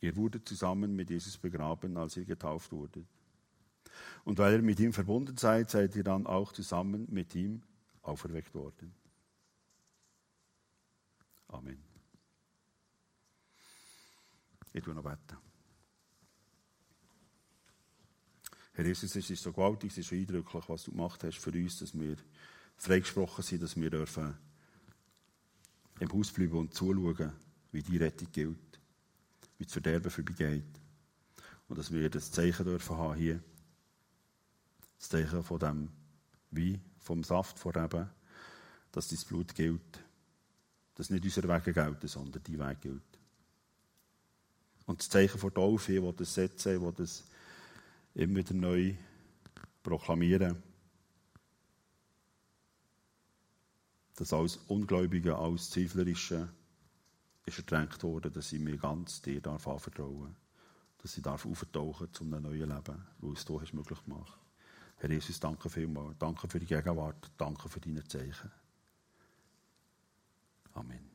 Ihr 0.00 0.14
wurdet 0.16 0.46
zusammen 0.46 0.94
mit 0.94 1.08
Jesus 1.08 1.38
begraben, 1.38 1.96
als 1.96 2.16
ihr 2.16 2.26
getauft 2.26 2.72
wurdet. 2.72 3.06
Und 4.24 4.38
weil 4.38 4.54
ihr 4.54 4.62
mit 4.62 4.80
ihm 4.80 4.92
verbunden 4.92 5.36
seid, 5.36 5.70
seid 5.70 5.96
ihr 5.96 6.04
dann 6.04 6.26
auch 6.26 6.52
zusammen 6.52 7.06
mit 7.10 7.34
ihm 7.34 7.62
auferweckt 8.02 8.54
worden. 8.54 8.94
Amen. 11.48 11.78
Ich 14.72 14.82
tue 14.82 14.94
noch 14.94 15.04
beten. 15.04 15.38
Herr 18.74 18.84
Jesus, 18.84 19.14
es 19.14 19.30
ist 19.30 19.42
so 19.42 19.52
gewaltig, 19.52 19.92
es 19.92 19.98
ist 19.98 20.08
so 20.08 20.16
eindrücklich, 20.16 20.64
was 20.66 20.82
du 20.82 20.90
gemacht 20.90 21.22
hast 21.22 21.38
für 21.38 21.52
uns, 21.52 21.78
dass 21.78 21.94
wir 21.94 22.16
freigesprochen 22.76 23.44
sind, 23.44 23.62
dass 23.62 23.76
wir 23.76 23.88
dürfen 23.88 24.36
im 26.00 26.12
Haus 26.12 26.32
bleiben 26.32 26.58
und 26.58 26.74
zuschauen, 26.74 27.32
wie 27.70 27.82
die 27.82 27.98
Rettung 27.98 28.28
gilt, 28.32 28.80
wie 29.58 29.64
das 29.64 29.72
Verderben 29.72 30.10
vorbeigeht. 30.10 30.64
Und 31.68 31.78
dass 31.78 31.92
wir 31.92 32.10
das 32.10 32.32
Zeichen 32.32 32.64
dürfen 32.64 32.96
haben 32.96 33.14
hier, 33.14 33.40
das 34.98 35.08
Zeichen 35.08 35.44
von 35.44 35.58
dem 35.60 35.88
Wein, 36.50 36.80
vom 36.98 37.22
Saft 37.22 37.60
vor 37.60 37.76
eben, 37.76 38.10
dass 38.90 39.06
dein 39.06 39.20
Blut 39.28 39.54
gilt, 39.54 40.04
dass 40.96 41.10
nicht 41.10 41.24
unsere 41.24 41.48
Wege 41.48 41.72
gelten, 41.72 42.08
sondern 42.08 42.42
dein 42.42 42.58
Weg 42.58 42.80
gilt. 42.80 43.02
Und 44.86 44.98
das 44.98 45.08
Zeichen 45.08 45.38
von 45.38 45.54
Taufe, 45.54 46.02
wo 46.02 46.10
das 46.10 46.34
setzen, 46.34 46.80
wo 46.80 46.90
das 46.90 47.24
immer 48.14 48.36
wieder 48.36 48.54
neu 48.54 48.94
proklamieren. 49.82 50.62
dass 54.16 54.32
alles 54.32 54.58
Ungläubige, 54.68 55.36
alles 55.36 55.70
Zweiflerische 55.70 56.48
ist 57.46 57.58
ertränkt 57.58 58.02
worden, 58.02 58.32
dass 58.32 58.52
ich 58.52 58.60
mir 58.60 58.76
ganz 58.76 59.20
dir 59.20 59.40
darf 59.40 59.66
anvertrauen 59.66 60.36
dass 60.98 61.18
ich 61.18 61.22
darf 61.22 61.44
auftauchen 61.44 62.10
zu 62.14 62.24
einem 62.24 62.42
neuen 62.42 62.66
Leben, 62.66 63.06
weil 63.18 63.32
es 63.34 63.44
du 63.44 63.60
hast 63.60 63.74
möglich 63.74 64.02
gemacht. 64.04 64.38
Herr 64.96 65.10
Jesus, 65.10 65.38
danke 65.38 65.68
vielmals. 65.68 66.16
Danke 66.18 66.48
für 66.48 66.58
die 66.58 66.64
Gegenwart. 66.64 67.30
Danke 67.36 67.68
für 67.68 67.78
deine 67.78 68.02
Zeichen. 68.04 68.50
Amen. 70.72 71.13